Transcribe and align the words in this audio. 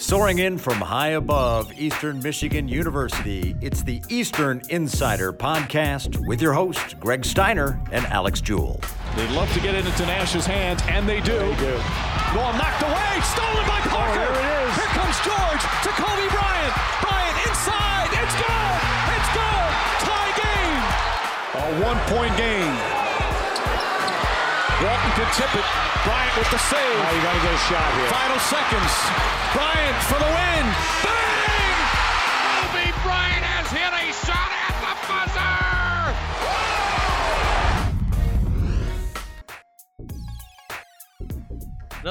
Soaring 0.00 0.38
in 0.38 0.56
from 0.56 0.76
high 0.76 1.10
above 1.10 1.78
Eastern 1.78 2.22
Michigan 2.22 2.66
University, 2.66 3.54
it's 3.60 3.82
the 3.82 4.02
Eastern 4.08 4.62
Insider 4.70 5.30
Podcast 5.30 6.26
with 6.26 6.40
your 6.40 6.54
hosts, 6.54 6.94
Greg 6.94 7.22
Steiner 7.22 7.78
and 7.92 8.06
Alex 8.06 8.40
Jewell. 8.40 8.80
They'd 9.14 9.30
love 9.32 9.52
to 9.52 9.60
get 9.60 9.74
it 9.74 9.84
into 9.84 10.06
Nash's 10.06 10.46
hands, 10.46 10.80
and 10.88 11.06
they 11.06 11.20
do. 11.20 11.38
They 11.38 11.54
do. 11.56 11.76
Ball 12.32 12.56
knocked 12.56 12.80
away, 12.80 13.20
stolen 13.28 13.66
by 13.68 13.76
oh, 13.84 13.92
Parker. 13.92 14.24
Oh, 14.24 14.32
there 14.32 14.40
it 14.40 14.68
is. 14.68 14.76
Here 14.80 14.92
comes 14.96 15.20
George 15.20 15.62
to 15.84 15.90
Kobe 15.92 16.26
Bryant. 16.32 16.74
Bryant 17.04 17.36
inside. 17.44 18.08
It's 18.16 18.36
good. 18.40 18.76
It's 19.20 19.30
good. 19.36 19.70
Tie 20.00 20.32
game. 20.40 20.80
A 21.60 21.84
one-point 21.84 22.36
game. 22.38 22.99
Walton 24.80 25.12
can 25.12 25.28
tip 25.36 25.52
it. 25.52 25.66
Bryant 26.08 26.34
with 26.40 26.50
the 26.50 26.60
save. 26.72 26.80
Oh, 26.80 27.12
you 27.12 27.20
got 27.20 27.36
to 27.36 27.42
get 27.44 27.52
a 27.52 27.62
shot 27.68 27.88
here. 28.00 28.08
Final 28.08 28.40
seconds. 28.40 28.92
Bryant 29.52 29.98
for 30.08 30.16
the 30.16 30.30
win. 30.32 30.64
Bang! 31.04 31.76
Kobe 32.64 32.88
Bryant 33.04 33.44
has 33.44 33.68
hit 33.68 33.92
a 33.92 34.06
shot 34.24 34.59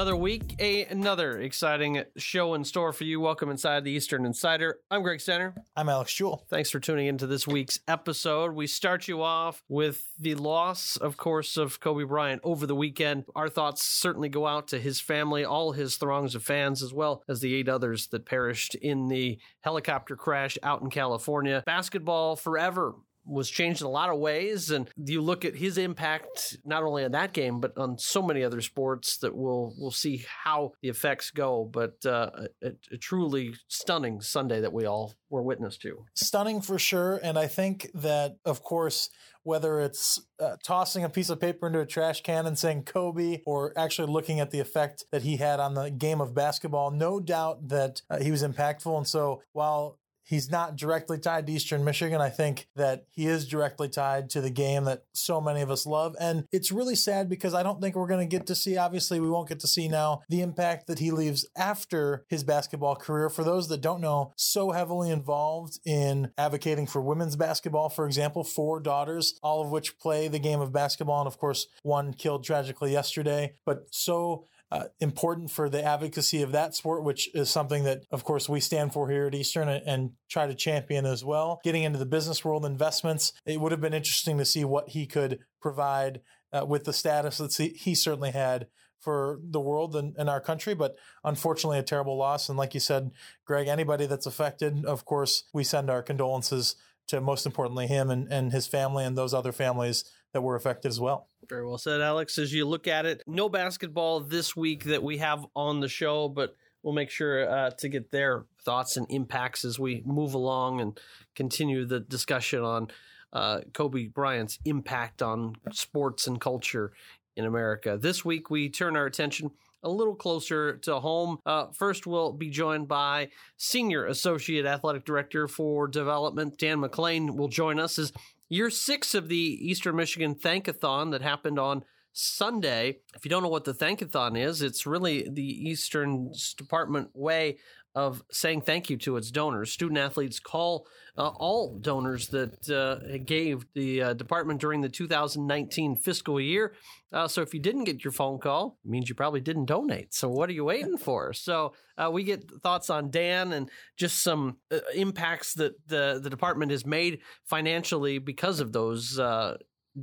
Another 0.00 0.16
week, 0.16 0.54
a, 0.58 0.86
another 0.86 1.38
exciting 1.40 2.02
show 2.16 2.54
in 2.54 2.64
store 2.64 2.90
for 2.90 3.04
you. 3.04 3.20
Welcome 3.20 3.50
inside 3.50 3.84
the 3.84 3.90
Eastern 3.90 4.24
Insider. 4.24 4.78
I'm 4.90 5.02
Greg 5.02 5.20
Steiner. 5.20 5.54
I'm 5.76 5.90
Alex 5.90 6.14
Jewell. 6.14 6.46
Thanks 6.48 6.70
for 6.70 6.80
tuning 6.80 7.06
into 7.06 7.26
this 7.26 7.46
week's 7.46 7.80
episode. 7.86 8.54
We 8.54 8.66
start 8.66 9.08
you 9.08 9.22
off 9.22 9.62
with 9.68 10.06
the 10.18 10.36
loss, 10.36 10.96
of 10.96 11.18
course, 11.18 11.58
of 11.58 11.80
Kobe 11.80 12.04
Bryant 12.04 12.40
over 12.44 12.66
the 12.66 12.74
weekend. 12.74 13.26
Our 13.36 13.50
thoughts 13.50 13.82
certainly 13.82 14.30
go 14.30 14.46
out 14.46 14.68
to 14.68 14.78
his 14.78 15.00
family, 15.00 15.44
all 15.44 15.72
his 15.72 15.98
throngs 15.98 16.34
of 16.34 16.42
fans, 16.42 16.82
as 16.82 16.94
well 16.94 17.22
as 17.28 17.40
the 17.40 17.54
eight 17.54 17.68
others 17.68 18.06
that 18.06 18.24
perished 18.24 18.74
in 18.76 19.08
the 19.08 19.38
helicopter 19.60 20.16
crash 20.16 20.56
out 20.62 20.80
in 20.80 20.88
California. 20.88 21.62
Basketball 21.66 22.36
forever 22.36 22.94
was 23.24 23.50
changed 23.50 23.80
in 23.80 23.86
a 23.86 23.90
lot 23.90 24.10
of 24.10 24.18
ways 24.18 24.70
and 24.70 24.88
you 24.96 25.20
look 25.20 25.44
at 25.44 25.54
his 25.54 25.78
impact 25.78 26.56
not 26.64 26.82
only 26.82 27.04
on 27.04 27.12
that 27.12 27.32
game 27.32 27.60
but 27.60 27.76
on 27.76 27.98
so 27.98 28.22
many 28.22 28.42
other 28.42 28.60
sports 28.60 29.18
that 29.18 29.34
we'll 29.34 29.74
we'll 29.78 29.90
see 29.90 30.24
how 30.44 30.72
the 30.82 30.88
effects 30.88 31.30
go 31.30 31.68
but 31.70 31.94
uh, 32.06 32.30
a, 32.62 32.72
a 32.92 32.96
truly 32.96 33.54
stunning 33.68 34.20
sunday 34.20 34.60
that 34.60 34.72
we 34.72 34.86
all 34.86 35.14
were 35.28 35.42
witness 35.42 35.76
to 35.76 36.04
Stunning 36.14 36.60
for 36.60 36.78
sure. 36.78 37.20
And 37.22 37.38
I 37.38 37.46
think 37.46 37.90
that, 37.94 38.36
of 38.44 38.62
course, 38.62 39.10
whether 39.42 39.80
it's 39.80 40.20
uh, 40.38 40.56
tossing 40.62 41.02
a 41.02 41.08
piece 41.08 41.30
of 41.30 41.40
paper 41.40 41.66
into 41.66 41.80
a 41.80 41.86
trash 41.86 42.20
can 42.22 42.46
and 42.46 42.58
saying 42.58 42.84
Kobe 42.84 43.40
or 43.46 43.72
actually 43.76 44.12
looking 44.12 44.38
at 44.38 44.50
the 44.50 44.60
effect 44.60 45.04
that 45.12 45.22
he 45.22 45.36
had 45.36 45.60
on 45.60 45.74
the 45.74 45.90
game 45.90 46.20
of 46.20 46.34
basketball, 46.34 46.90
no 46.90 47.20
doubt 47.20 47.68
that 47.68 48.02
uh, 48.10 48.18
he 48.18 48.30
was 48.30 48.42
impactful. 48.42 48.96
And 48.96 49.06
so 49.06 49.42
while 49.52 49.98
He's 50.30 50.48
not 50.48 50.76
directly 50.76 51.18
tied 51.18 51.48
to 51.48 51.52
Eastern 51.52 51.84
Michigan. 51.84 52.20
I 52.20 52.28
think 52.28 52.68
that 52.76 53.06
he 53.10 53.26
is 53.26 53.48
directly 53.48 53.88
tied 53.88 54.30
to 54.30 54.40
the 54.40 54.48
game 54.48 54.84
that 54.84 55.02
so 55.12 55.40
many 55.40 55.60
of 55.60 55.72
us 55.72 55.86
love. 55.86 56.14
And 56.20 56.44
it's 56.52 56.70
really 56.70 56.94
sad 56.94 57.28
because 57.28 57.52
I 57.52 57.64
don't 57.64 57.80
think 57.80 57.96
we're 57.96 58.06
going 58.06 58.20
to 58.28 58.36
get 58.36 58.46
to 58.46 58.54
see, 58.54 58.76
obviously, 58.76 59.18
we 59.18 59.28
won't 59.28 59.48
get 59.48 59.58
to 59.58 59.66
see 59.66 59.88
now 59.88 60.22
the 60.28 60.40
impact 60.40 60.86
that 60.86 61.00
he 61.00 61.10
leaves 61.10 61.48
after 61.56 62.26
his 62.28 62.44
basketball 62.44 62.94
career. 62.94 63.28
For 63.28 63.42
those 63.42 63.66
that 63.70 63.80
don't 63.80 64.00
know, 64.00 64.32
so 64.36 64.70
heavily 64.70 65.10
involved 65.10 65.80
in 65.84 66.30
advocating 66.38 66.86
for 66.86 67.00
women's 67.00 67.34
basketball, 67.34 67.88
for 67.88 68.06
example, 68.06 68.44
four 68.44 68.78
daughters, 68.78 69.34
all 69.42 69.60
of 69.60 69.72
which 69.72 69.98
play 69.98 70.28
the 70.28 70.38
game 70.38 70.60
of 70.60 70.72
basketball. 70.72 71.22
And 71.22 71.26
of 71.26 71.38
course, 71.38 71.66
one 71.82 72.12
killed 72.12 72.44
tragically 72.44 72.92
yesterday, 72.92 73.54
but 73.66 73.88
so 73.90 74.46
uh, 74.72 74.84
important 75.00 75.50
for 75.50 75.68
the 75.68 75.84
advocacy 75.84 76.42
of 76.42 76.52
that 76.52 76.74
sport, 76.74 77.02
which 77.02 77.34
is 77.34 77.50
something 77.50 77.84
that, 77.84 78.04
of 78.10 78.24
course, 78.24 78.48
we 78.48 78.60
stand 78.60 78.92
for 78.92 79.10
here 79.10 79.26
at 79.26 79.34
Eastern 79.34 79.68
and, 79.68 79.82
and, 79.86 80.10
try 80.28 80.46
to 80.46 80.54
champion 80.54 81.04
as 81.04 81.24
well. 81.24 81.60
Getting 81.64 81.82
into 81.82 81.98
the 81.98 82.06
business 82.06 82.44
world 82.44 82.64
investments, 82.64 83.32
it 83.44 83.60
would 83.60 83.72
have 83.72 83.80
been 83.80 83.94
interesting 83.94 84.38
to 84.38 84.44
see 84.44 84.64
what 84.64 84.90
he 84.90 85.06
could 85.06 85.40
provide 85.60 86.20
uh, 86.52 86.64
with 86.64 86.84
the 86.84 86.92
status 86.92 87.38
that 87.38 87.52
he 87.56 87.96
certainly 87.96 88.30
had 88.30 88.68
for 89.00 89.40
the 89.42 89.60
world 89.60 89.96
and, 89.96 90.14
and, 90.16 90.28
our 90.28 90.40
country, 90.40 90.74
but 90.74 90.96
unfortunately, 91.24 91.78
a 91.78 91.82
terrible 91.82 92.16
loss. 92.16 92.48
And 92.48 92.58
like 92.58 92.74
you 92.74 92.80
said, 92.80 93.10
Greg, 93.44 93.66
anybody 93.66 94.06
that's 94.06 94.26
affected, 94.26 94.84
of 94.84 95.04
course, 95.04 95.44
we 95.52 95.64
send 95.64 95.90
our 95.90 96.02
condolences 96.02 96.76
to 97.08 97.20
most 97.20 97.44
importantly 97.44 97.86
him 97.86 98.10
and, 98.10 98.30
and 98.32 98.52
his 98.52 98.68
family 98.68 99.04
and 99.04 99.18
those 99.18 99.34
other 99.34 99.52
families 99.52 100.04
that 100.32 100.42
were 100.42 100.54
affected 100.54 100.88
as 100.88 101.00
well. 101.00 101.26
Very 101.50 101.66
well 101.66 101.78
said, 101.78 102.00
Alex. 102.00 102.38
As 102.38 102.52
you 102.52 102.64
look 102.64 102.86
at 102.86 103.06
it, 103.06 103.24
no 103.26 103.48
basketball 103.48 104.20
this 104.20 104.54
week 104.54 104.84
that 104.84 105.02
we 105.02 105.18
have 105.18 105.44
on 105.56 105.80
the 105.80 105.88
show, 105.88 106.28
but 106.28 106.54
we'll 106.84 106.94
make 106.94 107.10
sure 107.10 107.50
uh, 107.50 107.70
to 107.70 107.88
get 107.88 108.12
their 108.12 108.44
thoughts 108.64 108.96
and 108.96 109.04
impacts 109.10 109.64
as 109.64 109.76
we 109.76 110.00
move 110.06 110.34
along 110.34 110.80
and 110.80 111.00
continue 111.34 111.84
the 111.84 111.98
discussion 111.98 112.62
on 112.62 112.88
uh, 113.32 113.62
Kobe 113.74 114.06
Bryant's 114.06 114.60
impact 114.64 115.22
on 115.22 115.56
sports 115.72 116.28
and 116.28 116.40
culture 116.40 116.92
in 117.36 117.44
America. 117.44 117.98
This 118.00 118.24
week, 118.24 118.48
we 118.48 118.68
turn 118.68 118.96
our 118.96 119.06
attention 119.06 119.50
a 119.82 119.90
little 119.90 120.14
closer 120.14 120.76
to 120.76 121.00
home. 121.00 121.38
Uh, 121.44 121.66
first, 121.72 122.06
we'll 122.06 122.32
be 122.32 122.50
joined 122.50 122.86
by 122.86 123.28
Senior 123.56 124.06
Associate 124.06 124.64
Athletic 124.66 125.04
Director 125.04 125.48
for 125.48 125.88
Development, 125.88 126.56
Dan 126.56 126.78
McLean, 126.78 127.34
will 127.34 127.48
join 127.48 127.80
us 127.80 127.98
as 127.98 128.12
year 128.50 128.68
six 128.68 129.14
of 129.14 129.28
the 129.28 129.36
Eastern 129.36 129.96
Michigan 129.96 130.34
Thankathon 130.34 131.12
that 131.12 131.22
happened 131.22 131.58
on 131.58 131.84
Sunday. 132.12 132.98
If 133.14 133.24
you 133.24 133.30
don't 133.30 133.42
know 133.42 133.48
what 133.48 133.64
the 133.64 133.72
Thankathon 133.72 134.36
is, 134.36 134.60
it's 134.60 134.86
really 134.86 135.28
the 135.30 135.42
Eastern 135.42 136.32
Department 136.56 137.10
way 137.14 137.58
of 137.94 138.22
saying 138.30 138.60
thank 138.62 138.88
you 138.88 138.96
to 138.96 139.16
its 139.16 139.30
donors. 139.30 139.72
Student 139.72 139.98
athletes 139.98 140.38
call 140.38 140.86
uh, 141.18 141.28
all 141.28 141.76
donors 141.78 142.28
that 142.28 142.70
uh, 142.70 143.18
gave 143.24 143.66
the 143.74 144.02
uh, 144.02 144.12
department 144.14 144.60
during 144.60 144.80
the 144.80 144.88
2019 144.88 145.96
fiscal 145.96 146.40
year. 146.40 146.74
Uh, 147.12 147.26
so 147.26 147.42
if 147.42 147.52
you 147.52 147.60
didn't 147.60 147.84
get 147.84 148.04
your 148.04 148.12
phone 148.12 148.38
call, 148.38 148.78
it 148.84 148.90
means 148.90 149.08
you 149.08 149.14
probably 149.14 149.40
didn't 149.40 149.64
donate. 149.64 150.14
So 150.14 150.28
what 150.28 150.48
are 150.48 150.52
you 150.52 150.64
waiting 150.64 150.98
for? 150.98 151.32
So 151.32 151.74
uh, 151.98 152.10
we 152.12 152.22
get 152.22 152.48
thoughts 152.62 152.90
on 152.90 153.10
Dan 153.10 153.52
and 153.52 153.68
just 153.96 154.22
some 154.22 154.58
uh, 154.70 154.78
impacts 154.94 155.54
that 155.54 155.74
the 155.88 156.20
the 156.22 156.30
department 156.30 156.70
has 156.70 156.86
made 156.86 157.20
financially 157.44 158.18
because 158.18 158.60
of 158.60 158.72
those 158.72 159.20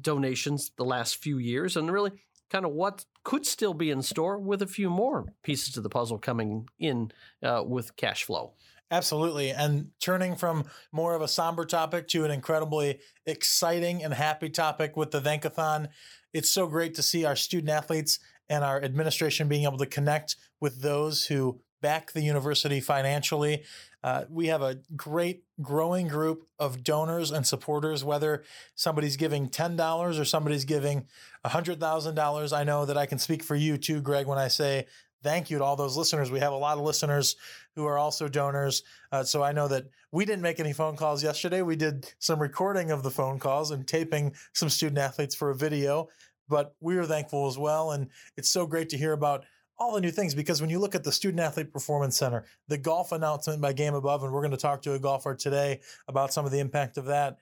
donations 0.02 0.72
the 0.78 0.84
last 0.84 1.18
few 1.24 1.38
years, 1.38 1.78
and 1.78 1.92
really 1.92 2.12
kind 2.50 2.66
of 2.66 2.72
what 2.72 3.06
could 3.24 3.46
still 3.46 3.74
be 3.74 3.92
in 3.92 4.02
store 4.02 4.38
with 4.38 4.62
a 4.62 4.68
few 4.68 4.90
more 4.90 5.26
pieces 5.44 5.74
to 5.74 5.82
the 5.82 5.90
puzzle 5.90 6.18
coming 6.18 6.68
in 6.80 7.12
uh, 7.44 7.64
with 7.66 7.96
cash 7.96 8.24
flow. 8.24 8.54
Absolutely. 8.90 9.52
And 9.52 9.92
turning 10.00 10.36
from 10.36 10.66
more 10.94 11.14
of 11.14 11.22
a 11.22 11.28
somber 11.28 11.66
topic 11.66 12.08
to 12.10 12.24
an 12.24 12.32
incredibly 12.32 13.00
exciting 13.26 14.04
and 14.04 14.14
happy 14.14 14.50
topic 14.50 14.96
with 14.96 15.12
the 15.12 15.20
Thankathon, 15.20 15.90
it's 16.34 16.50
so 16.50 16.68
great 16.68 16.96
to 16.96 17.04
see 17.04 17.26
our 17.26 17.36
student 17.36 17.70
athletes 17.70 18.20
and 18.50 18.64
our 18.64 18.82
administration 18.82 19.50
being 19.50 19.66
able 19.66 19.78
to 19.78 19.86
connect 19.86 20.38
with 20.62 20.82
those 20.82 21.26
who 21.26 21.60
back 21.82 22.12
the 22.12 22.22
university 22.22 22.80
financially. 22.80 23.64
Uh, 24.04 24.26
we 24.30 24.48
have 24.48 24.62
a 24.62 24.80
great 24.96 25.44
growing 25.62 26.08
group 26.08 26.46
of 26.60 26.84
donors 26.84 27.32
and 27.32 27.46
supporters, 27.46 28.04
whether 28.04 28.44
somebody's 28.76 29.18
giving 29.18 29.50
$10 29.50 30.20
or 30.20 30.26
somebody's 30.26 30.66
giving 30.66 31.06
$100,000. 31.46 32.58
I 32.58 32.64
know 32.64 32.86
that 32.86 32.98
I 32.98 33.06
can 33.06 33.20
speak 33.20 33.44
for 33.44 33.56
you 33.56 33.78
too, 33.78 34.02
Greg, 34.02 34.28
when 34.28 34.38
I 34.38 34.48
say 34.48 34.86
thank 35.24 35.50
you 35.50 35.58
to 35.58 35.64
all 35.64 35.76
those 35.76 35.98
listeners. 35.98 36.32
We 36.32 36.40
have 36.40 36.54
a 36.54 36.58
lot 36.58 36.78
of 36.78 36.84
listeners 36.84 37.36
who 37.76 37.86
are 37.86 37.98
also 37.98 38.28
donors. 38.28 38.84
Uh, 39.12 39.24
so 39.24 39.44
I 39.44 39.52
know 39.52 39.68
that 39.68 39.86
we 40.12 40.26
didn't 40.26 40.42
make 40.42 40.60
any 40.60 40.74
phone 40.74 40.96
calls 40.96 41.24
yesterday. 41.24 41.62
We 41.62 41.76
did 41.76 42.14
some 42.20 42.40
recording 42.40 42.92
of 42.92 43.04
the 43.04 43.12
phone 43.12 43.40
calls 43.40 43.72
and 43.72 43.88
taping 43.88 44.34
some 44.54 44.70
student 44.70 45.00
athletes 45.00 45.36
for 45.36 45.50
a 45.50 45.56
video, 45.56 46.08
but 46.48 46.76
we 46.80 46.98
are 46.98 47.06
thankful 47.06 47.48
as 47.48 47.58
well. 47.58 47.92
And 47.92 48.10
it's 48.38 48.50
so 48.50 48.66
great 48.66 48.90
to 48.90 48.98
hear 48.98 49.14
about 49.14 49.46
all 49.80 49.94
the 49.94 50.02
new 50.02 50.12
things 50.12 50.34
because 50.34 50.62
when 50.62 50.70
you 50.70 50.80
look 50.80 50.96
at 50.96 51.04
the 51.04 51.12
Student 51.12 51.42
Athlete 51.42 51.72
Performance 51.72 52.18
Center, 52.18 52.46
the 52.68 52.78
golf 52.78 53.12
announcement 53.12 53.62
by 53.62 53.74
Game 53.74 53.94
Above, 53.94 54.24
and 54.24 54.34
we're 54.34 54.42
going 54.42 54.52
to 54.52 54.58
talk 54.58 54.82
to 54.84 54.94
a 54.94 55.00
golfer 55.00 55.36
today 55.36 55.82
about 56.08 56.34
some 56.34 56.46
of 56.46 56.52
the 56.52 56.60
impact 56.60 56.98
of 56.98 57.06
that. 57.06 57.38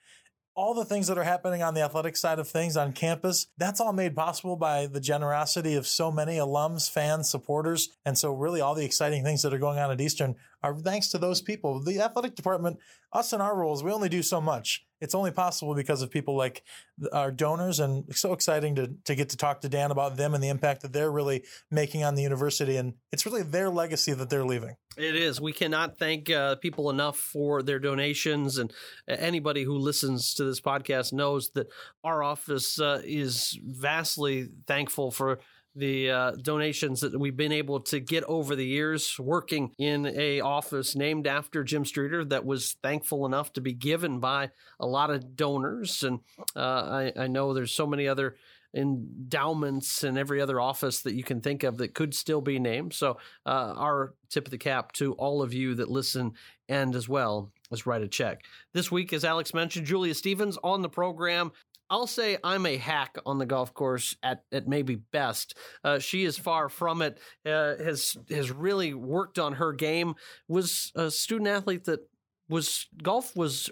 All 0.57 0.73
the 0.73 0.85
things 0.85 1.07
that 1.07 1.17
are 1.17 1.23
happening 1.23 1.61
on 1.61 1.73
the 1.73 1.81
athletic 1.81 2.15
side 2.15 2.39
of 2.39 2.47
things 2.47 2.77
on 2.77 2.93
campus, 2.93 3.47
that's 3.57 3.81
all 3.81 3.91
made 3.91 4.15
possible 4.15 4.55
by 4.55 4.87
the 4.87 5.01
generosity 5.01 5.75
of 5.75 5.85
so 5.85 6.11
many 6.11 6.37
alums, 6.37 6.89
fans, 6.89 7.29
supporters. 7.29 7.89
And 8.05 8.17
so, 8.17 8.31
really, 8.31 8.61
all 8.61 8.73
the 8.73 8.85
exciting 8.85 9.21
things 9.21 9.41
that 9.41 9.53
are 9.53 9.57
going 9.57 9.79
on 9.79 9.91
at 9.91 9.99
Eastern 9.99 10.35
are 10.63 10.75
thanks 10.75 11.09
to 11.09 11.17
those 11.17 11.41
people. 11.41 11.83
The 11.83 11.99
athletic 11.99 12.35
department, 12.35 12.77
us 13.13 13.33
and 13.33 13.41
our 13.41 13.55
roles, 13.55 13.83
we 13.83 13.91
only 13.91 14.09
do 14.09 14.21
so 14.21 14.41
much 14.41 14.85
it's 15.01 15.15
only 15.15 15.31
possible 15.31 15.75
because 15.75 16.01
of 16.01 16.09
people 16.09 16.35
like 16.35 16.63
our 17.11 17.31
donors 17.31 17.79
and 17.79 18.05
it's 18.07 18.21
so 18.21 18.33
exciting 18.33 18.75
to, 18.75 18.91
to 19.05 19.15
get 19.15 19.29
to 19.29 19.37
talk 19.37 19.61
to 19.61 19.69
Dan 19.69 19.91
about 19.91 20.15
them 20.15 20.33
and 20.33 20.43
the 20.43 20.49
impact 20.49 20.81
that 20.81 20.93
they're 20.93 21.11
really 21.11 21.43
making 21.69 22.03
on 22.03 22.15
the 22.15 22.23
university. 22.23 22.77
And 22.77 22.93
it's 23.11 23.25
really 23.25 23.43
their 23.43 23.69
legacy 23.69 24.13
that 24.13 24.29
they're 24.29 24.45
leaving. 24.45 24.75
It 24.97 25.15
is. 25.15 25.41
We 25.41 25.51
cannot 25.51 25.97
thank 25.97 26.31
uh, 26.31 26.55
people 26.55 26.89
enough 26.89 27.17
for 27.17 27.61
their 27.61 27.79
donations. 27.79 28.57
And 28.57 28.71
anybody 29.07 29.63
who 29.63 29.77
listens 29.77 30.33
to 30.35 30.45
this 30.45 30.61
podcast 30.61 31.11
knows 31.11 31.51
that 31.51 31.67
our 32.03 32.23
office 32.23 32.79
uh, 32.79 33.01
is 33.03 33.59
vastly 33.63 34.47
thankful 34.65 35.11
for 35.11 35.39
the 35.75 36.09
uh, 36.09 36.31
donations 36.41 37.01
that 37.01 37.19
we've 37.19 37.35
been 37.35 37.51
able 37.51 37.81
to 37.81 37.99
get 37.99 38.23
over 38.25 38.55
the 38.55 38.65
years 38.65 39.19
working 39.19 39.71
in 39.77 40.05
a 40.05 40.41
office 40.41 40.95
named 40.95 41.27
after 41.27 41.63
Jim 41.63 41.85
Streeter 41.85 42.23
that 42.25 42.45
was 42.45 42.77
thankful 42.81 43.25
enough 43.25 43.53
to 43.53 43.61
be 43.61 43.73
given 43.73 44.19
by 44.19 44.51
a 44.79 44.85
lot 44.85 45.09
of 45.09 45.35
donors. 45.35 46.03
And 46.03 46.19
uh, 46.55 46.59
I, 46.59 47.13
I 47.23 47.27
know 47.27 47.53
there's 47.53 47.73
so 47.73 47.87
many 47.87 48.07
other 48.07 48.35
endowments 48.75 50.03
and 50.03 50.17
every 50.17 50.41
other 50.41 50.59
office 50.59 51.01
that 51.01 51.15
you 51.15 51.23
can 51.23 51.39
think 51.39 51.63
of 51.63 51.77
that 51.77 51.93
could 51.93 52.13
still 52.13 52.41
be 52.41 52.59
named. 52.59 52.93
So, 52.93 53.17
uh, 53.45 53.73
our 53.77 54.13
tip 54.29 54.45
of 54.45 54.51
the 54.51 54.57
cap 54.57 54.91
to 54.93 55.13
all 55.13 55.41
of 55.41 55.53
you 55.53 55.75
that 55.75 55.89
listen 55.89 56.33
and 56.67 56.95
as 56.95 57.07
well 57.07 57.51
as 57.71 57.85
write 57.85 58.01
a 58.01 58.07
check. 58.07 58.43
This 58.73 58.91
week, 58.91 59.13
as 59.13 59.23
Alex 59.23 59.53
mentioned, 59.53 59.85
Julia 59.85 60.13
Stevens 60.13 60.57
on 60.63 60.81
the 60.81 60.89
program. 60.89 61.51
I'll 61.89 62.07
say 62.07 62.37
I'm 62.43 62.65
a 62.65 62.77
hack 62.77 63.17
on 63.25 63.37
the 63.37 63.45
golf 63.45 63.73
course 63.73 64.15
at, 64.23 64.43
at 64.51 64.67
maybe 64.67 64.95
best. 64.95 65.55
Uh, 65.83 65.99
she 65.99 66.23
is 66.25 66.37
far 66.37 66.69
from 66.69 67.01
it. 67.01 67.19
Uh, 67.45 67.75
has 67.77 68.17
has 68.29 68.51
really 68.51 68.93
worked 68.93 69.37
on 69.39 69.53
her 69.53 69.71
game. 69.73 70.15
Was 70.47 70.91
a 70.95 71.11
student 71.11 71.47
athlete 71.49 71.85
that 71.85 72.01
was 72.49 72.87
golf 73.01 73.35
was 73.35 73.69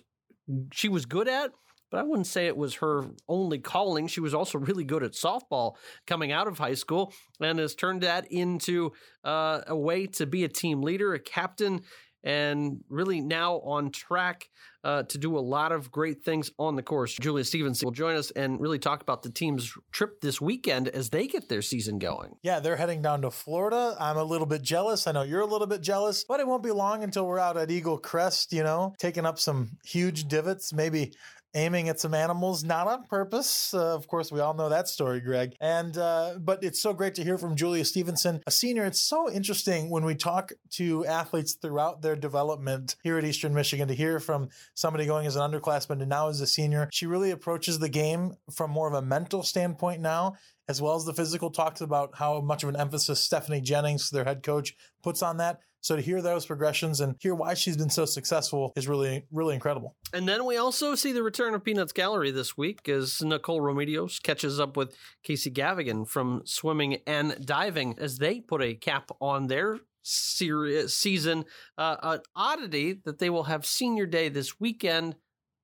she 0.72 0.90
was 0.90 1.06
good 1.06 1.28
at, 1.28 1.52
but 1.90 2.00
I 2.00 2.04
wouldn't 2.04 2.28
say 2.28 2.48
it 2.48 2.58
was 2.58 2.76
her 2.76 3.06
only 3.28 3.60
calling. 3.60 4.08
She 4.08 4.20
was 4.20 4.34
also 4.34 4.58
really 4.58 4.84
good 4.84 5.04
at 5.04 5.14
softball 5.14 5.76
coming 6.06 6.32
out 6.32 6.48
of 6.48 6.58
high 6.58 6.74
school 6.74 7.14
and 7.40 7.60
has 7.60 7.76
turned 7.76 8.02
that 8.02 8.32
into 8.32 8.92
uh, 9.24 9.62
a 9.68 9.76
way 9.76 10.08
to 10.08 10.26
be 10.26 10.44
a 10.44 10.50
team 10.50 10.82
leader, 10.82 11.14
a 11.14 11.20
captain, 11.20 11.82
and 12.24 12.84
really 12.90 13.22
now 13.22 13.60
on 13.60 13.92
track 13.92 14.50
uh, 14.84 15.04
to 15.04 15.18
do 15.18 15.38
a 15.38 15.40
lot 15.40 15.72
of 15.72 15.92
great 15.92 16.24
things 16.24 16.52
on 16.58 16.76
the 16.76 16.84
course. 16.84 17.16
Julia 17.16 17.44
Stevenson 17.44 17.86
will 17.86 17.92
join 17.94 18.16
us 18.16 18.32
and 18.32 18.60
really 18.60 18.80
talk 18.80 19.02
about 19.02 19.24
the 19.24 19.30
team's 19.30 19.74
trip 19.92 20.22
this 20.22 20.42
weekend 20.42 20.88
as 20.90 21.10
they 21.10 21.28
get 21.28 21.50
their 21.50 21.62
season 21.62 22.00
going. 22.00 22.36
Yeah, 22.42 22.60
they're 22.60 22.76
heading 22.76 23.02
down 23.02 23.22
to 23.22 23.32
Florida. 23.32 23.96
I'm 24.00 24.18
a 24.18 24.24
little 24.24 24.48
bit 24.48 24.62
jealous. 24.62 25.08
I 25.08 25.12
know 25.12 25.24
you're 25.24 25.42
a 25.42 25.46
little 25.46 25.68
bit 25.68 25.82
jealous, 25.82 26.24
but 26.24 26.40
it 26.40 26.48
won't 26.48 26.64
be 26.64 26.72
long 26.72 27.04
until 27.04 27.26
we're 27.26 27.40
out 27.40 27.58
at 27.58 27.72
Eagle 27.72 27.98
Crest, 27.98 28.52
you 28.54 28.64
know, 28.64 28.94
taking 29.00 29.26
up 29.26 29.40
some 29.40 29.78
huge 29.86 30.28
divots, 30.28 30.74
maybe 30.74 31.14
aiming 31.56 31.90
at 31.90 32.00
some 32.00 32.14
animals, 32.14 32.64
not 32.64 32.88
on 32.88 33.04
purpose. 33.06 33.74
Uh, 33.74 33.96
of 33.96 34.08
course, 34.08 34.32
we 34.32 34.40
all 34.40 34.54
know 34.54 34.70
that 34.70 34.88
story, 34.88 35.20
Greg. 35.20 35.56
And 35.60 35.98
uh, 35.98 36.36
but 36.40 36.64
it's 36.64 36.82
so 36.82 36.94
great 36.94 37.16
to 37.16 37.24
hear 37.24 37.38
from 37.38 37.56
Julia 37.56 37.86
Stevenson, 37.86 38.42
a 38.48 38.52
senior. 38.52 38.86
It's 38.86 39.02
so 39.02 39.32
interesting 39.32 39.90
when 39.90 40.06
we 40.06 40.16
talk 40.16 40.52
to 40.72 41.06
athletes 41.06 41.54
throughout 41.54 42.02
their 42.02 42.16
development 42.16 42.96
here 43.04 43.18
at 43.18 43.26
Eastern 43.26 43.54
Michigan 43.54 43.88
to 43.88 43.96
hear 43.96 44.20
from 44.20 44.50
somebody 44.74 45.06
going 45.06 45.28
as 45.28 45.36
an 45.36 45.42
underclassman 45.42 46.02
and 46.02 46.10
now 46.10 46.30
as 46.30 46.42
a 46.42 46.48
senior. 46.48 46.90
She 46.92 47.06
really 47.06 47.32
approaches 47.32 47.80
the 47.80 47.90
game 47.90 48.34
from 48.52 48.72
more 48.72 48.88
of 48.88 48.94
a 48.94 49.02
mental 49.02 49.44
standpoint 49.44 50.02
now 50.02 50.36
as 50.68 50.82
well 50.82 50.96
as 50.96 51.06
the 51.06 51.14
physical, 51.14 51.50
talks 51.50 51.82
about 51.82 52.12
how 52.16 52.40
much 52.40 52.64
of 52.64 52.70
an 52.70 52.76
emphasis 52.76 53.20
Stephanie 53.20 53.62
Jennings, 53.62 54.10
their 54.10 54.24
head 54.24 54.44
coach, 54.44 54.76
puts 55.02 55.22
on 55.22 55.38
that. 55.38 55.60
So 55.84 55.98
to 55.98 56.02
hear 56.02 56.22
those 56.22 56.46
progressions 56.46 57.02
and 57.02 57.16
hear 57.20 57.36
why 57.36 57.56
she's 57.56 57.76
been 57.76 57.90
so 57.90 58.06
successful 58.06 58.72
is 58.78 58.88
really, 58.88 59.26
really 59.34 59.54
incredible. 59.54 59.98
And 60.14 60.26
then 60.26 60.46
we 60.46 60.56
also 60.56 60.96
see 60.96 61.12
the 61.12 61.22
return 61.22 61.54
of 61.54 61.64
Peanuts 61.66 61.92
Gallery 61.92 62.32
this 62.32 62.58
week 62.58 62.88
as 62.88 63.22
Nicole 63.22 63.60
Romedios 63.60 64.24
catches 64.24 64.62
up 64.62 64.78
with 64.78 64.96
Casey 65.24 65.52
Gavigan 65.52 66.08
from 66.08 66.42
swimming 66.46 67.00
and 67.06 67.46
diving 67.46 68.00
as 68.00 68.18
they 68.18 68.40
put 68.40 68.62
a 68.62 68.76
cap 68.76 69.12
on 69.20 69.48
their 69.48 69.80
series, 70.04 70.94
season. 70.94 71.44
Uh, 71.78 71.98
an 72.02 72.20
oddity 72.34 73.02
that 73.04 73.20
they 73.20 73.30
will 73.30 73.44
have 73.44 73.66
senior 73.66 74.06
day 74.06 74.30
this 74.30 74.62
weekend 74.62 75.18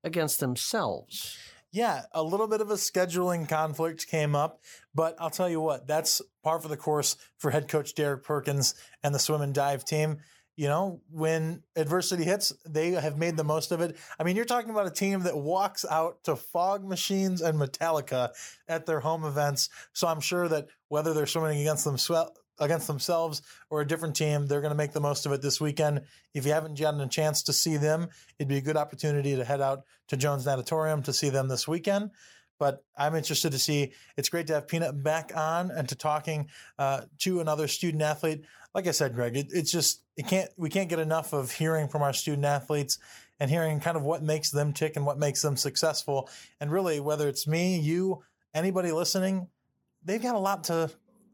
against 0.04 0.42
themselves. 0.42 1.38
Yeah, 1.72 2.02
a 2.14 2.24
little 2.24 2.48
bit 2.48 2.62
of 2.62 2.72
a 2.72 2.76
scheduling 2.76 3.48
conflict 3.48 4.08
came 4.08 4.36
up, 4.36 4.62
but 4.96 5.16
I'll 5.20 5.30
tell 5.30 5.50
you 5.50 5.62
what, 5.62 5.86
that's 5.86 6.20
par 6.44 6.60
for 6.60 6.68
the 6.68 6.78
course 6.78 7.16
for 7.38 7.52
head 7.52 7.68
coach 7.68 7.94
Derek 7.94 8.24
Perkins 8.24 8.74
and 9.04 9.14
the 9.14 9.20
swim 9.20 9.42
and 9.42 9.54
dive 9.54 9.86
team. 9.86 10.18
You 10.56 10.68
know, 10.68 11.02
when 11.10 11.64
adversity 11.76 12.26
hits, 12.26 12.52
they 12.68 12.92
have 12.92 13.18
made 13.18 13.38
the 13.38 13.46
most 13.46 13.72
of 13.72 13.80
it. 13.82 13.98
I 14.20 14.24
mean, 14.24 14.36
you're 14.36 14.46
talking 14.46 14.72
about 14.72 14.88
a 14.88 14.92
team 14.92 15.22
that 15.22 15.38
walks 15.38 15.86
out 15.90 16.24
to 16.26 16.36
Fog 16.36 16.84
Machines 16.84 17.42
and 17.42 17.58
Metallica 17.58 18.32
at 18.68 18.86
their 18.86 19.00
home 19.00 19.24
events. 19.24 19.70
So 19.94 20.08
I'm 20.08 20.20
sure 20.20 20.50
that 20.50 20.68
whether 20.90 21.14
they're 21.14 21.28
swimming 21.28 21.62
against 21.62 21.86
them 21.86 21.98
against 22.60 22.88
themselves 22.88 23.42
or 23.70 23.82
a 23.82 23.88
different 23.88 24.16
team, 24.16 24.48
they're 24.48 24.62
going 24.62 24.72
to 24.72 24.78
make 24.78 24.94
the 24.94 25.02
most 25.02 25.26
of 25.26 25.32
it 25.32 25.42
this 25.42 25.60
weekend. 25.62 26.02
If 26.34 26.46
you 26.46 26.52
haven't 26.52 26.80
gotten 26.80 27.02
a 27.02 27.08
chance 27.08 27.44
to 27.44 27.54
see 27.54 27.78
them, 27.78 28.10
it'd 28.38 28.48
be 28.48 28.58
a 28.58 28.62
good 28.62 28.78
opportunity 28.78 29.36
to 29.36 29.44
head 29.44 29.62
out 29.62 29.84
to 30.10 30.18
Jones 30.18 30.46
Natatorium 30.46 31.04
to 31.04 31.14
see 31.14 31.30
them 31.30 31.48
this 31.48 31.68
weekend. 31.68 32.12
But 32.60 32.84
I'm 32.98 33.16
interested 33.16 33.54
to 33.54 33.60
see. 33.60 33.94
It's 34.18 34.28
great 34.28 34.48
to 34.48 34.54
have 34.54 34.68
Peanut 34.68 35.02
back 35.02 35.32
on 35.34 35.72
and 35.72 35.88
to 35.88 35.96
talking 35.96 36.50
uh, 36.78 37.02
to 37.20 37.40
another 37.40 37.70
student 37.70 38.04
athlete. 38.04 38.44
Like 38.76 38.86
I 38.86 38.92
said, 38.92 39.16
Greg, 39.16 39.38
it, 39.38 39.48
it's 39.52 39.72
just 39.72 40.04
it 40.18 40.28
can't 40.28 40.50
we 40.58 40.70
can't 40.70 40.90
get 40.90 41.00
enough 41.00 41.32
of 41.32 41.52
hearing 41.52 41.88
from 41.88 42.02
our 42.02 42.12
student 42.12 42.44
athletes 42.44 43.00
and 43.40 43.50
hearing 43.50 43.80
kind 43.80 43.96
of 43.96 44.04
what 44.04 44.22
makes 44.22 44.52
them 44.52 44.74
tick 44.74 44.98
and 44.98 45.06
what 45.06 45.18
makes 45.18 45.42
them 45.42 45.56
successful. 45.56 46.30
And 46.60 46.70
really, 46.70 47.00
whether 47.00 47.30
it's 47.30 47.48
me, 47.48 47.80
you, 47.80 48.24
anybody 48.54 48.92
listening, 48.92 49.48
they've 50.04 50.22
got 50.22 50.36
a 50.36 50.40
lot 50.40 50.66
to 50.66 50.92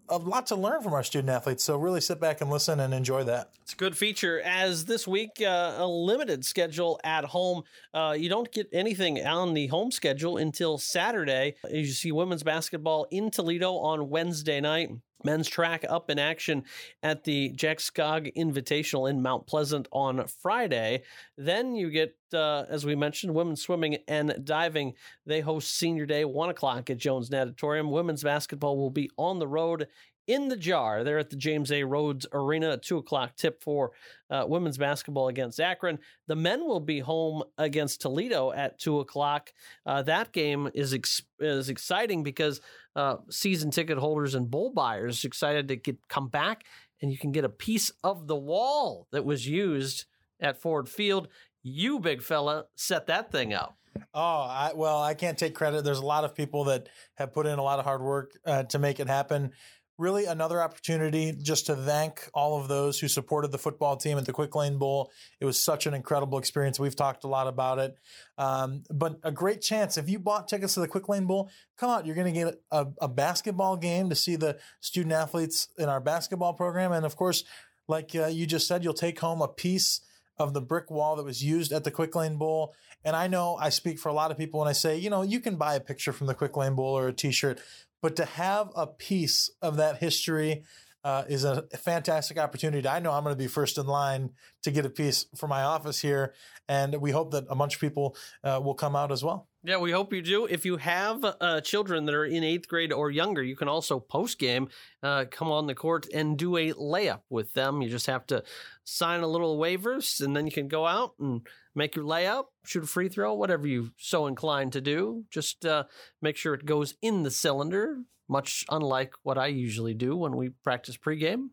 a 0.10 0.18
lot 0.18 0.48
to 0.48 0.56
learn 0.56 0.82
from 0.82 0.94
our 0.94 1.04
student 1.04 1.30
athletes. 1.30 1.64
So 1.64 1.78
really 1.78 2.02
sit 2.02 2.20
back 2.20 2.42
and 2.42 2.50
listen 2.50 2.80
and 2.80 2.94
enjoy 2.94 3.24
that. 3.26 3.50
It's 3.64 3.74
a 3.74 3.78
good 3.78 3.98
feature. 3.98 4.42
As 4.42 4.86
this 4.86 5.08
week, 5.08 5.42
uh, 5.42 5.76
a 5.78 5.88
limited 5.88 6.46
schedule 6.46 7.00
at 7.04 7.26
home. 7.26 7.64
Uh, 7.94 8.16
you 8.18 8.30
don't 8.30 8.52
get 8.52 8.68
anything 8.72 9.26
on 9.26 9.54
the 9.54 9.68
home 9.68 9.92
schedule 9.92 10.38
until 10.38 10.78
Saturday. 10.78 11.56
As 11.64 11.72
You 11.72 11.86
see 11.86 12.12
women's 12.12 12.44
basketball 12.44 13.08
in 13.12 13.32
Toledo 13.32 13.74
on 13.74 14.10
Wednesday 14.10 14.62
night. 14.62 14.90
Men's 15.26 15.50
track 15.50 15.84
up 15.90 16.10
in 16.10 16.20
action 16.20 16.64
at 17.04 17.24
the 17.24 17.50
Jack 17.50 17.80
Skoog 17.80 18.34
Invitational 18.36 19.10
in 19.10 19.22
Mount 19.22 19.48
Pleasant 19.48 19.88
on 19.92 20.26
Friday. 20.28 21.04
Then 21.38 21.76
you 21.76 21.90
get, 21.90 22.16
uh, 22.34 22.64
as 22.70 22.86
we 22.86 22.96
mentioned, 22.96 23.34
women's 23.34 23.62
swimming 23.62 23.98
and 24.08 24.46
diving. 24.46 24.94
They 25.26 25.42
host 25.42 25.76
Senior 25.76 26.06
Day, 26.06 26.24
1 26.24 26.50
o'clock 26.50 26.90
at 26.90 26.98
Jones 26.98 27.30
Natatorium. 27.30 27.92
Women's 27.92 28.24
basketball 28.24 28.78
will 28.78 28.92
be 28.92 29.10
on 29.18 29.40
the 29.40 29.48
road 29.48 29.88
in 30.28 30.48
the 30.48 30.58
jar 30.58 31.04
there 31.04 31.20
at 31.20 31.30
the 31.30 31.36
James 31.36 31.72
A. 31.72 31.84
Rhodes 31.84 32.26
Arena 32.32 32.72
at 32.72 32.84
2 32.84 32.98
o'clock 32.98 33.36
tip 33.36 33.62
for 33.62 33.92
uh, 34.30 34.46
women's 34.48 34.78
basketball 34.78 35.28
against 35.28 35.60
Akron. 35.60 36.00
The 36.28 36.36
men 36.36 36.66
will 36.66 36.80
be 36.80 37.00
home 37.00 37.44
against 37.58 38.02
Toledo 38.02 38.52
at 38.52 38.80
2 38.80 39.00
o'clock. 39.00 39.54
Uh, 39.86 40.02
that 40.04 40.32
game 40.32 40.70
is, 40.74 40.94
ex- 40.94 41.22
is 41.40 41.70
exciting 41.70 42.24
because 42.24 42.62
uh, 42.96 43.18
season 43.30 43.72
ticket 43.72 43.98
holders 43.98 44.36
and 44.36 44.50
bowl 44.50 44.72
buyers 44.72 45.26
excited 45.26 45.68
to 45.68 45.76
get 45.76 45.98
come 46.08 46.28
back 46.28 46.66
and 47.02 47.12
you 47.12 47.18
can 47.18 47.32
get 47.32 47.44
a 47.44 47.50
piece 47.50 47.92
of 48.04 48.28
the 48.28 48.36
wall 48.36 49.08
that 49.12 49.26
was 49.26 49.48
used 49.48 50.06
at 50.40 50.62
Ford 50.62 50.88
Field. 50.88 51.28
You, 51.62 52.00
big 52.00 52.22
fella, 52.22 52.66
set 52.76 53.08
that 53.08 53.32
thing 53.32 53.54
up. 53.54 53.78
Oh, 54.14 54.20
I, 54.22 54.72
well, 54.76 55.02
I 55.02 55.14
can't 55.14 55.38
take 55.38 55.56
credit. 55.56 55.84
There's 55.84 56.00
a 56.00 56.06
lot 56.06 56.24
of 56.24 56.36
people 56.36 56.66
that 56.66 56.90
have 57.16 57.34
put 57.34 57.48
in 57.48 57.60
a 57.60 57.64
lot 57.64 57.80
of 57.80 57.86
hard 57.86 58.02
work 58.02 58.32
uh, 58.46 58.64
to 58.64 58.80
make 58.80 59.00
it 59.00 59.08
happen 59.08 59.52
really 59.98 60.26
another 60.26 60.62
opportunity 60.62 61.34
just 61.42 61.68
to 61.68 61.76
thank 61.76 62.30
all 62.34 62.60
of 62.60 62.68
those 62.68 63.00
who 63.00 63.08
supported 63.08 63.52
the 63.52 63.58
football 63.58 63.96
team 63.96 64.18
at 64.18 64.26
the 64.26 64.34
Quick 64.34 64.56
Lane 64.56 64.78
Bowl. 64.78 65.12
It 65.40 65.46
was 65.46 65.64
such 65.64 65.86
an 65.86 65.94
incredible 65.94 66.38
experience. 66.38 66.80
We've 66.80 66.96
talked 66.96 67.24
a 67.24 67.28
lot 67.28 67.48
about 67.48 67.80
it, 67.80 67.98
um, 68.38 68.84
but 68.90 69.20
a 69.24 69.32
great 69.32 69.62
chance. 69.62 69.98
If 69.98 70.10
you 70.10 70.20
bought 70.20 70.48
tickets 70.48 70.74
to 70.74 70.82
the 70.82 70.88
Quick 70.88 71.08
Lane 71.08 71.26
Bowl, 71.26 71.50
come 71.78 71.90
out. 71.90 72.06
You're 72.06 72.16
going 72.16 72.34
to 72.34 72.40
get 72.40 72.62
a, 72.72 72.88
a 73.02 73.08
basketball 73.08 73.78
game 73.78 74.10
to 74.10 74.16
see 74.16 74.36
the 74.36 74.58
student 74.82 75.14
athletes 75.14 75.70
in 75.78 75.88
our 75.88 76.02
basketball 76.02 76.54
program, 76.54 76.92
and 76.92 77.06
of 77.06 77.16
course, 77.16 77.44
like 77.88 78.16
uh, 78.16 78.28
you 78.28 78.46
just 78.46 78.68
said, 78.68 78.84
you'll 78.84 78.94
take 78.94 79.20
home 79.20 79.42
a 79.42 79.48
piece 79.48 80.02
of 80.38 80.54
the 80.54 80.62
brick 80.62 80.92
wall 80.92 81.16
that 81.16 81.24
was 81.24 81.44
used 81.44 81.72
at 81.72 81.84
the 81.84 81.92
Quick 81.92 82.16
Lane 82.16 82.38
Bowl. 82.38 82.74
And 83.04 83.16
I 83.16 83.28
know 83.28 83.56
I 83.56 83.70
speak 83.70 84.00
for 84.00 84.10
a 84.10 84.14
lot 84.14 84.32
of 84.32 84.38
people 84.38 84.60
when 84.60 84.68
I 84.68 84.74
say, 84.74 84.98
you 84.98 85.10
know, 85.10 85.22
you 85.22 85.40
can 85.40 85.56
buy 85.56 85.76
a 85.76 85.80
picture 85.80 86.12
from 86.12 86.28
the 86.28 86.34
Quick 86.34 86.58
Lane 86.58 86.76
Bowl 86.76 86.98
or 86.98 87.08
a 87.08 87.14
T-shirt, 87.14 87.62
but 88.06 88.16
to 88.18 88.26
have 88.26 88.70
a 88.76 88.86
piece 88.86 89.50
of 89.64 89.78
that 89.78 89.98
history 89.98 90.62
uh, 91.06 91.24
is 91.30 91.44
a 91.44 91.62
fantastic 91.78 92.40
opportunity. 92.40 92.88
I 92.88 93.00
know 93.00 93.12
I'm 93.12 93.24
going 93.24 93.36
to 93.36 93.38
be 93.38 93.48
first 93.48 93.78
in 93.78 93.86
line 93.86 94.32
to 94.64 94.72
get 94.72 94.88
a 94.88 94.90
piece 94.90 95.28
for 95.38 95.48
my 95.48 95.62
office 95.62 96.00
here, 96.00 96.34
and 96.68 96.96
we 96.96 97.12
hope 97.12 97.30
that 97.32 97.46
a 97.48 97.56
bunch 97.56 97.76
of 97.76 97.80
people 97.82 98.18
uh, 98.44 98.60
will 98.62 98.74
come 98.74 98.96
out 98.96 99.12
as 99.12 99.24
well. 99.24 99.48
Yeah, 99.64 99.78
we 99.78 99.92
hope 99.92 100.12
you 100.14 100.24
do. 100.24 100.48
If 100.48 100.66
you 100.66 100.78
have 100.78 101.24
uh, 101.24 101.62
children 101.62 102.06
that 102.06 102.16
are 102.16 102.26
in 102.26 102.44
eighth 102.44 102.68
grade 102.68 102.92
or 102.92 103.12
younger, 103.12 103.44
you 103.44 103.56
can 103.56 103.68
also 103.68 104.00
post 104.00 104.40
game 104.40 104.68
uh, 105.04 105.26
come 105.30 105.52
on 105.52 105.68
the 105.68 105.76
court 105.76 106.08
and 106.12 106.40
do 106.40 106.58
a 106.58 106.74
layup 106.74 107.22
with 107.30 107.54
them. 107.54 107.84
You 107.84 107.90
just 107.90 108.08
have 108.08 108.26
to 108.28 108.44
sign 108.84 109.22
a 109.22 109.28
little 109.28 109.60
waivers, 109.60 110.22
and 110.22 110.36
then 110.36 110.48
you 110.48 110.52
can 110.52 110.68
go 110.68 110.88
out 110.88 111.14
and 111.20 111.46
make 111.76 111.96
your 111.96 112.06
layup, 112.06 112.46
shoot 112.66 112.84
a 112.84 112.88
free 112.88 113.10
throw, 113.10 113.36
whatever 113.36 113.68
you 113.68 113.92
so 113.98 114.26
inclined 114.26 114.74
to 114.74 114.82
do. 114.82 115.26
Just 115.30 115.68
uh, 115.68 115.84
make 116.20 116.36
sure 116.36 116.56
it 116.56 116.66
goes 116.66 116.96
in 117.04 117.22
the 117.22 117.32
cylinder, 117.32 118.00
much 118.28 118.66
unlike 118.70 119.14
what 119.24 119.38
I 119.38 119.48
usually 119.48 119.94
do 119.94 120.16
when 120.16 120.36
we 120.36 120.50
practice 120.50 120.98
pregame. 120.98 121.50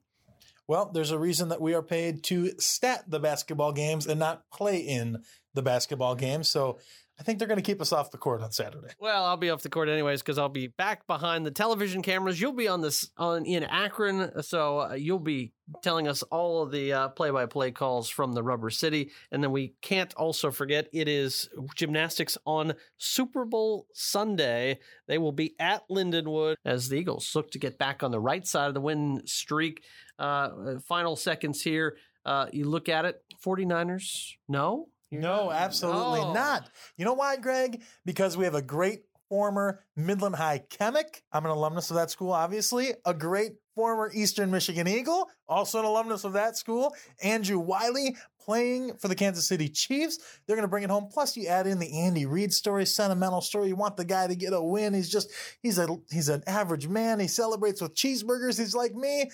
Well, 0.68 0.90
there's 0.92 1.10
a 1.10 1.18
reason 1.18 1.48
that 1.48 1.60
we 1.60 1.74
are 1.74 1.82
paid 1.82 2.22
to 2.24 2.52
stat 2.58 3.04
the 3.08 3.20
basketball 3.20 3.72
games 3.72 4.06
and 4.06 4.18
not 4.18 4.48
play 4.50 4.78
in 4.78 5.22
the 5.54 5.62
basketball 5.62 6.14
games. 6.14 6.48
So 6.48 6.78
I 7.22 7.24
think 7.24 7.38
they're 7.38 7.46
going 7.46 7.54
to 7.54 7.62
keep 7.62 7.80
us 7.80 7.92
off 7.92 8.10
the 8.10 8.18
court 8.18 8.42
on 8.42 8.50
Saturday. 8.50 8.88
Well, 8.98 9.24
I'll 9.24 9.36
be 9.36 9.48
off 9.50 9.62
the 9.62 9.68
court 9.68 9.88
anyways 9.88 10.22
because 10.22 10.38
I'll 10.38 10.48
be 10.48 10.66
back 10.66 11.06
behind 11.06 11.46
the 11.46 11.52
television 11.52 12.02
cameras. 12.02 12.40
You'll 12.40 12.52
be 12.52 12.66
on 12.66 12.80
this 12.80 13.12
on 13.16 13.46
in 13.46 13.62
Akron, 13.62 14.42
so 14.42 14.80
uh, 14.80 14.94
you'll 14.94 15.20
be 15.20 15.52
telling 15.84 16.08
us 16.08 16.24
all 16.24 16.64
of 16.64 16.72
the 16.72 16.92
uh, 16.92 17.08
play-by-play 17.10 17.70
calls 17.70 18.08
from 18.08 18.32
the 18.32 18.42
Rubber 18.42 18.70
City, 18.70 19.12
and 19.30 19.40
then 19.40 19.52
we 19.52 19.74
can't 19.82 20.12
also 20.14 20.50
forget 20.50 20.88
it 20.92 21.06
is 21.06 21.48
gymnastics 21.76 22.36
on 22.44 22.74
Super 22.98 23.44
Bowl 23.44 23.86
Sunday. 23.94 24.80
They 25.06 25.18
will 25.18 25.30
be 25.30 25.54
at 25.60 25.88
Lindenwood 25.88 26.56
as 26.64 26.88
the 26.88 26.96
Eagles 26.96 27.30
look 27.36 27.52
to 27.52 27.60
get 27.60 27.78
back 27.78 28.02
on 28.02 28.10
the 28.10 28.18
right 28.18 28.44
side 28.44 28.66
of 28.66 28.74
the 28.74 28.80
win 28.80 29.22
streak. 29.26 29.84
Uh, 30.18 30.80
final 30.88 31.14
seconds 31.14 31.62
here. 31.62 31.96
Uh, 32.26 32.46
you 32.52 32.64
look 32.64 32.88
at 32.88 33.04
it, 33.04 33.22
49ers, 33.44 34.32
no? 34.48 34.88
You're 35.12 35.20
No, 35.20 35.44
not- 35.50 35.52
absolutely 35.54 36.20
No. 36.22 36.32
not. 36.32 36.70
You 36.96 37.04
know 37.04 37.12
why, 37.12 37.36
Greg? 37.36 37.82
Because 38.04 38.36
we 38.36 38.44
have 38.44 38.54
a 38.54 38.62
great 38.62 39.04
former 39.28 39.84
Midland 39.94 40.36
High 40.36 40.58
chemic. 40.70 41.22
I'm 41.32 41.44
an 41.44 41.50
alumnus 41.52 41.90
of 41.90 41.96
that 41.96 42.10
school, 42.10 42.32
obviously. 42.32 42.94
A 43.04 43.14
great 43.14 43.52
former 43.74 44.10
Eastern 44.12 44.50
Michigan 44.50 44.86
Eagle, 44.86 45.30
also 45.48 45.78
an 45.78 45.84
alumnus 45.86 46.24
of 46.24 46.32
that 46.34 46.56
school. 46.56 46.94
Andrew 47.22 47.58
Wylie 47.58 48.16
playing 48.38 48.94
for 48.98 49.08
the 49.08 49.14
Kansas 49.14 49.46
City 49.46 49.68
Chiefs. 49.68 50.18
They're 50.46 50.56
going 50.56 50.64
to 50.64 50.68
bring 50.68 50.82
it 50.82 50.90
home. 50.90 51.08
Plus, 51.10 51.36
you 51.36 51.46
add 51.46 51.66
in 51.66 51.78
the 51.78 52.00
Andy 52.00 52.26
Reid 52.26 52.52
story, 52.52 52.84
sentimental 52.84 53.40
story. 53.40 53.68
You 53.68 53.76
want 53.76 53.96
the 53.96 54.04
guy 54.04 54.26
to 54.26 54.34
get 54.34 54.52
a 54.52 54.60
win. 54.60 54.92
He's 54.94 55.08
just 55.08 55.30
he's 55.62 55.78
a 55.78 55.86
he's 56.10 56.28
an 56.28 56.42
average 56.46 56.88
man. 56.88 57.20
He 57.20 57.28
celebrates 57.28 57.80
with 57.80 57.94
cheeseburgers. 57.94 58.58
He's 58.58 58.74
like 58.74 58.94
me. 58.94 59.30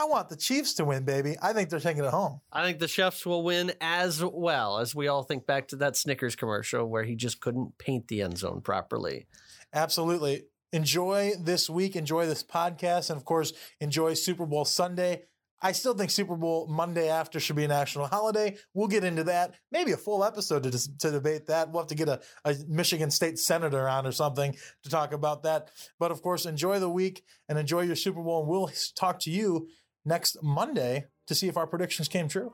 I 0.00 0.04
want 0.04 0.28
the 0.28 0.36
Chiefs 0.36 0.74
to 0.74 0.84
win, 0.84 1.04
baby. 1.04 1.34
I 1.42 1.52
think 1.52 1.70
they're 1.70 1.80
taking 1.80 2.04
it 2.04 2.10
home. 2.10 2.40
I 2.52 2.64
think 2.64 2.78
the 2.78 2.86
chefs 2.86 3.26
will 3.26 3.42
win 3.42 3.72
as 3.80 4.22
well 4.24 4.78
as 4.78 4.94
we 4.94 5.08
all 5.08 5.24
think 5.24 5.44
back 5.44 5.66
to 5.68 5.76
that 5.76 5.96
Snickers 5.96 6.36
commercial 6.36 6.86
where 6.86 7.02
he 7.02 7.16
just 7.16 7.40
couldn't 7.40 7.78
paint 7.78 8.06
the 8.06 8.22
end 8.22 8.38
zone 8.38 8.60
properly. 8.60 9.26
Absolutely. 9.74 10.44
Enjoy 10.72 11.32
this 11.40 11.68
week, 11.68 11.96
enjoy 11.96 12.26
this 12.26 12.44
podcast, 12.44 13.10
and 13.10 13.16
of 13.16 13.24
course, 13.24 13.52
enjoy 13.80 14.14
Super 14.14 14.46
Bowl 14.46 14.64
Sunday. 14.64 15.24
I 15.60 15.72
still 15.72 15.94
think 15.94 16.10
Super 16.10 16.36
Bowl 16.36 16.68
Monday 16.68 17.08
after 17.08 17.40
should 17.40 17.56
be 17.56 17.64
a 17.64 17.68
national 17.68 18.06
holiday. 18.06 18.56
We'll 18.74 18.86
get 18.86 19.02
into 19.02 19.24
that. 19.24 19.54
Maybe 19.72 19.90
a 19.90 19.96
full 19.96 20.22
episode 20.22 20.62
to, 20.62 20.98
to 20.98 21.10
debate 21.10 21.46
that. 21.46 21.72
We'll 21.72 21.82
have 21.82 21.88
to 21.88 21.96
get 21.96 22.08
a, 22.08 22.20
a 22.44 22.54
Michigan 22.68 23.10
State 23.10 23.40
senator 23.40 23.88
on 23.88 24.06
or 24.06 24.12
something 24.12 24.54
to 24.84 24.90
talk 24.90 25.12
about 25.12 25.42
that. 25.42 25.70
But 25.98 26.12
of 26.12 26.22
course, 26.22 26.46
enjoy 26.46 26.78
the 26.78 26.88
week 26.88 27.24
and 27.48 27.58
enjoy 27.58 27.80
your 27.80 27.96
Super 27.96 28.22
Bowl. 28.22 28.42
And 28.42 28.48
we'll 28.48 28.70
talk 28.94 29.18
to 29.20 29.30
you 29.30 29.68
next 30.04 30.38
Monday 30.42 31.06
to 31.26 31.34
see 31.34 31.48
if 31.48 31.56
our 31.56 31.66
predictions 31.66 32.08
came 32.08 32.28
true. 32.28 32.52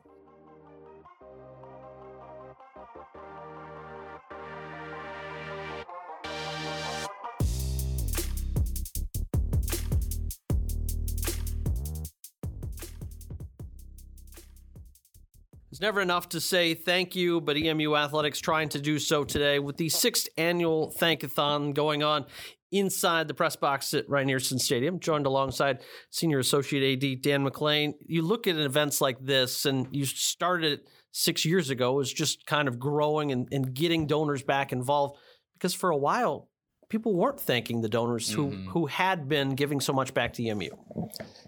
It's 15.75 15.81
never 15.81 16.01
enough 16.01 16.29
to 16.29 16.41
say 16.41 16.75
thank 16.75 17.17
you, 17.17 17.41
but 17.41 17.57
EMU 17.57 17.97
Athletics 17.97 18.39
trying 18.39 18.69
to 18.69 18.79
do 18.81 19.01
so 19.01 19.25
today 19.25 19.59
with 19.59 19.77
the 19.77 19.89
sixth 19.89 20.29
annual 20.39 20.95
Thankathon 21.01 21.75
going 21.75 22.05
on 22.05 22.27
inside 22.75 23.29
the 23.29 23.35
press 23.35 23.57
box 23.57 23.95
at 23.95 24.09
Ryan 24.09 24.29
Rynearson 24.29 24.61
Stadium, 24.61 25.01
joined 25.01 25.27
alongside 25.27 25.81
Senior 26.11 26.41
Associate 26.41 27.03
AD 27.03 27.23
Dan 27.23 27.45
McLean. 27.45 27.95
You 28.07 28.23
look 28.23 28.47
at 28.47 28.57
events 28.57 29.01
like 29.01 29.19
this, 29.21 29.65
and 29.65 29.87
you 29.91 30.05
started 30.05 30.81
it 30.81 30.89
six 31.13 31.45
years 31.45 31.71
ago, 31.71 31.93
it 31.93 31.97
was 31.97 32.13
just 32.13 32.45
kind 32.45 32.67
of 32.67 32.79
growing 32.79 33.31
and, 33.31 33.49
and 33.53 33.73
getting 33.73 34.07
donors 34.07 34.43
back 34.43 34.73
involved 34.73 35.17
because 35.55 35.73
for 35.73 35.91
a 35.91 35.97
while, 35.97 36.49
people 36.89 37.15
weren't 37.15 37.41
thanking 37.41 37.81
the 37.81 37.89
donors 37.89 38.31
who, 38.31 38.51
who 38.51 38.87
had 38.87 39.29
been 39.29 39.51
giving 39.55 39.81
so 39.81 39.93
much 39.93 40.13
back 40.13 40.33
to 40.35 40.45
EMU. 40.45 40.69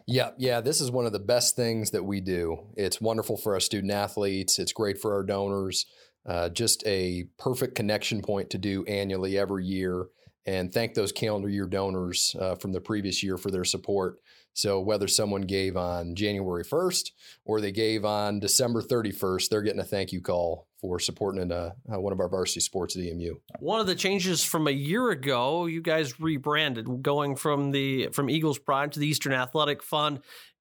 Yeah, 0.06 0.30
yeah, 0.38 0.60
this 0.60 0.80
is 0.80 0.90
one 0.90 1.04
of 1.04 1.12
the 1.12 1.18
best 1.18 1.56
things 1.56 1.90
that 1.90 2.04
we 2.04 2.20
do. 2.20 2.58
It's 2.76 3.00
wonderful 3.00 3.36
for 3.36 3.54
our 3.54 3.60
student 3.60 3.92
athletes. 3.92 4.58
It's 4.58 4.72
great 4.72 4.98
for 5.00 5.14
our 5.14 5.24
donors. 5.24 5.84
Uh, 6.24 6.48
just 6.48 6.84
a 6.86 7.24
perfect 7.38 7.74
connection 7.74 8.22
point 8.22 8.50
to 8.50 8.58
do 8.58 8.84
annually 8.86 9.36
every 9.36 9.64
year. 9.64 10.06
And 10.46 10.72
thank 10.72 10.94
those 10.94 11.12
calendar 11.12 11.48
year 11.48 11.66
donors 11.66 12.36
uh, 12.38 12.54
from 12.54 12.72
the 12.72 12.80
previous 12.80 13.22
year 13.22 13.36
for 13.36 13.50
their 13.50 13.64
support. 13.64 14.20
So 14.56 14.80
whether 14.80 15.06
someone 15.06 15.42
gave 15.42 15.76
on 15.76 16.14
January 16.14 16.64
1st 16.64 17.10
or 17.44 17.60
they 17.60 17.72
gave 17.72 18.06
on 18.06 18.40
December 18.40 18.80
31st, 18.80 19.50
they're 19.50 19.60
getting 19.60 19.80
a 19.80 19.84
thank 19.84 20.12
you 20.12 20.22
call 20.22 20.66
for 20.80 20.98
supporting 20.98 21.52
uh, 21.52 21.72
uh, 21.92 22.00
one 22.00 22.12
of 22.12 22.20
our 22.20 22.28
varsity 22.28 22.60
sports 22.60 22.96
at 22.96 23.02
EMU. 23.02 23.34
One 23.58 23.80
of 23.80 23.86
the 23.86 23.94
changes 23.94 24.42
from 24.42 24.66
a 24.66 24.70
year 24.70 25.10
ago, 25.10 25.66
you 25.66 25.82
guys 25.82 26.18
rebranded, 26.18 27.02
going 27.02 27.36
from 27.36 27.70
the 27.70 28.08
from 28.14 28.30
Eagles 28.30 28.58
Pride 28.58 28.92
to 28.92 29.00
the 29.00 29.06
Eastern 29.06 29.34
Athletic 29.34 29.82
Fund, 29.82 30.20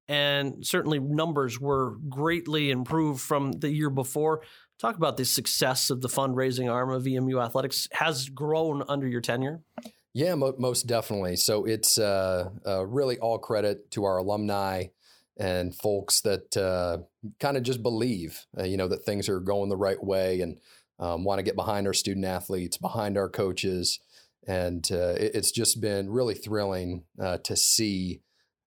and 0.10 0.66
certainly 0.66 1.00
numbers 1.00 1.60
were 1.60 1.96
greatly 2.10 2.72
improved 2.72 3.22
from 3.22 3.54
the 3.54 3.70
year 3.70 3.90
before. 3.90 4.42
Talk 4.80 4.98
about 4.98 5.16
the 5.18 5.26
success 5.26 5.90
of 5.90 6.02
the 6.02 6.10
fundraising 6.10 6.72
arm 6.72 6.92
of 6.92 7.08
EMU 7.08 7.40
Athletics 7.40 7.88
has 7.94 8.28
grown 8.30 8.84
under 8.90 9.08
your 9.08 9.22
tenure. 9.22 9.62
Yeah, 10.14 10.36
mo- 10.36 10.56
most 10.58 10.86
definitely. 10.86 11.38
So 11.38 11.66
it's 11.66 11.98
uh, 11.98 12.50
uh, 12.66 12.86
really 12.86 13.18
all 13.18 13.38
credit 13.40 13.90
to 13.92 14.04
our 14.04 14.18
alumni 14.18 14.86
and 15.38 15.74
folks 15.76 16.22
that 16.22 16.56
uh, 16.58 17.00
kind 17.40 17.58
of 17.58 17.64
just 17.64 17.84
believe, 17.84 18.46
uh, 18.58 18.64
you 18.64 18.78
know, 18.78 18.88
that 18.90 19.04
things 19.06 19.28
are 19.30 19.40
going 19.40 19.70
the 19.70 19.78
right 19.78 20.02
way 20.02 20.42
and 20.42 20.60
um, 21.00 21.24
want 21.26 21.40
to 21.40 21.44
get 21.44 21.56
behind 21.56 21.88
our 21.88 21.94
student 21.94 22.26
athletes, 22.26 22.78
behind 22.78 23.18
our 23.18 23.30
coaches, 23.30 24.00
and 24.48 24.88
uh, 24.92 25.16
it- 25.18 25.36
it's 25.36 25.52
just 25.52 25.82
been 25.82 26.10
really 26.10 26.36
thrilling 26.36 27.04
uh, 27.20 27.38
to 27.40 27.56
see 27.58 28.22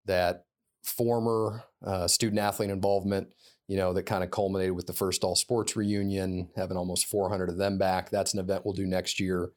that 0.07 0.45
former 0.83 1.65
student 2.07 2.39
athlete 2.41 2.71
involvement. 2.71 3.29
You 3.69 3.77
know, 3.77 3.93
that 3.93 4.05
kind 4.05 4.25
of 4.25 4.31
culminated 4.31 4.75
with 4.75 4.87
the 4.87 4.93
first 4.93 5.23
all 5.23 5.37
sports 5.37 5.77
reunion, 5.77 6.49
having 6.57 6.77
almost 6.77 7.07
400 7.07 7.51
of 7.51 7.59
them 7.59 7.79
back. 7.79 8.11
That's 8.11 8.33
an 8.33 8.41
event 8.41 8.65
we'll 8.65 8.75
do 8.75 8.87
next 8.87 9.21
year 9.21 9.53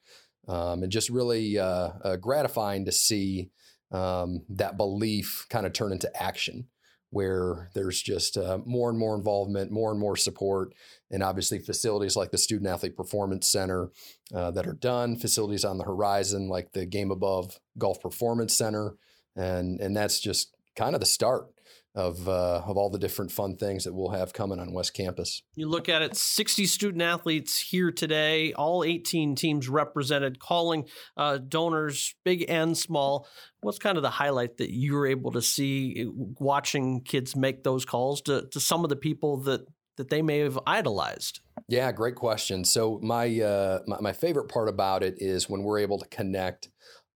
um, 0.48 0.84
and 0.84 0.92
just 0.92 1.10
really 1.10 1.58
uh, 1.58 1.90
uh, 2.04 2.16
gratifying 2.18 2.86
to 2.86 2.92
see 2.92 3.50
um, 3.92 4.44
that 4.50 4.78
belief 4.78 5.46
kind 5.50 5.66
of 5.66 5.74
turn 5.74 5.92
into 5.92 6.12
action 6.22 6.68
where 7.10 7.70
there's 7.74 8.02
just 8.02 8.38
uh, 8.38 8.60
more 8.66 8.90
and 8.90 8.98
more 8.98 9.18
involvement, 9.18 9.70
more 9.70 9.92
and 9.92 10.00
more 10.00 10.16
support, 10.16 10.74
and 11.10 11.22
obviously 11.22 11.60
facilities 11.60 12.16
like 12.16 12.32
the 12.32 12.38
Student 12.38 12.70
Athlete 12.70 12.96
Performance 12.96 13.50
Center 13.50 13.92
uh, 14.34 14.50
that 14.52 14.66
are 14.66 14.74
done, 14.74 15.18
facilities 15.18 15.66
on 15.66 15.78
the 15.78 15.84
horizon 15.84 16.48
like 16.48 16.72
the 16.72 16.86
Game 16.86 17.12
Above 17.12 17.60
Golf 17.78 18.02
Performance 18.02 18.56
Center, 18.56 18.96
and 19.36 19.82
and 19.82 19.96
that's 19.96 20.22
just 20.22 20.56
kind 20.78 20.96
of 20.96 21.02
the 21.02 21.06
start 21.06 21.48
of 21.94 22.28
uh, 22.28 22.62
of 22.66 22.78
all 22.78 22.90
the 22.90 23.00
different 23.00 23.32
fun 23.32 23.58
things 23.58 23.84
that 23.84 23.94
we'll 23.94 24.12
have 24.12 24.32
coming 24.34 24.60
on 24.60 24.74
West 24.74 24.94
Campus. 24.94 25.42
You 25.56 25.68
look 25.68 25.90
at 25.90 26.02
it, 26.02 26.16
60 26.16 26.66
student 26.66 27.02
athletes 27.02 27.60
here 27.60 27.92
today, 27.92 28.54
all 28.54 28.84
18 28.84 29.36
teams 29.36 29.68
represented, 29.68 30.40
calling 30.40 30.88
uh, 31.18 31.38
donors, 31.38 32.16
big 32.24 32.46
and 32.48 32.78
small. 32.78 33.28
What's 33.60 33.80
kind 33.80 33.98
of 33.98 34.04
the 34.04 34.10
highlight 34.10 34.58
that 34.58 34.72
you 34.72 34.94
were 34.94 35.06
able 35.06 35.32
to 35.32 35.42
see 35.42 36.06
uh, 36.06 36.12
watching 36.40 37.02
kids 37.02 37.36
make 37.36 37.64
those 37.64 37.84
calls 37.84 38.22
to, 38.24 38.48
to 38.52 38.60
some 38.60 38.84
of 38.84 38.90
the 38.90 38.96
people 38.96 39.38
that, 39.42 39.66
that 39.98 40.10
they 40.10 40.22
may 40.22 40.40
have 40.40 40.58
idolized? 40.66 41.42
Yeah, 41.68 41.92
great 41.92 42.16
question. 42.16 42.64
So 42.64 43.00
my, 43.04 43.40
uh, 43.42 43.80
my 43.86 43.98
my 44.00 44.14
favorite 44.14 44.48
part 44.48 44.70
about 44.70 45.04
it 45.04 45.16
is 45.18 45.50
when 45.50 45.64
we're 45.64 45.80
able 45.80 46.00
to 46.00 46.08
connect 46.08 46.70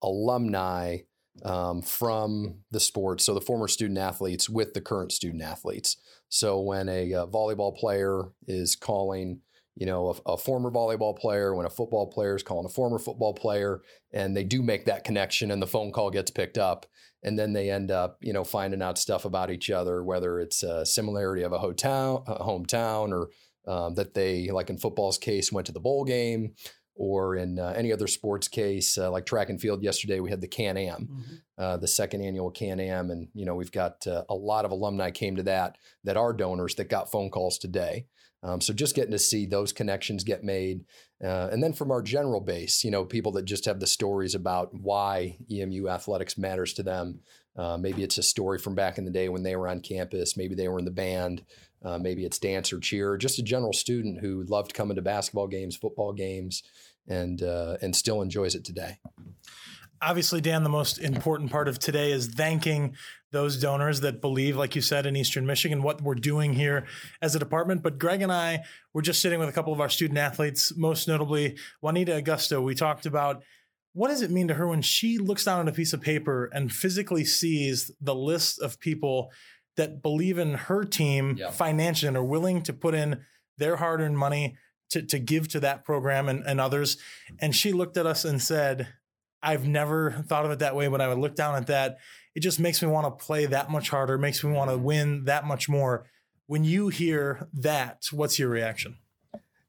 alumni 0.03 0.97
um, 1.43 1.81
from 1.81 2.59
the 2.71 2.79
sports, 2.79 3.25
so 3.25 3.33
the 3.33 3.41
former 3.41 3.67
student 3.67 3.99
athletes 3.99 4.49
with 4.49 4.73
the 4.73 4.81
current 4.81 5.11
student 5.11 5.43
athletes. 5.43 5.97
So 6.29 6.59
when 6.59 6.89
a, 6.89 7.13
uh 7.13 7.25
volleyball 7.27 7.75
player 7.75 8.29
is 8.47 8.75
calling, 8.75 9.41
you 9.75 9.85
know, 9.85 10.15
a, 10.25 10.33
a 10.33 10.37
former 10.37 10.71
volleyball 10.71 11.17
player, 11.17 11.53
when 11.53 11.65
a 11.65 11.69
football 11.69 12.07
player 12.07 12.35
is 12.35 12.43
calling 12.43 12.65
a 12.65 12.69
former 12.69 12.99
football 12.99 13.33
player, 13.33 13.81
and 14.13 14.35
they 14.35 14.43
do 14.43 14.61
make 14.61 14.85
that 14.85 15.03
connection, 15.03 15.51
and 15.51 15.61
the 15.61 15.67
phone 15.67 15.91
call 15.91 16.09
gets 16.09 16.31
picked 16.31 16.57
up, 16.57 16.85
and 17.23 17.37
then 17.37 17.53
they 17.53 17.69
end 17.69 17.91
up, 17.91 18.17
you 18.21 18.33
know, 18.33 18.43
finding 18.43 18.81
out 18.81 18.97
stuff 18.97 19.25
about 19.25 19.51
each 19.51 19.69
other, 19.69 20.03
whether 20.03 20.39
it's 20.39 20.63
a 20.63 20.85
similarity 20.85 21.43
of 21.43 21.51
a 21.51 21.59
hotel, 21.59 22.23
a 22.27 22.43
hometown, 22.43 23.11
or 23.11 23.29
um, 23.67 23.95
that 23.95 24.13
they, 24.13 24.49
like 24.51 24.69
in 24.69 24.77
football's 24.77 25.17
case, 25.17 25.51
went 25.51 25.65
to 25.67 25.73
the 25.73 25.79
bowl 25.79 26.05
game, 26.05 26.53
or 26.95 27.35
in 27.35 27.59
uh, 27.59 27.73
any 27.75 27.91
other 27.91 28.07
sports 28.07 28.47
case, 28.47 28.97
uh, 28.97 29.11
like 29.11 29.25
track 29.25 29.49
and 29.49 29.59
field. 29.59 29.83
Yesterday 29.83 30.19
we 30.19 30.29
had 30.29 30.41
the 30.41 30.47
Can 30.47 30.77
Am, 30.77 31.09
uh, 31.57 31.77
the 31.77 31.87
second 31.87 32.21
annual 32.21 32.49
Can 32.49 32.79
Am, 32.79 33.11
and 33.11 33.27
you 33.33 33.45
know 33.45 33.55
we've 33.55 33.71
got 33.71 34.05
uh, 34.07 34.23
a 34.29 34.35
lot 34.35 34.65
of 34.65 34.71
alumni 34.71 35.11
came 35.11 35.35
to 35.35 35.43
that 35.43 35.77
that 36.03 36.17
are 36.17 36.33
donors 36.33 36.75
that 36.75 36.89
got 36.89 37.11
phone 37.11 37.29
calls 37.29 37.57
today. 37.57 38.05
Um, 38.43 38.61
so 38.61 38.73
just 38.73 38.95
getting 38.95 39.11
to 39.11 39.19
see 39.19 39.45
those 39.45 39.73
connections 39.73 40.23
get 40.23 40.43
made, 40.43 40.85
uh, 41.23 41.49
and 41.51 41.63
then 41.63 41.73
from 41.73 41.91
our 41.91 42.01
general 42.01 42.41
base, 42.41 42.83
you 42.83 42.91
know, 42.91 43.03
people 43.03 43.31
that 43.33 43.45
just 43.45 43.65
have 43.65 43.79
the 43.79 43.87
stories 43.87 44.35
about 44.35 44.73
why 44.73 45.37
EMU 45.51 45.87
athletics 45.89 46.37
matters 46.37 46.73
to 46.73 46.83
them. 46.83 47.21
Uh, 47.57 47.77
maybe 47.77 48.03
it's 48.03 48.17
a 48.17 48.23
story 48.23 48.59
from 48.59 48.75
back 48.75 48.97
in 48.97 49.05
the 49.05 49.11
day 49.11 49.29
when 49.29 49.43
they 49.43 49.55
were 49.55 49.67
on 49.67 49.79
campus. 49.79 50.35
Maybe 50.35 50.55
they 50.55 50.67
were 50.67 50.79
in 50.79 50.85
the 50.85 50.91
band. 50.91 51.43
Uh, 51.83 51.99
maybe 51.99 52.25
it's 52.25 52.39
dance 52.39 52.73
or 52.73 52.79
cheer. 52.79 53.15
Just 53.15 53.39
a 53.39 53.43
general 53.43 53.71
student 53.71 54.19
who 54.19 54.43
loved 54.43 54.73
coming 54.73 54.95
to 54.95 55.01
basketball 55.01 55.47
games, 55.47 55.75
football 55.75 56.13
games, 56.13 56.63
and 57.07 57.41
uh, 57.41 57.77
and 57.81 57.95
still 57.95 58.21
enjoys 58.21 58.55
it 58.55 58.63
today. 58.63 58.97
Obviously, 60.01 60.41
Dan, 60.41 60.63
the 60.63 60.69
most 60.69 60.97
important 60.99 61.51
part 61.51 61.67
of 61.67 61.79
today 61.79 62.11
is 62.11 62.27
thanking 62.27 62.95
those 63.31 63.59
donors 63.59 64.01
that 64.01 64.21
believe, 64.21 64.55
like 64.55 64.75
you 64.75 64.81
said, 64.81 65.05
in 65.05 65.15
Eastern 65.15 65.45
Michigan, 65.45 65.81
what 65.83 66.01
we're 66.01 66.15
doing 66.15 66.53
here 66.53 66.85
as 67.21 67.33
a 67.35 67.39
department. 67.39 67.81
But 67.81 67.97
Greg 67.97 68.21
and 68.21 68.31
I 68.31 68.63
were 68.93 69.01
just 69.01 69.21
sitting 69.21 69.39
with 69.39 69.49
a 69.49 69.53
couple 69.53 69.73
of 69.73 69.79
our 69.81 69.89
student 69.89 70.17
athletes, 70.19 70.73
most 70.75 71.07
notably 71.07 71.57
Juanita 71.81 72.11
Augusto. 72.21 72.61
We 72.61 72.75
talked 72.75 73.05
about 73.05 73.41
what 73.93 74.09
does 74.09 74.21
it 74.21 74.31
mean 74.31 74.49
to 74.49 74.55
her 74.55 74.67
when 74.67 74.81
she 74.81 75.17
looks 75.17 75.45
down 75.45 75.61
at 75.61 75.73
a 75.73 75.75
piece 75.75 75.93
of 75.93 76.01
paper 76.01 76.49
and 76.53 76.71
physically 76.71 77.23
sees 77.23 77.89
the 78.01 78.15
list 78.15 78.59
of 78.61 78.79
people 78.79 79.31
that 79.77 80.01
believe 80.01 80.37
in 80.37 80.53
her 80.55 80.83
team 80.83 81.35
Yeah. 81.37 81.51
financially 81.51 82.09
and 82.09 82.17
are 82.17 82.23
willing 82.23 82.61
to 82.63 82.73
put 82.73 82.93
in 82.93 83.21
their 83.57 83.77
hard 83.77 84.01
earned 84.01 84.17
money 84.17 84.57
to, 84.89 85.01
to 85.01 85.19
give 85.19 85.47
to 85.49 85.59
that 85.61 85.83
program 85.83 86.29
and, 86.29 86.43
and 86.45 86.59
others. 86.59 86.97
And 87.39 87.55
she 87.55 87.71
looked 87.71 87.97
at 87.97 88.05
us 88.05 88.25
and 88.25 88.41
said, 88.41 88.87
I've 89.41 89.67
never 89.67 90.11
thought 90.27 90.45
of 90.45 90.51
it 90.51 90.59
that 90.59 90.75
way, 90.75 90.87
but 90.87 91.01
I 91.01 91.07
would 91.07 91.19
look 91.19 91.35
down 91.35 91.55
at 91.55 91.67
that. 91.67 91.97
It 92.33 92.39
just 92.39 92.59
makes 92.59 92.81
me 92.81 92.89
want 92.89 93.05
to 93.05 93.25
play 93.25 93.45
that 93.45 93.69
much 93.69 93.89
harder, 93.89 94.17
makes 94.17 94.43
me 94.43 94.51
want 94.51 94.69
to 94.71 94.77
win 94.77 95.25
that 95.25 95.45
much 95.45 95.69
more. 95.69 96.05
When 96.47 96.63
you 96.63 96.89
hear 96.89 97.47
that, 97.53 98.07
what's 98.11 98.37
your 98.37 98.49
reaction? 98.49 98.97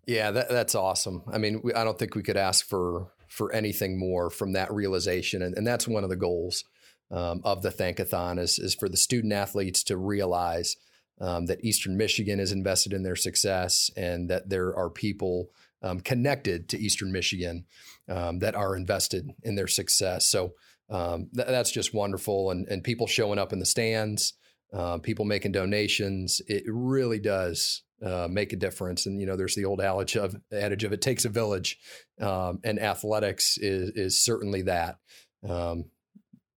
Yeah, 0.06 0.30
that, 0.30 0.48
that's 0.48 0.74
awesome. 0.74 1.22
I 1.30 1.38
mean, 1.38 1.60
we, 1.62 1.74
I 1.74 1.84
don't 1.84 1.98
think 1.98 2.14
we 2.14 2.22
could 2.22 2.36
ask 2.36 2.66
for 2.66 3.12
for 3.28 3.52
anything 3.52 3.98
more 3.98 4.30
from 4.30 4.52
that 4.52 4.72
realization, 4.72 5.42
and, 5.42 5.56
and 5.56 5.66
that's 5.66 5.88
one 5.88 6.04
of 6.04 6.10
the 6.10 6.16
goals 6.16 6.64
um, 7.10 7.40
of 7.44 7.62
the 7.62 7.70
Thankathon 7.70 8.38
is 8.38 8.58
is 8.58 8.74
for 8.74 8.88
the 8.88 8.96
student 8.96 9.32
athletes 9.32 9.82
to 9.84 9.96
realize 9.96 10.76
um, 11.20 11.46
that 11.46 11.64
Eastern 11.64 11.96
Michigan 11.96 12.40
is 12.40 12.52
invested 12.52 12.92
in 12.92 13.02
their 13.02 13.16
success, 13.16 13.90
and 13.96 14.28
that 14.30 14.48
there 14.48 14.76
are 14.76 14.90
people 14.90 15.50
um, 15.82 16.00
connected 16.00 16.68
to 16.70 16.78
Eastern 16.78 17.12
Michigan 17.12 17.64
um, 18.08 18.38
that 18.40 18.54
are 18.54 18.76
invested 18.76 19.30
in 19.42 19.54
their 19.54 19.66
success. 19.66 20.26
So 20.26 20.54
um, 20.90 21.28
th- 21.34 21.48
that's 21.48 21.70
just 21.70 21.94
wonderful, 21.94 22.50
and 22.50 22.66
and 22.68 22.84
people 22.84 23.06
showing 23.06 23.38
up 23.38 23.52
in 23.52 23.58
the 23.58 23.66
stands, 23.66 24.34
uh, 24.72 24.98
people 24.98 25.24
making 25.24 25.52
donations. 25.52 26.40
It 26.46 26.64
really 26.66 27.18
does 27.18 27.82
uh, 28.04 28.28
make 28.30 28.52
a 28.52 28.56
difference. 28.56 29.06
And 29.06 29.20
you 29.20 29.26
know, 29.26 29.36
there's 29.36 29.54
the 29.54 29.64
old 29.64 29.80
adage 29.80 30.16
of 30.16 30.36
adage 30.52 30.84
of 30.84 30.92
it 30.92 31.02
takes 31.02 31.24
a 31.24 31.30
village, 31.30 31.78
um, 32.20 32.60
and 32.64 32.80
athletics 32.80 33.58
is 33.58 33.90
is 33.94 34.22
certainly 34.22 34.62
that. 34.62 34.98
Um, 35.46 35.86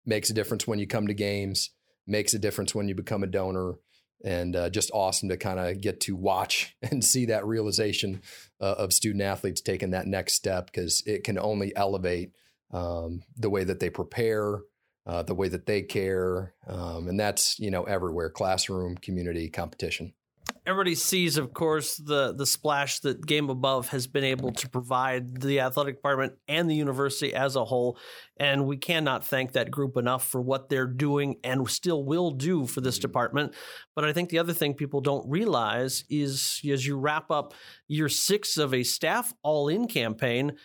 makes 0.06 0.30
a 0.30 0.34
difference 0.34 0.66
when 0.66 0.80
you 0.80 0.88
come 0.88 1.08
to 1.08 1.14
games. 1.14 1.72
Makes 2.08 2.34
a 2.34 2.40
difference 2.40 2.74
when 2.74 2.88
you 2.88 2.96
become 2.96 3.24
a 3.24 3.28
donor. 3.28 3.76
And 4.24 4.56
uh, 4.56 4.70
just 4.70 4.92
awesome 4.94 5.30
to 5.30 5.38
kind 5.38 5.60
of 5.60 5.80
get 5.80 6.00
to 6.02 6.16
watch 6.16 6.76
and 6.82 7.04
see 7.04 7.26
that 7.28 7.46
realization 7.46 8.22
uh, 8.60 8.76
of 8.78 8.94
student 8.94 9.22
athletes 9.22 9.62
taking 9.62 9.92
that 9.92 10.08
next 10.08 10.34
step 10.34 10.68
because 10.68 11.04
it 11.06 11.24
can 11.24 11.38
only 11.38 11.76
elevate 11.76 12.32
um, 12.72 13.22
the 13.36 13.50
way 13.50 13.64
that 13.64 13.80
they 13.80 13.90
prepare, 13.90 14.60
uh, 15.06 15.24
the 15.24 15.36
way 15.36 15.48
that 15.48 15.66
they 15.66 15.82
care, 15.82 16.54
um, 16.68 17.08
and 17.08 17.20
that's 17.20 17.58
you 17.60 17.72
know 17.72 17.84
everywhere: 17.84 18.30
classroom, 18.30 18.98
community, 18.98 19.50
competition. 19.50 20.14
Everybody 20.68 20.96
sees, 20.96 21.38
of 21.38 21.54
course, 21.54 21.96
the 21.96 22.34
the 22.34 22.46
splash 22.46 23.00
that 23.00 23.26
Game 23.26 23.50
Above 23.50 23.88
has 23.90 24.06
been 24.06 24.26
able 24.26 24.52
to 24.52 24.70
provide 24.70 25.42
the 25.42 25.62
athletic 25.62 25.96
department 25.96 26.34
and 26.48 26.70
the 26.70 26.76
university 26.76 27.34
as 27.34 27.56
a 27.56 27.64
whole, 27.64 27.98
and 28.38 28.68
we 28.68 28.76
cannot 28.76 29.26
thank 29.26 29.54
that 29.54 29.72
group 29.72 29.96
enough 29.96 30.28
for 30.28 30.42
what 30.42 30.68
they're 30.68 30.86
doing 30.86 31.38
and 31.44 31.68
still 31.70 32.04
will 32.04 32.32
do 32.32 32.68
for 32.68 32.82
this 32.82 33.00
department. 33.00 33.56
But 33.96 34.04
I 34.04 34.12
think 34.12 34.30
the 34.30 34.40
other 34.40 34.54
thing 34.54 34.74
people 34.74 35.00
don't 35.00 35.28
realize 35.30 36.04
is 36.10 36.62
as 36.70 36.86
you 36.86 36.98
wrap 36.98 37.32
up 37.32 37.54
year 37.88 38.10
six 38.10 38.58
of 38.58 38.74
a 38.74 38.84
staff 38.84 39.34
all 39.42 39.70
in 39.70 39.88
campaign. 39.88 40.58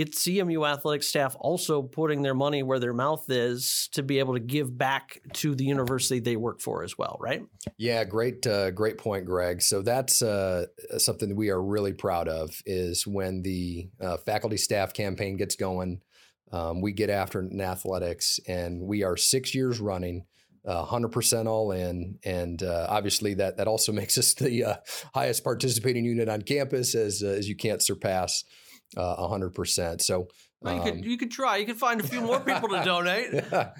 It's 0.00 0.26
EMU 0.26 0.64
athletic 0.64 1.02
staff 1.02 1.36
also 1.38 1.82
putting 1.82 2.22
their 2.22 2.34
money 2.34 2.62
where 2.62 2.78
their 2.78 2.94
mouth 2.94 3.22
is 3.28 3.90
to 3.92 4.02
be 4.02 4.18
able 4.18 4.32
to 4.32 4.40
give 4.40 4.78
back 4.78 5.20
to 5.34 5.54
the 5.54 5.64
university 5.64 6.20
they 6.20 6.36
work 6.36 6.62
for 6.62 6.82
as 6.82 6.96
well, 6.96 7.18
right? 7.20 7.42
Yeah, 7.76 8.04
great, 8.04 8.46
uh, 8.46 8.70
great 8.70 8.96
point, 8.96 9.26
Greg. 9.26 9.60
So 9.60 9.82
that's 9.82 10.22
uh, 10.22 10.66
something 10.96 11.28
that 11.28 11.34
we 11.34 11.50
are 11.50 11.62
really 11.62 11.92
proud 11.92 12.28
of. 12.28 12.62
Is 12.64 13.06
when 13.06 13.42
the 13.42 13.90
uh, 14.00 14.16
faculty 14.16 14.56
staff 14.56 14.94
campaign 14.94 15.36
gets 15.36 15.54
going, 15.54 16.00
um, 16.50 16.80
we 16.80 16.92
get 16.92 17.10
after 17.10 17.38
in 17.40 17.60
athletics, 17.60 18.40
and 18.48 18.80
we 18.80 19.02
are 19.02 19.18
six 19.18 19.54
years 19.54 19.80
running. 19.80 20.24
uh, 20.66 20.84
100% 20.84 21.46
all 21.46 21.72
in. 21.72 22.18
And 22.24 22.62
uh, 22.62 22.86
obviously, 22.88 23.34
that 23.34 23.56
that 23.58 23.68
also 23.68 23.92
makes 24.00 24.18
us 24.18 24.34
the 24.34 24.64
uh, 24.64 24.74
highest 25.14 25.44
participating 25.44 26.04
unit 26.04 26.28
on 26.28 26.42
campus, 26.42 26.94
as, 26.94 27.22
uh, 27.22 27.28
as 27.28 27.48
you 27.48 27.56
can't 27.56 27.82
surpass 27.82 28.44
uh, 28.96 29.28
100%. 29.28 30.00
So, 30.00 30.28
Well, 30.60 30.74
you 30.74 30.80
um, 30.80 30.86
could 30.86 31.04
you 31.04 31.16
could 31.16 31.30
try. 31.30 31.56
You 31.56 31.66
could 31.66 31.78
find 31.78 32.00
a 32.00 32.04
few 32.04 32.20
more 32.20 32.40
people 32.40 32.68
to 32.70 32.82
donate. 32.84 33.28
yeah, 33.32 33.70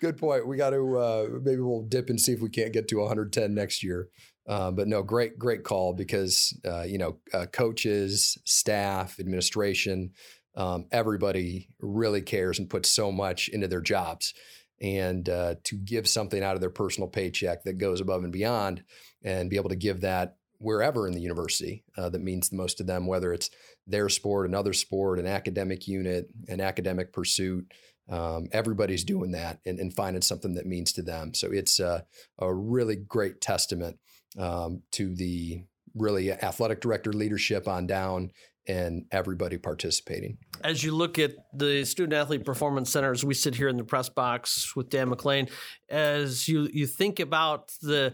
good 0.00 0.16
point. 0.16 0.46
We 0.46 0.56
got 0.56 0.70
to 0.70 0.98
uh, 0.98 1.28
maybe 1.42 1.60
we'll 1.60 1.82
dip 1.82 2.10
and 2.10 2.20
see 2.20 2.32
if 2.32 2.40
we 2.40 2.48
can't 2.48 2.72
get 2.72 2.88
to 2.88 2.98
110 2.98 3.54
next 3.54 3.82
year. 3.82 4.08
Uh, 4.48 4.70
but 4.70 4.88
no, 4.88 5.02
great, 5.02 5.38
great 5.38 5.62
call 5.62 5.92
because 5.92 6.58
uh, 6.64 6.82
you 6.82 6.96
know 6.96 7.18
uh, 7.34 7.44
coaches, 7.46 8.38
staff, 8.44 9.20
administration, 9.20 10.12
um, 10.56 10.86
everybody 10.90 11.68
really 11.80 12.22
cares 12.22 12.58
and 12.58 12.70
puts 12.70 12.90
so 12.90 13.12
much 13.12 13.48
into 13.48 13.68
their 13.68 13.82
jobs, 13.82 14.32
and 14.80 15.28
uh, 15.28 15.56
to 15.64 15.76
give 15.76 16.08
something 16.08 16.42
out 16.42 16.54
of 16.54 16.62
their 16.62 16.70
personal 16.70 17.10
paycheck 17.10 17.64
that 17.64 17.76
goes 17.76 18.00
above 18.00 18.24
and 18.24 18.32
beyond, 18.32 18.82
and 19.22 19.50
be 19.50 19.56
able 19.56 19.68
to 19.68 19.76
give 19.76 20.00
that 20.00 20.37
wherever 20.58 21.06
in 21.06 21.14
the 21.14 21.20
university 21.20 21.84
uh, 21.96 22.08
that 22.08 22.22
means 22.22 22.48
the 22.48 22.56
most 22.56 22.78
to 22.78 22.84
them, 22.84 23.06
whether 23.06 23.32
it's 23.32 23.50
their 23.86 24.08
sport, 24.08 24.48
another 24.48 24.72
sport, 24.72 25.18
an 25.18 25.26
academic 25.26 25.88
unit, 25.88 26.28
an 26.48 26.60
academic 26.60 27.12
pursuit. 27.12 27.72
Um, 28.10 28.48
everybody's 28.52 29.04
doing 29.04 29.32
that 29.32 29.60
and, 29.66 29.78
and 29.78 29.94
finding 29.94 30.22
something 30.22 30.54
that 30.54 30.66
means 30.66 30.92
to 30.94 31.02
them. 31.02 31.34
So 31.34 31.50
it's 31.52 31.78
uh, 31.78 32.00
a 32.38 32.52
really 32.52 32.96
great 32.96 33.40
testament 33.40 33.98
um, 34.38 34.82
to 34.92 35.14
the 35.14 35.62
really 35.94 36.32
athletic 36.32 36.80
director 36.80 37.12
leadership 37.12 37.68
on 37.68 37.86
down 37.86 38.30
and 38.68 39.06
everybody 39.10 39.56
participating. 39.56 40.36
As 40.62 40.84
you 40.84 40.94
look 40.94 41.18
at 41.18 41.32
the 41.54 41.84
student 41.84 42.12
athlete 42.12 42.44
performance 42.44 42.90
centers, 42.90 43.24
we 43.24 43.32
sit 43.32 43.54
here 43.54 43.68
in 43.68 43.78
the 43.78 43.84
press 43.84 44.10
box 44.10 44.76
with 44.76 44.90
Dan 44.90 45.08
McLean. 45.08 45.48
As 45.88 46.46
you 46.48 46.68
you 46.72 46.86
think 46.86 47.18
about 47.18 47.72
the 47.80 48.12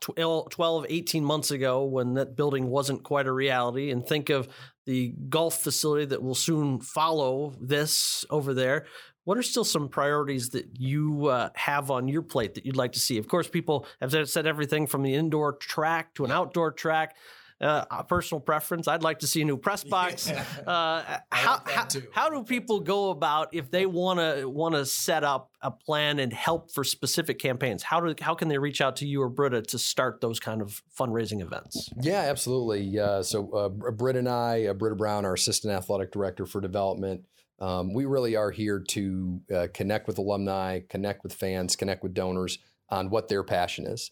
12, 0.00 0.50
12 0.50 0.86
18 0.88 1.24
months 1.24 1.50
ago 1.50 1.84
when 1.84 2.14
that 2.14 2.36
building 2.36 2.68
wasn't 2.68 3.02
quite 3.02 3.26
a 3.26 3.32
reality, 3.32 3.90
and 3.90 4.06
think 4.06 4.30
of 4.30 4.48
the 4.86 5.14
golf 5.28 5.62
facility 5.62 6.06
that 6.06 6.22
will 6.22 6.34
soon 6.34 6.80
follow 6.80 7.54
this 7.60 8.24
over 8.30 8.54
there. 8.54 8.86
What 9.24 9.36
are 9.36 9.42
still 9.42 9.64
some 9.64 9.90
priorities 9.90 10.50
that 10.50 10.78
you 10.78 11.26
uh, 11.26 11.50
have 11.54 11.90
on 11.90 12.08
your 12.08 12.22
plate 12.22 12.54
that 12.54 12.64
you'd 12.64 12.76
like 12.76 12.92
to 12.92 12.98
see? 12.98 13.18
Of 13.18 13.28
course, 13.28 13.46
people 13.46 13.86
have 14.00 14.30
said 14.30 14.46
everything 14.46 14.86
from 14.86 15.02
the 15.02 15.14
indoor 15.14 15.52
track 15.52 16.14
to 16.14 16.24
an 16.24 16.32
outdoor 16.32 16.72
track. 16.72 17.14
Uh, 17.60 18.02
personal 18.04 18.40
preference. 18.40 18.86
I'd 18.86 19.02
like 19.02 19.18
to 19.18 19.26
see 19.26 19.42
a 19.42 19.44
new 19.44 19.56
press 19.56 19.82
box. 19.98 20.30
Uh, 20.30 21.18
how, 21.32 21.60
how, 21.66 21.88
how 22.12 22.30
do 22.30 22.44
people 22.44 22.78
go 22.78 23.10
about 23.10 23.48
if 23.52 23.68
they 23.70 23.84
want 23.84 24.20
to 24.20 24.48
want 24.48 24.76
to 24.76 24.86
set 24.86 25.24
up 25.24 25.50
a 25.60 25.70
plan 25.72 26.20
and 26.20 26.32
help 26.32 26.70
for 26.70 26.84
specific 26.84 27.40
campaigns? 27.40 27.82
How 27.82 28.00
do 28.00 28.14
how 28.20 28.34
can 28.34 28.46
they 28.46 28.58
reach 28.58 28.80
out 28.80 28.96
to 28.96 29.06
you 29.06 29.22
or 29.22 29.28
Britta 29.28 29.62
to 29.62 29.78
start 29.78 30.20
those 30.20 30.38
kind 30.38 30.62
of 30.62 30.82
fundraising 30.96 31.40
events? 31.42 31.90
Yeah, 32.00 32.20
absolutely. 32.20 32.98
Uh, 32.98 33.24
so 33.24 33.50
uh, 33.50 33.68
Britt 33.68 34.14
and 34.14 34.28
I, 34.28 34.66
uh, 34.66 34.74
Britta 34.74 34.94
Brown, 34.94 35.24
our 35.24 35.34
assistant 35.34 35.74
athletic 35.74 36.12
director 36.12 36.46
for 36.46 36.60
development, 36.60 37.24
um, 37.58 37.92
we 37.92 38.04
really 38.04 38.36
are 38.36 38.52
here 38.52 38.78
to 38.90 39.40
uh, 39.52 39.66
connect 39.74 40.06
with 40.06 40.18
alumni, 40.18 40.80
connect 40.88 41.24
with 41.24 41.32
fans, 41.32 41.74
connect 41.74 42.04
with 42.04 42.14
donors 42.14 42.58
on 42.90 43.10
what 43.10 43.28
their 43.28 43.42
passion 43.42 43.86
is. 43.86 44.10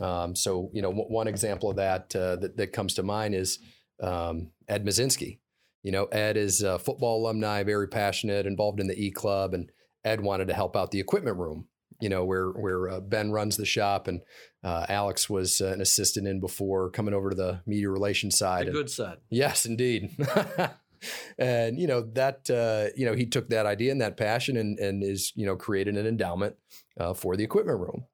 Um, 0.00 0.34
so, 0.34 0.70
you 0.72 0.82
know, 0.82 0.90
w- 0.90 1.08
one 1.08 1.28
example 1.28 1.70
of 1.70 1.76
that, 1.76 2.14
uh, 2.16 2.36
that 2.36 2.56
that 2.56 2.72
comes 2.72 2.94
to 2.94 3.02
mind 3.02 3.34
is 3.34 3.58
um, 4.02 4.50
Ed 4.68 4.84
Mazinski. 4.84 5.38
You 5.82 5.92
know, 5.92 6.04
Ed 6.06 6.36
is 6.36 6.62
a 6.62 6.78
football 6.78 7.22
alumni, 7.22 7.62
very 7.62 7.88
passionate, 7.88 8.46
involved 8.46 8.80
in 8.80 8.86
the 8.86 8.98
E 8.98 9.10
Club, 9.10 9.52
and 9.52 9.70
Ed 10.04 10.22
wanted 10.22 10.48
to 10.48 10.54
help 10.54 10.76
out 10.76 10.90
the 10.90 11.00
equipment 11.00 11.36
room. 11.36 11.68
You 12.00 12.08
know, 12.08 12.24
where 12.24 12.48
where 12.48 12.88
uh, 12.88 13.00
Ben 13.00 13.30
runs 13.30 13.56
the 13.56 13.66
shop, 13.66 14.08
and 14.08 14.20
uh, 14.62 14.86
Alex 14.88 15.30
was 15.30 15.60
uh, 15.60 15.66
an 15.66 15.80
assistant 15.80 16.26
in 16.26 16.40
before 16.40 16.90
coming 16.90 17.14
over 17.14 17.30
to 17.30 17.36
the 17.36 17.60
media 17.66 17.90
relations 17.90 18.36
side. 18.36 18.64
The 18.64 18.68
and- 18.68 18.74
good 18.74 18.90
side. 18.90 19.18
Yes, 19.30 19.66
indeed. 19.66 20.10
and 21.38 21.78
you 21.78 21.86
know 21.86 22.00
that 22.14 22.50
uh, 22.50 22.90
you 22.96 23.06
know 23.06 23.14
he 23.14 23.26
took 23.26 23.48
that 23.50 23.66
idea 23.66 23.92
and 23.92 24.00
that 24.00 24.16
passion 24.16 24.56
and 24.56 24.78
and 24.78 25.02
is 25.02 25.32
you 25.36 25.46
know 25.46 25.56
created 25.56 25.96
an 25.96 26.06
endowment 26.06 26.56
uh, 26.98 27.14
for 27.14 27.36
the 27.36 27.44
equipment 27.44 27.78
room. 27.78 28.06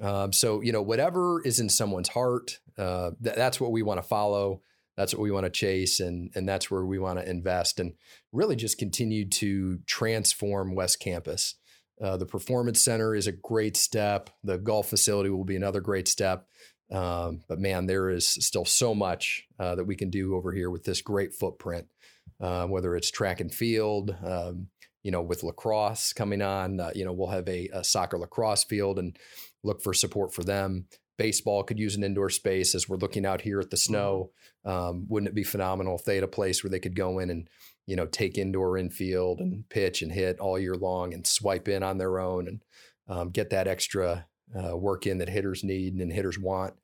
Um, 0.00 0.32
so 0.32 0.60
you 0.60 0.72
know 0.72 0.82
whatever 0.82 1.42
is 1.42 1.58
in 1.58 1.68
someone's 1.68 2.08
heart, 2.08 2.60
uh, 2.78 3.12
th- 3.22 3.36
that's 3.36 3.60
what 3.60 3.72
we 3.72 3.82
want 3.82 3.98
to 3.98 4.06
follow. 4.06 4.60
That's 4.96 5.14
what 5.14 5.22
we 5.22 5.30
want 5.30 5.44
to 5.44 5.50
chase, 5.50 6.00
and 6.00 6.30
and 6.34 6.48
that's 6.48 6.70
where 6.70 6.84
we 6.84 6.98
want 6.98 7.18
to 7.18 7.28
invest 7.28 7.80
and 7.80 7.94
really 8.32 8.56
just 8.56 8.78
continue 8.78 9.28
to 9.28 9.78
transform 9.86 10.74
West 10.74 11.00
Campus. 11.00 11.54
Uh, 12.00 12.16
the 12.16 12.26
performance 12.26 12.82
center 12.82 13.14
is 13.14 13.26
a 13.26 13.32
great 13.32 13.76
step. 13.76 14.28
The 14.44 14.58
golf 14.58 14.88
facility 14.90 15.30
will 15.30 15.44
be 15.44 15.56
another 15.56 15.80
great 15.80 16.08
step. 16.08 16.46
Um, 16.90 17.40
but 17.48 17.58
man, 17.58 17.86
there 17.86 18.10
is 18.10 18.28
still 18.28 18.66
so 18.66 18.94
much 18.94 19.46
uh, 19.58 19.74
that 19.76 19.86
we 19.86 19.96
can 19.96 20.10
do 20.10 20.36
over 20.36 20.52
here 20.52 20.70
with 20.70 20.84
this 20.84 21.00
great 21.00 21.32
footprint. 21.34 21.86
uh, 22.40 22.66
whether 22.66 22.94
it's 22.96 23.10
track 23.10 23.40
and 23.40 23.52
field. 23.52 24.14
Um, 24.24 24.68
you 25.02 25.12
know, 25.12 25.22
with 25.22 25.44
lacrosse 25.44 26.12
coming 26.12 26.42
on, 26.42 26.80
uh, 26.80 26.90
you 26.94 27.04
know, 27.04 27.12
we'll 27.12 27.28
have 27.28 27.48
a, 27.48 27.68
a, 27.72 27.84
soccer 27.84 28.18
lacrosse 28.18 28.64
field 28.64 28.98
and 28.98 29.16
look 29.66 29.82
for 29.82 29.92
support 29.92 30.32
for 30.32 30.44
them. 30.44 30.86
Baseball 31.18 31.62
could 31.62 31.78
use 31.78 31.96
an 31.96 32.04
indoor 32.04 32.30
space 32.30 32.74
as 32.74 32.88
we're 32.88 32.96
looking 32.96 33.24
out 33.24 33.40
here 33.40 33.58
at 33.60 33.70
the 33.70 33.76
snow. 33.76 34.30
Um, 34.64 35.06
wouldn't 35.08 35.28
it 35.28 35.34
be 35.34 35.44
phenomenal 35.44 35.96
if 35.96 36.04
they 36.04 36.16
had 36.16 36.24
a 36.24 36.28
place 36.28 36.62
where 36.62 36.70
they 36.70 36.80
could 36.80 36.94
go 36.94 37.18
in 37.18 37.30
and, 37.30 37.48
you 37.86 37.96
know, 37.96 38.06
take 38.06 38.36
indoor 38.36 38.76
infield 38.76 39.40
and 39.40 39.68
pitch 39.68 40.02
and 40.02 40.12
hit 40.12 40.38
all 40.40 40.58
year 40.58 40.74
long 40.74 41.14
and 41.14 41.26
swipe 41.26 41.68
in 41.68 41.82
on 41.82 41.98
their 41.98 42.18
own 42.18 42.48
and 42.48 42.62
um, 43.08 43.30
get 43.30 43.50
that 43.50 43.66
extra 43.66 44.26
uh, 44.54 44.76
work 44.76 45.06
in 45.06 45.18
that 45.18 45.28
hitters 45.28 45.64
need 45.64 45.94
and 45.94 46.12
hitters 46.12 46.38
want. 46.38 46.74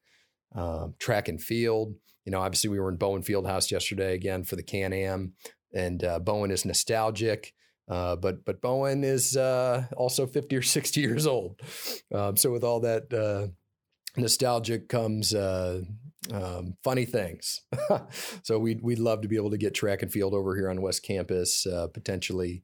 Um, 0.54 0.94
track 0.98 1.28
and 1.28 1.42
field, 1.42 1.94
you 2.24 2.32
know, 2.32 2.40
obviously 2.40 2.70
we 2.70 2.78
were 2.78 2.90
in 2.90 2.96
Bowen 2.96 3.22
Fieldhouse 3.22 3.70
yesterday 3.70 4.14
again 4.14 4.44
for 4.44 4.56
the 4.56 4.62
Can 4.62 4.92
Am, 4.92 5.32
and 5.74 6.04
uh, 6.04 6.18
Bowen 6.18 6.50
is 6.50 6.64
nostalgic. 6.64 7.54
Uh, 7.92 8.16
but 8.16 8.42
but 8.46 8.62
Bowen 8.62 9.04
is 9.04 9.36
uh, 9.36 9.84
also 9.98 10.26
50 10.26 10.56
or 10.56 10.62
60 10.62 11.00
years 11.00 11.26
old. 11.26 11.60
Um, 12.14 12.38
so 12.38 12.50
with 12.50 12.64
all 12.64 12.80
that 12.80 13.12
uh, 13.12 13.48
nostalgic 14.18 14.88
comes 14.88 15.34
uh, 15.34 15.82
um, 16.32 16.74
funny 16.82 17.04
things. 17.04 17.60
so 18.42 18.58
we'd, 18.58 18.80
we'd 18.82 18.98
love 18.98 19.20
to 19.20 19.28
be 19.28 19.36
able 19.36 19.50
to 19.50 19.58
get 19.58 19.74
track 19.74 20.00
and 20.00 20.10
field 20.10 20.32
over 20.32 20.56
here 20.56 20.70
on 20.70 20.80
West 20.80 21.02
Campus, 21.02 21.66
uh, 21.66 21.88
potentially, 21.88 22.62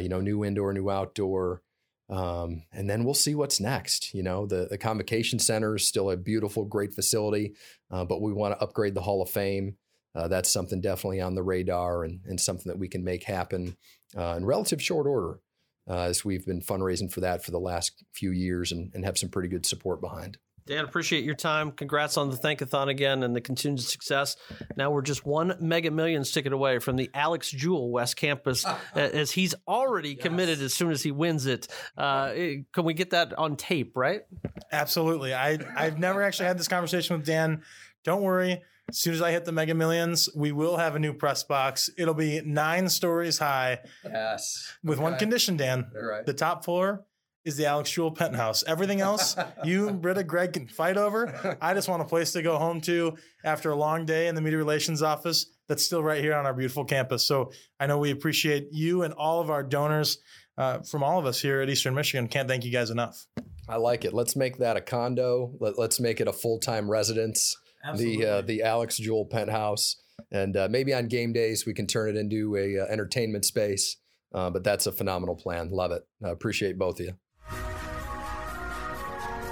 you 0.00 0.08
know, 0.08 0.20
new 0.20 0.42
indoor, 0.42 0.72
new 0.72 0.88
outdoor. 0.88 1.60
Um, 2.08 2.62
and 2.72 2.88
then 2.88 3.04
we'll 3.04 3.14
see 3.14 3.34
what's 3.34 3.60
next. 3.60 4.14
You 4.14 4.22
know, 4.22 4.46
the, 4.46 4.68
the 4.70 4.78
Convocation 4.78 5.38
Center 5.38 5.76
is 5.76 5.86
still 5.86 6.10
a 6.10 6.16
beautiful, 6.16 6.64
great 6.64 6.94
facility, 6.94 7.54
but 7.90 8.22
we 8.22 8.32
want 8.32 8.58
to 8.58 8.62
upgrade 8.62 8.94
the 8.94 9.02
Hall 9.02 9.20
of 9.20 9.28
Fame. 9.28 9.76
That's 10.14 10.50
something 10.50 10.80
definitely 10.80 11.20
on 11.20 11.34
the 11.34 11.42
radar 11.42 12.04
and, 12.04 12.20
and 12.24 12.40
something 12.40 12.70
that 12.70 12.78
we 12.78 12.88
can 12.88 13.04
make 13.04 13.24
happen 13.24 13.76
uh, 14.16 14.34
in 14.36 14.44
relative 14.44 14.82
short 14.82 15.06
order, 15.06 15.40
uh, 15.88 16.02
as 16.02 16.24
we've 16.24 16.46
been 16.46 16.60
fundraising 16.60 17.10
for 17.10 17.20
that 17.20 17.44
for 17.44 17.50
the 17.50 17.60
last 17.60 18.04
few 18.12 18.30
years 18.30 18.72
and, 18.72 18.92
and 18.94 19.04
have 19.04 19.18
some 19.18 19.28
pretty 19.28 19.48
good 19.48 19.66
support 19.66 20.00
behind. 20.00 20.38
Dan, 20.64 20.84
appreciate 20.84 21.24
your 21.24 21.34
time. 21.34 21.72
Congrats 21.72 22.16
on 22.16 22.30
the 22.30 22.36
Thankathon 22.36 22.88
again 22.88 23.24
and 23.24 23.34
the 23.34 23.40
continued 23.40 23.82
success. 23.82 24.36
Now 24.76 24.92
we're 24.92 25.02
just 25.02 25.26
one 25.26 25.56
Mega 25.60 25.90
Millions 25.90 26.30
ticket 26.30 26.52
away 26.52 26.78
from 26.78 26.94
the 26.94 27.10
Alex 27.14 27.50
Jewell 27.50 27.90
West 27.90 28.16
Campus, 28.16 28.64
as 28.94 29.32
he's 29.32 29.56
already 29.66 30.10
yes. 30.10 30.22
committed 30.22 30.62
as 30.62 30.72
soon 30.72 30.92
as 30.92 31.02
he 31.02 31.10
wins 31.10 31.46
it. 31.46 31.66
Uh, 31.96 32.32
can 32.72 32.84
we 32.84 32.94
get 32.94 33.10
that 33.10 33.36
on 33.36 33.56
tape, 33.56 33.96
right? 33.96 34.22
Absolutely. 34.70 35.34
I, 35.34 35.58
I've 35.76 35.98
never 35.98 36.22
actually 36.22 36.46
had 36.46 36.58
this 36.58 36.68
conversation 36.68 37.16
with 37.16 37.26
Dan. 37.26 37.62
Don't 38.04 38.22
worry. 38.22 38.62
As 38.92 38.98
soon 38.98 39.14
as 39.14 39.22
I 39.22 39.30
hit 39.30 39.46
the 39.46 39.52
Mega 39.52 39.74
Millions, 39.74 40.28
we 40.36 40.52
will 40.52 40.76
have 40.76 40.96
a 40.96 40.98
new 40.98 41.14
press 41.14 41.42
box. 41.44 41.88
It'll 41.96 42.12
be 42.12 42.42
nine 42.42 42.90
stories 42.90 43.38
high. 43.38 43.78
Yes. 44.04 44.70
With 44.84 44.98
okay. 44.98 45.02
one 45.02 45.18
condition, 45.18 45.56
Dan. 45.56 45.90
Right. 45.94 46.26
The 46.26 46.34
top 46.34 46.62
floor 46.62 47.06
is 47.46 47.56
the 47.56 47.64
Alex 47.64 47.90
Jewell 47.90 48.10
penthouse. 48.10 48.62
Everything 48.64 49.00
else, 49.00 49.34
you, 49.64 49.92
Britta, 49.92 50.24
Greg 50.24 50.52
can 50.52 50.68
fight 50.68 50.98
over. 50.98 51.56
I 51.62 51.72
just 51.72 51.88
want 51.88 52.02
a 52.02 52.04
place 52.04 52.32
to 52.32 52.42
go 52.42 52.58
home 52.58 52.82
to 52.82 53.16
after 53.42 53.70
a 53.70 53.76
long 53.76 54.04
day 54.04 54.28
in 54.28 54.34
the 54.34 54.42
media 54.42 54.58
relations 54.58 55.02
office 55.02 55.46
that's 55.68 55.86
still 55.86 56.02
right 56.02 56.22
here 56.22 56.34
on 56.34 56.44
our 56.44 56.52
beautiful 56.52 56.84
campus. 56.84 57.24
So 57.24 57.50
I 57.80 57.86
know 57.86 57.96
we 57.96 58.10
appreciate 58.10 58.68
you 58.72 59.04
and 59.04 59.14
all 59.14 59.40
of 59.40 59.48
our 59.48 59.62
donors 59.62 60.18
uh, 60.58 60.80
from 60.80 61.02
all 61.02 61.18
of 61.18 61.24
us 61.24 61.40
here 61.40 61.62
at 61.62 61.70
Eastern 61.70 61.94
Michigan. 61.94 62.28
Can't 62.28 62.46
thank 62.46 62.62
you 62.62 62.70
guys 62.70 62.90
enough. 62.90 63.26
I 63.68 63.76
like 63.76 64.04
it. 64.04 64.12
Let's 64.12 64.36
make 64.36 64.58
that 64.58 64.76
a 64.76 64.82
condo. 64.82 65.54
Let, 65.60 65.78
us 65.78 65.98
make 65.98 66.20
it 66.20 66.28
a 66.28 66.32
full 66.32 66.58
time 66.58 66.90
residence. 66.90 67.56
Absolutely. 67.84 68.24
The 68.24 68.30
uh, 68.30 68.40
the 68.42 68.62
Alex 68.62 68.96
Jewell 68.96 69.26
penthouse, 69.26 69.96
and 70.30 70.56
uh, 70.56 70.68
maybe 70.70 70.94
on 70.94 71.08
game 71.08 71.32
days 71.32 71.66
we 71.66 71.74
can 71.74 71.86
turn 71.86 72.10
it 72.10 72.16
into 72.16 72.56
a 72.56 72.80
uh, 72.80 72.86
entertainment 72.86 73.44
space. 73.44 73.96
Uh, 74.34 74.48
but 74.48 74.64
that's 74.64 74.86
a 74.86 74.92
phenomenal 74.92 75.36
plan. 75.36 75.68
Love 75.70 75.92
it. 75.92 76.06
appreciate 76.24 76.78
both 76.78 76.98
of 77.00 77.06
you. 77.06 77.81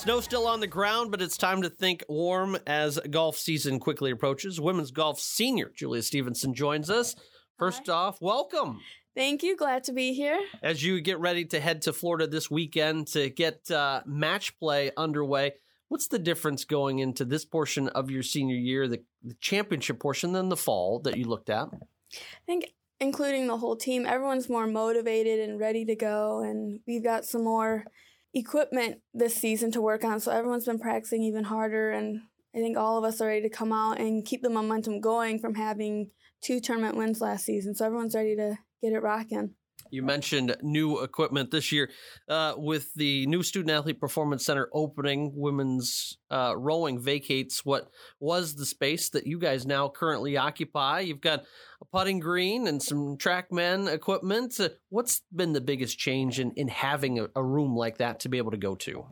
Snow 0.00 0.22
still 0.22 0.46
on 0.46 0.60
the 0.60 0.66
ground, 0.66 1.10
but 1.10 1.20
it's 1.20 1.36
time 1.36 1.60
to 1.60 1.68
think 1.68 2.02
warm 2.08 2.56
as 2.66 2.98
golf 3.10 3.36
season 3.36 3.78
quickly 3.78 4.10
approaches. 4.10 4.58
Women's 4.58 4.92
golf 4.92 5.20
senior 5.20 5.70
Julia 5.76 6.00
Stevenson 6.00 6.54
joins 6.54 6.88
us. 6.88 7.14
First 7.58 7.82
Hi. 7.86 7.92
off, 7.92 8.22
welcome. 8.22 8.80
Thank 9.14 9.42
you. 9.42 9.58
Glad 9.58 9.84
to 9.84 9.92
be 9.92 10.14
here. 10.14 10.40
As 10.62 10.82
you 10.82 11.02
get 11.02 11.20
ready 11.20 11.44
to 11.44 11.60
head 11.60 11.82
to 11.82 11.92
Florida 11.92 12.26
this 12.26 12.50
weekend 12.50 13.08
to 13.08 13.28
get 13.28 13.70
uh, 13.70 14.00
match 14.06 14.58
play 14.58 14.90
underway, 14.96 15.52
what's 15.88 16.08
the 16.08 16.18
difference 16.18 16.64
going 16.64 17.00
into 17.00 17.26
this 17.26 17.44
portion 17.44 17.88
of 17.88 18.10
your 18.10 18.22
senior 18.22 18.56
year, 18.56 18.88
the, 18.88 19.02
the 19.22 19.34
championship 19.34 20.00
portion, 20.00 20.32
than 20.32 20.48
the 20.48 20.56
fall 20.56 21.00
that 21.00 21.18
you 21.18 21.26
looked 21.26 21.50
at? 21.50 21.68
I 21.74 22.46
think 22.46 22.72
including 23.00 23.48
the 23.48 23.58
whole 23.58 23.76
team, 23.76 24.06
everyone's 24.06 24.48
more 24.48 24.66
motivated 24.66 25.46
and 25.46 25.60
ready 25.60 25.84
to 25.84 25.94
go, 25.94 26.40
and 26.40 26.80
we've 26.86 27.04
got 27.04 27.26
some 27.26 27.44
more 27.44 27.84
equipment 28.34 29.00
this 29.12 29.34
season 29.34 29.70
to 29.72 29.80
work 29.80 30.04
on. 30.04 30.20
So 30.20 30.32
everyone's 30.32 30.66
been 30.66 30.78
practicing 30.78 31.22
even 31.22 31.44
harder, 31.44 31.90
and 31.90 32.20
I 32.54 32.58
think 32.58 32.76
all 32.76 32.98
of 32.98 33.04
us 33.04 33.20
are 33.20 33.28
ready 33.28 33.42
to 33.42 33.48
come 33.48 33.72
out 33.72 34.00
and 34.00 34.24
keep 34.24 34.42
the 34.42 34.50
momentum 34.50 35.00
going 35.00 35.38
from 35.38 35.54
having 35.54 36.10
two 36.42 36.60
tournament 36.60 36.96
wins 36.96 37.20
last 37.20 37.44
season. 37.44 37.74
So 37.74 37.86
everyone's 37.86 38.14
ready 38.14 38.36
to 38.36 38.58
get 38.82 38.92
it 38.92 39.02
rocking. 39.02 39.54
You 39.90 40.02
mentioned 40.02 40.56
new 40.62 41.02
equipment 41.02 41.50
this 41.50 41.72
year 41.72 41.90
uh, 42.28 42.54
with 42.56 42.94
the 42.94 43.26
new 43.26 43.42
Student 43.42 43.70
Athlete 43.72 44.00
Performance 44.00 44.44
Center 44.44 44.68
opening. 44.72 45.32
Women's 45.34 46.18
uh, 46.30 46.54
rowing 46.56 46.98
vacates 46.98 47.64
what 47.64 47.90
was 48.18 48.54
the 48.54 48.66
space 48.66 49.08
that 49.10 49.26
you 49.26 49.38
guys 49.38 49.66
now 49.66 49.88
currently 49.88 50.36
occupy. 50.36 51.00
You've 51.00 51.20
got 51.20 51.44
a 51.80 51.84
putting 51.84 52.20
green 52.20 52.66
and 52.66 52.82
some 52.82 53.16
TrackMan 53.16 53.92
equipment. 53.92 54.58
Uh, 54.60 54.70
what's 54.88 55.22
been 55.34 55.52
the 55.52 55.60
biggest 55.60 55.98
change 55.98 56.38
in, 56.38 56.52
in 56.52 56.68
having 56.68 57.18
a, 57.18 57.28
a 57.34 57.42
room 57.42 57.76
like 57.76 57.98
that 57.98 58.20
to 58.20 58.28
be 58.28 58.38
able 58.38 58.52
to 58.52 58.56
go 58.56 58.74
to? 58.76 59.06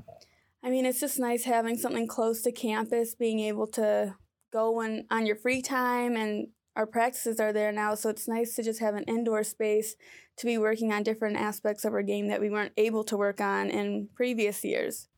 I 0.62 0.70
mean, 0.70 0.86
it's 0.86 1.00
just 1.00 1.18
nice 1.18 1.44
having 1.44 1.76
something 1.76 2.06
close 2.06 2.42
to 2.42 2.52
campus, 2.52 3.14
being 3.14 3.40
able 3.40 3.66
to 3.68 4.16
go 4.52 4.72
when 4.72 5.06
on 5.10 5.26
your 5.26 5.36
free 5.36 5.62
time 5.62 6.16
and 6.16 6.48
our 6.76 6.86
practices 6.86 7.40
are 7.40 7.52
there 7.52 7.72
now, 7.72 7.94
so 7.94 8.08
it's 8.08 8.28
nice 8.28 8.54
to 8.54 8.62
just 8.62 8.80
have 8.80 8.94
an 8.94 9.04
indoor 9.04 9.42
space 9.42 9.96
to 10.36 10.46
be 10.46 10.58
working 10.58 10.92
on 10.92 11.02
different 11.02 11.36
aspects 11.36 11.84
of 11.84 11.92
our 11.92 12.02
game 12.02 12.28
that 12.28 12.40
we 12.40 12.50
weren't 12.50 12.72
able 12.76 13.04
to 13.04 13.16
work 13.16 13.40
on 13.40 13.68
in 13.70 14.08
previous 14.14 14.64
years. 14.64 15.08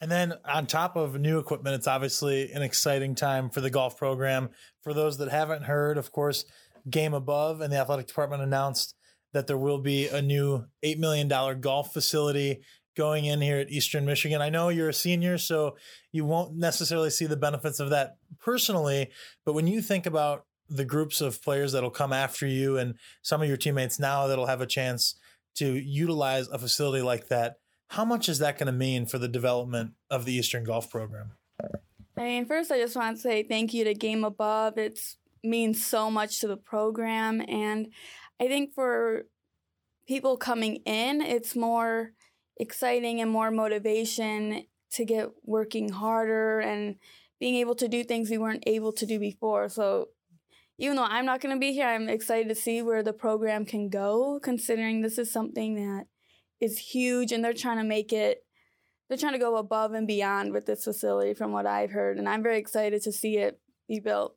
And 0.00 0.10
then 0.10 0.34
on 0.44 0.66
top 0.66 0.96
of 0.96 1.20
new 1.20 1.38
equipment, 1.38 1.74
it's 1.74 1.86
obviously 1.86 2.50
an 2.52 2.62
exciting 2.62 3.14
time 3.14 3.50
for 3.50 3.60
the 3.60 3.70
golf 3.70 3.96
program. 3.96 4.50
For 4.82 4.94
those 4.94 5.18
that 5.18 5.30
haven't 5.30 5.64
heard, 5.64 5.98
of 5.98 6.10
course, 6.10 6.44
Game 6.88 7.12
Above 7.12 7.60
and 7.60 7.72
the 7.72 7.78
athletic 7.78 8.06
department 8.06 8.42
announced 8.42 8.94
that 9.32 9.46
there 9.46 9.58
will 9.58 9.78
be 9.78 10.08
a 10.08 10.22
new 10.22 10.64
$8 10.84 10.98
million 10.98 11.28
golf 11.60 11.92
facility 11.92 12.62
going 12.96 13.24
in 13.24 13.40
here 13.40 13.58
at 13.58 13.70
Eastern 13.70 14.04
Michigan. 14.04 14.42
I 14.42 14.48
know 14.48 14.68
you're 14.68 14.88
a 14.88 14.94
senior, 14.94 15.38
so 15.38 15.76
you 16.12 16.24
won't 16.24 16.56
necessarily 16.56 17.10
see 17.10 17.26
the 17.26 17.36
benefits 17.36 17.78
of 17.80 17.90
that 17.90 18.16
personally. 18.40 19.10
But 19.44 19.52
when 19.52 19.66
you 19.66 19.80
think 19.82 20.06
about 20.06 20.44
the 20.70 20.84
groups 20.84 21.20
of 21.20 21.42
players 21.42 21.72
that'll 21.72 21.90
come 21.90 22.12
after 22.12 22.46
you 22.46 22.78
and 22.78 22.94
some 23.22 23.42
of 23.42 23.48
your 23.48 23.56
teammates 23.56 23.98
now 23.98 24.26
that'll 24.26 24.46
have 24.46 24.60
a 24.60 24.66
chance 24.66 25.16
to 25.56 25.72
utilize 25.74 26.48
a 26.48 26.58
facility 26.58 27.02
like 27.02 27.28
that, 27.28 27.56
how 27.88 28.04
much 28.04 28.28
is 28.28 28.38
that 28.38 28.56
going 28.56 28.66
to 28.66 28.72
mean 28.72 29.04
for 29.04 29.18
the 29.18 29.28
development 29.28 29.92
of 30.08 30.24
the 30.24 30.32
Eastern 30.32 30.64
Golf 30.64 30.88
program? 30.88 31.32
I 32.16 32.22
mean, 32.22 32.46
first, 32.46 32.70
I 32.70 32.78
just 32.78 32.96
want 32.96 33.16
to 33.16 33.22
say 33.22 33.42
thank 33.42 33.74
you 33.74 33.84
to 33.84 33.94
Game 33.94 34.24
Above. 34.24 34.78
It 34.78 35.00
means 35.42 35.84
so 35.84 36.10
much 36.10 36.40
to 36.40 36.46
the 36.46 36.56
program. 36.56 37.42
And 37.48 37.88
I 38.40 38.46
think 38.46 38.74
for 38.74 39.26
people 40.06 40.36
coming 40.36 40.76
in, 40.86 41.20
it's 41.20 41.56
more 41.56 42.12
exciting 42.58 43.20
and 43.20 43.30
more 43.30 43.50
motivation 43.50 44.64
to 44.92 45.04
get 45.04 45.30
working 45.44 45.88
harder 45.88 46.60
and 46.60 46.96
being 47.38 47.56
able 47.56 47.74
to 47.76 47.88
do 47.88 48.04
things 48.04 48.28
we 48.28 48.38
weren't 48.38 48.64
able 48.66 48.92
to 48.92 49.06
do 49.06 49.18
before. 49.18 49.68
So 49.68 50.08
even 50.80 50.96
though 50.96 51.04
I'm 51.04 51.26
not 51.26 51.42
going 51.42 51.54
to 51.54 51.60
be 51.60 51.74
here, 51.74 51.86
I'm 51.86 52.08
excited 52.08 52.48
to 52.48 52.54
see 52.54 52.80
where 52.80 53.02
the 53.02 53.12
program 53.12 53.66
can 53.66 53.90
go, 53.90 54.40
considering 54.42 55.02
this 55.02 55.18
is 55.18 55.30
something 55.30 55.74
that 55.74 56.06
is 56.58 56.78
huge 56.78 57.32
and 57.32 57.44
they're 57.44 57.52
trying 57.52 57.76
to 57.76 57.84
make 57.84 58.14
it, 58.14 58.44
they're 59.08 59.18
trying 59.18 59.34
to 59.34 59.38
go 59.38 59.56
above 59.56 59.92
and 59.92 60.06
beyond 60.06 60.54
with 60.54 60.64
this 60.64 60.84
facility 60.84 61.34
from 61.34 61.52
what 61.52 61.66
I've 61.66 61.90
heard. 61.90 62.16
And 62.16 62.26
I'm 62.26 62.42
very 62.42 62.58
excited 62.58 63.02
to 63.02 63.12
see 63.12 63.36
it 63.36 63.60
be 63.88 64.00
built. 64.00 64.36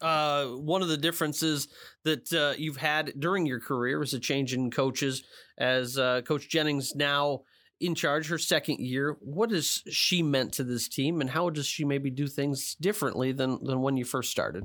Uh, 0.00 0.46
one 0.46 0.80
of 0.80 0.88
the 0.88 0.96
differences 0.96 1.66
that 2.04 2.32
uh, 2.32 2.54
you've 2.56 2.76
had 2.76 3.12
during 3.18 3.44
your 3.44 3.58
career 3.58 4.00
is 4.00 4.14
a 4.14 4.20
change 4.20 4.54
in 4.54 4.70
coaches, 4.70 5.24
as 5.58 5.98
uh, 5.98 6.22
Coach 6.22 6.48
Jennings 6.48 6.94
now 6.94 7.42
in 7.80 7.96
charge 7.96 8.28
her 8.28 8.38
second 8.38 8.78
year. 8.78 9.16
What 9.20 9.50
has 9.50 9.82
she 9.90 10.22
meant 10.22 10.52
to 10.54 10.64
this 10.64 10.88
team, 10.88 11.20
and 11.20 11.30
how 11.30 11.50
does 11.50 11.66
she 11.66 11.84
maybe 11.84 12.10
do 12.10 12.28
things 12.28 12.76
differently 12.80 13.32
than 13.32 13.62
than 13.64 13.82
when 13.82 13.96
you 13.96 14.04
first 14.04 14.30
started? 14.30 14.64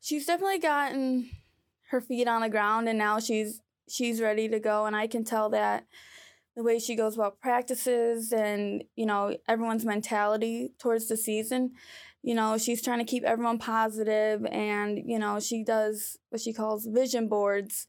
She's 0.00 0.26
definitely 0.26 0.58
gotten 0.58 1.30
her 1.90 2.00
feet 2.00 2.28
on 2.28 2.42
the 2.42 2.48
ground, 2.48 2.88
and 2.88 2.98
now 2.98 3.18
she's 3.18 3.60
she's 3.88 4.20
ready 4.20 4.48
to 4.48 4.58
go. 4.60 4.86
And 4.86 4.96
I 4.96 5.06
can 5.06 5.24
tell 5.24 5.50
that 5.50 5.86
the 6.56 6.62
way 6.62 6.78
she 6.78 6.96
goes 6.96 7.14
about 7.14 7.40
practices 7.40 8.32
and 8.32 8.82
you 8.96 9.06
know 9.06 9.36
everyone's 9.46 9.84
mentality 9.84 10.72
towards 10.78 11.06
the 11.06 11.16
season 11.16 11.72
you 12.22 12.34
know 12.34 12.56
she's 12.58 12.82
trying 12.82 12.98
to 12.98 13.04
keep 13.04 13.24
everyone 13.24 13.58
positive 13.58 14.44
and 14.46 14.98
you 15.04 15.18
know 15.18 15.38
she 15.38 15.62
does 15.62 16.16
what 16.30 16.40
she 16.40 16.52
calls 16.52 16.86
vision 16.86 17.28
boards 17.28 17.86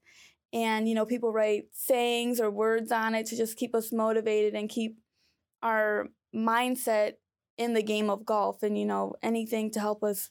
and 0.53 0.87
you 0.87 0.93
know 0.93 1.05
people 1.05 1.31
write 1.31 1.63
sayings 1.71 2.39
or 2.39 2.51
words 2.51 2.91
on 2.91 3.15
it 3.15 3.25
to 3.25 3.37
just 3.37 3.57
keep 3.57 3.73
us 3.73 3.91
motivated 3.93 4.53
and 4.53 4.69
keep 4.69 4.97
our 5.63 6.07
mindset 6.35 7.13
in 7.57 7.73
the 7.73 7.81
game 7.81 8.09
of 8.09 8.25
golf 8.25 8.61
and 8.63 8.77
you 8.77 8.85
know 8.85 9.15
anything 9.23 9.71
to 9.71 9.79
help 9.79 10.03
us 10.03 10.29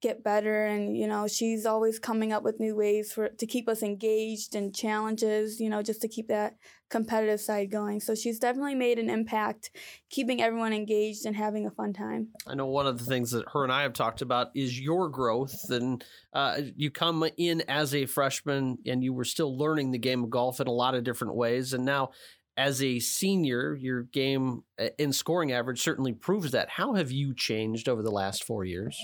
get 0.00 0.22
better 0.22 0.66
and 0.66 0.96
you 0.96 1.08
know 1.08 1.26
she's 1.26 1.66
always 1.66 1.98
coming 1.98 2.32
up 2.32 2.44
with 2.44 2.60
new 2.60 2.76
ways 2.76 3.12
for 3.12 3.30
to 3.30 3.46
keep 3.46 3.68
us 3.68 3.82
engaged 3.82 4.54
and 4.54 4.74
challenges 4.74 5.60
you 5.60 5.68
know 5.68 5.82
just 5.82 6.00
to 6.00 6.06
keep 6.06 6.28
that 6.28 6.54
competitive 6.88 7.40
side 7.40 7.70
going 7.70 7.98
so 7.98 8.14
she's 8.14 8.38
definitely 8.38 8.76
made 8.76 8.98
an 8.98 9.10
impact 9.10 9.70
keeping 10.08 10.40
everyone 10.40 10.72
engaged 10.72 11.26
and 11.26 11.34
having 11.34 11.66
a 11.66 11.70
fun 11.70 11.92
time 11.92 12.28
i 12.46 12.54
know 12.54 12.66
one 12.66 12.86
of 12.86 12.98
the 12.98 13.04
things 13.04 13.32
that 13.32 13.44
her 13.52 13.64
and 13.64 13.72
i 13.72 13.82
have 13.82 13.92
talked 13.92 14.22
about 14.22 14.48
is 14.54 14.80
your 14.80 15.08
growth 15.08 15.68
and 15.70 16.04
uh, 16.32 16.60
you 16.76 16.90
come 16.90 17.28
in 17.36 17.62
as 17.68 17.94
a 17.94 18.06
freshman 18.06 18.78
and 18.86 19.02
you 19.02 19.12
were 19.12 19.24
still 19.24 19.58
learning 19.58 19.90
the 19.90 19.98
game 19.98 20.22
of 20.22 20.30
golf 20.30 20.60
in 20.60 20.68
a 20.68 20.72
lot 20.72 20.94
of 20.94 21.02
different 21.02 21.34
ways 21.34 21.72
and 21.72 21.84
now 21.84 22.10
as 22.56 22.82
a 22.82 22.98
senior, 22.98 23.76
your 23.76 24.02
game 24.02 24.64
uh, 24.80 24.88
in 24.98 25.12
scoring 25.12 25.52
average 25.52 25.80
certainly 25.80 26.12
proves 26.12 26.50
that. 26.50 26.68
How 26.70 26.94
have 26.94 27.12
you 27.12 27.32
changed 27.32 27.88
over 27.88 28.02
the 28.02 28.10
last 28.10 28.42
four 28.42 28.64
years? 28.64 29.00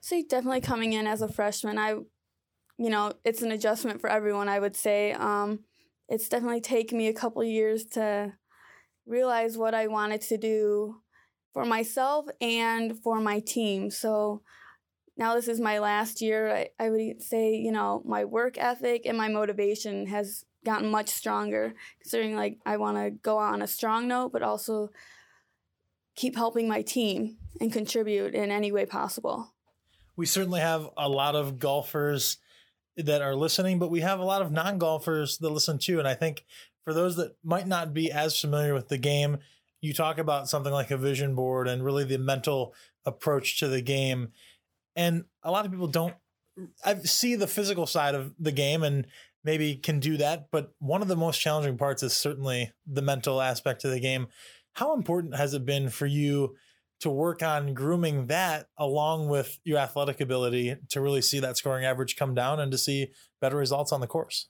Say 0.00 0.22
definitely 0.22 0.60
coming 0.60 0.92
in 0.92 1.06
as 1.06 1.22
a 1.22 1.28
freshman, 1.28 1.78
I, 1.78 1.90
you 1.90 2.90
know, 2.90 3.12
it's 3.24 3.42
an 3.42 3.52
adjustment 3.52 4.00
for 4.00 4.10
everyone. 4.10 4.48
I 4.48 4.58
would 4.58 4.76
say 4.76 5.12
um, 5.12 5.60
it's 6.08 6.28
definitely 6.28 6.60
taken 6.60 6.98
me 6.98 7.08
a 7.08 7.14
couple 7.14 7.42
years 7.44 7.84
to 7.86 8.32
realize 9.06 9.56
what 9.56 9.74
I 9.74 9.86
wanted 9.86 10.20
to 10.22 10.38
do 10.38 10.96
for 11.52 11.64
myself 11.64 12.26
and 12.40 12.98
for 12.98 13.20
my 13.20 13.40
team. 13.40 13.90
So 13.90 14.42
now 15.16 15.34
this 15.34 15.48
is 15.48 15.60
my 15.60 15.78
last 15.78 16.20
year. 16.20 16.50
I, 16.50 16.68
I 16.78 16.90
would 16.90 17.22
say, 17.22 17.54
you 17.54 17.72
know, 17.72 18.02
my 18.04 18.24
work 18.24 18.58
ethic 18.58 19.02
and 19.06 19.16
my 19.18 19.28
motivation 19.28 20.06
has 20.06 20.44
gotten 20.64 20.90
much 20.90 21.08
stronger, 21.08 21.74
considering 22.00 22.36
like 22.36 22.58
I 22.64 22.76
want 22.76 22.96
to 22.96 23.10
go 23.10 23.38
on 23.38 23.62
a 23.62 23.66
strong 23.66 24.08
note, 24.08 24.32
but 24.32 24.42
also 24.42 24.90
keep 26.14 26.36
helping 26.36 26.68
my 26.68 26.82
team 26.82 27.36
and 27.60 27.72
contribute 27.72 28.34
in 28.34 28.50
any 28.50 28.72
way 28.72 28.86
possible 28.86 29.51
we 30.16 30.26
certainly 30.26 30.60
have 30.60 30.88
a 30.96 31.08
lot 31.08 31.34
of 31.34 31.58
golfers 31.58 32.38
that 32.96 33.22
are 33.22 33.34
listening, 33.34 33.78
but 33.78 33.90
we 33.90 34.00
have 34.00 34.20
a 34.20 34.24
lot 34.24 34.42
of 34.42 34.52
non 34.52 34.78
golfers 34.78 35.38
that 35.38 35.50
listen 35.50 35.78
too. 35.78 35.98
And 35.98 36.08
I 36.08 36.14
think 36.14 36.44
for 36.84 36.92
those 36.92 37.16
that 37.16 37.36
might 37.42 37.66
not 37.66 37.94
be 37.94 38.10
as 38.10 38.38
familiar 38.38 38.74
with 38.74 38.88
the 38.88 38.98
game, 38.98 39.38
you 39.80 39.92
talk 39.92 40.18
about 40.18 40.48
something 40.48 40.72
like 40.72 40.90
a 40.90 40.96
vision 40.96 41.34
board 41.34 41.68
and 41.68 41.84
really 41.84 42.04
the 42.04 42.18
mental 42.18 42.74
approach 43.04 43.58
to 43.60 43.68
the 43.68 43.82
game. 43.82 44.32
And 44.94 45.24
a 45.42 45.50
lot 45.50 45.64
of 45.64 45.72
people 45.72 45.88
don't 45.88 46.14
I 46.84 46.96
see 46.96 47.34
the 47.34 47.46
physical 47.46 47.86
side 47.86 48.14
of 48.14 48.34
the 48.38 48.52
game 48.52 48.82
and 48.82 49.06
maybe 49.44 49.74
can 49.74 50.00
do 50.00 50.16
that, 50.18 50.48
but 50.52 50.72
one 50.78 51.02
of 51.02 51.08
the 51.08 51.16
most 51.16 51.40
challenging 51.40 51.78
parts 51.78 52.02
is 52.02 52.12
certainly 52.12 52.72
the 52.86 53.02
mental 53.02 53.40
aspect 53.40 53.84
of 53.84 53.90
the 53.90 54.00
game. 54.00 54.28
How 54.74 54.94
important 54.94 55.36
has 55.36 55.54
it 55.54 55.64
been 55.64 55.88
for 55.88 56.06
you 56.06 56.56
to 57.02 57.10
work 57.10 57.42
on 57.42 57.74
grooming 57.74 58.28
that 58.28 58.68
along 58.78 59.28
with 59.28 59.58
your 59.64 59.78
athletic 59.78 60.20
ability 60.20 60.76
to 60.88 61.00
really 61.00 61.20
see 61.20 61.40
that 61.40 61.56
scoring 61.56 61.84
average 61.84 62.14
come 62.14 62.32
down 62.32 62.60
and 62.60 62.70
to 62.70 62.78
see 62.78 63.08
better 63.40 63.56
results 63.56 63.90
on 63.90 64.00
the 64.00 64.06
course? 64.06 64.48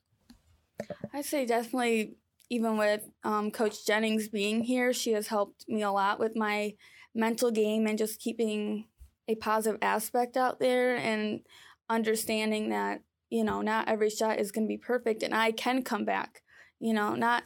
I 1.15 1.23
say 1.23 1.47
definitely, 1.47 2.17
even 2.51 2.77
with 2.77 3.09
um, 3.25 3.51
Coach 3.51 3.87
Jennings 3.87 4.29
being 4.29 4.65
here, 4.65 4.93
she 4.93 5.13
has 5.13 5.29
helped 5.29 5.65
me 5.67 5.81
a 5.81 5.91
lot 5.91 6.19
with 6.19 6.37
my 6.37 6.75
mental 7.15 7.51
game 7.51 7.87
and 7.87 7.97
just 7.97 8.21
keeping 8.21 8.87
a 9.29 9.35
positive 9.37 9.79
aspect 9.81 10.37
out 10.37 10.61
there 10.61 10.97
and 10.97 11.41
understanding 11.89 12.69
that, 12.69 13.01
you 13.31 13.45
know, 13.45 13.63
not 13.63 13.89
every 13.89 14.11
shot 14.11 14.39
is 14.39 14.53
going 14.53 14.67
to 14.67 14.69
be 14.69 14.79
perfect 14.79 15.23
and 15.23 15.35
I 15.35 15.53
can 15.53 15.83
come 15.83 16.05
back, 16.05 16.43
you 16.81 16.93
know, 16.93 17.15
not 17.15 17.45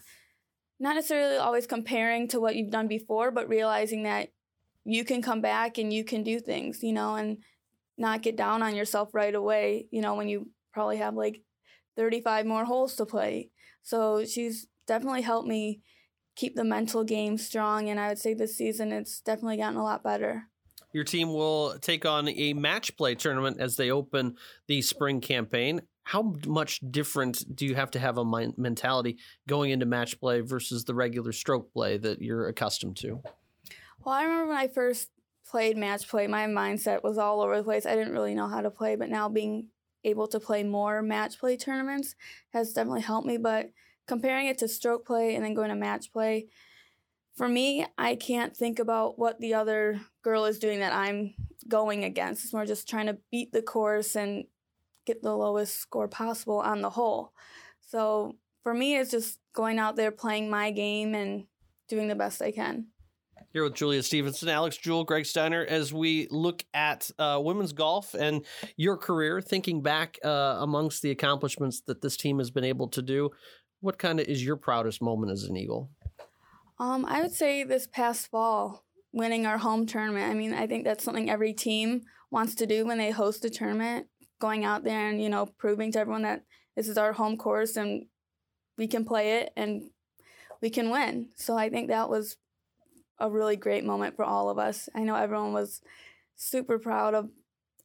not 0.78 0.94
necessarily 0.94 1.36
always 1.36 1.66
comparing 1.66 2.28
to 2.28 2.40
what 2.40 2.54
you've 2.54 2.70
done 2.70 2.88
before, 2.88 3.30
but 3.30 3.48
realizing 3.48 4.02
that 4.02 4.28
you 4.86 5.04
can 5.04 5.20
come 5.20 5.40
back 5.40 5.78
and 5.78 5.92
you 5.92 6.04
can 6.04 6.22
do 6.22 6.38
things, 6.38 6.82
you 6.82 6.92
know, 6.92 7.16
and 7.16 7.38
not 7.98 8.22
get 8.22 8.36
down 8.36 8.62
on 8.62 8.76
yourself 8.76 9.14
right 9.14 9.34
away, 9.34 9.86
you 9.90 10.00
know, 10.00 10.14
when 10.14 10.28
you 10.28 10.48
probably 10.72 10.98
have 10.98 11.14
like 11.14 11.42
35 11.96 12.46
more 12.46 12.64
holes 12.64 12.94
to 12.96 13.06
play. 13.06 13.50
So 13.82 14.24
she's 14.24 14.66
definitely 14.86 15.22
helped 15.22 15.48
me 15.48 15.80
keep 16.36 16.54
the 16.54 16.64
mental 16.64 17.02
game 17.02 17.36
strong. 17.36 17.88
And 17.88 17.98
I 17.98 18.08
would 18.08 18.18
say 18.18 18.32
this 18.32 18.56
season 18.56 18.92
it's 18.92 19.20
definitely 19.20 19.56
gotten 19.56 19.78
a 19.78 19.82
lot 19.82 20.04
better. 20.04 20.44
Your 20.92 21.04
team 21.04 21.32
will 21.32 21.76
take 21.80 22.06
on 22.06 22.28
a 22.28 22.52
match 22.52 22.96
play 22.96 23.16
tournament 23.16 23.58
as 23.58 23.76
they 23.76 23.90
open 23.90 24.36
the 24.68 24.82
spring 24.82 25.20
campaign. 25.20 25.82
How 26.04 26.34
much 26.46 26.80
different 26.90 27.56
do 27.56 27.66
you 27.66 27.74
have 27.74 27.90
to 27.90 27.98
have 27.98 28.18
a 28.18 28.24
mentality 28.56 29.18
going 29.48 29.72
into 29.72 29.84
match 29.84 30.20
play 30.20 30.40
versus 30.40 30.84
the 30.84 30.94
regular 30.94 31.32
stroke 31.32 31.72
play 31.72 31.98
that 31.98 32.22
you're 32.22 32.46
accustomed 32.46 32.96
to? 32.98 33.20
Well, 34.06 34.14
I 34.14 34.22
remember 34.22 34.50
when 34.50 34.56
I 34.56 34.68
first 34.68 35.10
played 35.50 35.76
match 35.76 36.08
play, 36.08 36.28
my 36.28 36.46
mindset 36.46 37.02
was 37.02 37.18
all 37.18 37.40
over 37.40 37.56
the 37.56 37.64
place. 37.64 37.84
I 37.84 37.96
didn't 37.96 38.12
really 38.12 38.36
know 38.36 38.46
how 38.46 38.60
to 38.60 38.70
play, 38.70 38.94
but 38.94 39.10
now 39.10 39.28
being 39.28 39.66
able 40.04 40.28
to 40.28 40.38
play 40.38 40.62
more 40.62 41.02
match 41.02 41.40
play 41.40 41.56
tournaments 41.56 42.14
has 42.52 42.72
definitely 42.72 43.00
helped 43.00 43.26
me. 43.26 43.36
But 43.36 43.72
comparing 44.06 44.46
it 44.46 44.58
to 44.58 44.68
stroke 44.68 45.04
play 45.04 45.34
and 45.34 45.44
then 45.44 45.54
going 45.54 45.70
to 45.70 45.74
match 45.74 46.12
play, 46.12 46.46
for 47.34 47.48
me, 47.48 47.84
I 47.98 48.14
can't 48.14 48.56
think 48.56 48.78
about 48.78 49.18
what 49.18 49.40
the 49.40 49.54
other 49.54 50.00
girl 50.22 50.44
is 50.44 50.60
doing 50.60 50.78
that 50.78 50.92
I'm 50.92 51.34
going 51.66 52.04
against. 52.04 52.44
It's 52.44 52.52
more 52.52 52.64
just 52.64 52.88
trying 52.88 53.06
to 53.06 53.18
beat 53.32 53.50
the 53.50 53.60
course 53.60 54.14
and 54.14 54.44
get 55.04 55.20
the 55.20 55.34
lowest 55.34 55.80
score 55.80 56.06
possible 56.06 56.60
on 56.60 56.80
the 56.80 56.90
hole. 56.90 57.32
So 57.80 58.36
for 58.62 58.72
me, 58.72 58.98
it's 58.98 59.10
just 59.10 59.40
going 59.52 59.80
out 59.80 59.96
there 59.96 60.12
playing 60.12 60.48
my 60.48 60.70
game 60.70 61.12
and 61.16 61.46
doing 61.88 62.06
the 62.06 62.14
best 62.14 62.40
I 62.40 62.52
can 62.52 62.86
here 63.56 63.64
with 63.64 63.72
Julia 63.72 64.02
Stevenson, 64.02 64.50
Alex 64.50 64.76
Jewell, 64.76 65.04
Greg 65.04 65.24
Steiner, 65.24 65.64
as 65.64 65.90
we 65.90 66.28
look 66.30 66.62
at 66.74 67.10
uh, 67.18 67.40
women's 67.42 67.72
golf 67.72 68.12
and 68.12 68.44
your 68.76 68.98
career, 68.98 69.40
thinking 69.40 69.80
back 69.80 70.18
uh, 70.22 70.58
amongst 70.58 71.00
the 71.00 71.10
accomplishments 71.10 71.80
that 71.86 72.02
this 72.02 72.18
team 72.18 72.36
has 72.36 72.50
been 72.50 72.64
able 72.64 72.86
to 72.88 73.00
do. 73.00 73.30
What 73.80 73.96
kind 73.96 74.20
of 74.20 74.26
is 74.26 74.44
your 74.44 74.56
proudest 74.56 75.00
moment 75.00 75.32
as 75.32 75.44
an 75.44 75.56
Eagle? 75.56 75.88
Um, 76.78 77.06
I 77.06 77.22
would 77.22 77.32
say 77.32 77.64
this 77.64 77.86
past 77.86 78.26
fall, 78.30 78.84
winning 79.14 79.46
our 79.46 79.56
home 79.56 79.86
tournament. 79.86 80.30
I 80.30 80.34
mean, 80.34 80.52
I 80.52 80.66
think 80.66 80.84
that's 80.84 81.02
something 81.02 81.30
every 81.30 81.54
team 81.54 82.02
wants 82.30 82.56
to 82.56 82.66
do 82.66 82.84
when 82.84 82.98
they 82.98 83.10
host 83.10 83.42
a 83.46 83.48
tournament, 83.48 84.08
going 84.38 84.66
out 84.66 84.84
there 84.84 85.08
and, 85.08 85.22
you 85.22 85.30
know, 85.30 85.46
proving 85.46 85.90
to 85.92 86.00
everyone 86.00 86.24
that 86.24 86.42
this 86.76 86.88
is 86.88 86.98
our 86.98 87.14
home 87.14 87.38
course 87.38 87.76
and 87.76 88.04
we 88.76 88.86
can 88.86 89.06
play 89.06 89.38
it 89.38 89.54
and 89.56 89.84
we 90.60 90.68
can 90.68 90.90
win. 90.90 91.30
So 91.36 91.56
I 91.56 91.70
think 91.70 91.88
that 91.88 92.10
was 92.10 92.36
a 93.18 93.30
really 93.30 93.56
great 93.56 93.84
moment 93.84 94.16
for 94.16 94.24
all 94.24 94.50
of 94.50 94.58
us. 94.58 94.88
I 94.94 95.04
know 95.04 95.16
everyone 95.16 95.52
was 95.52 95.80
super 96.36 96.78
proud 96.78 97.14
of 97.14 97.30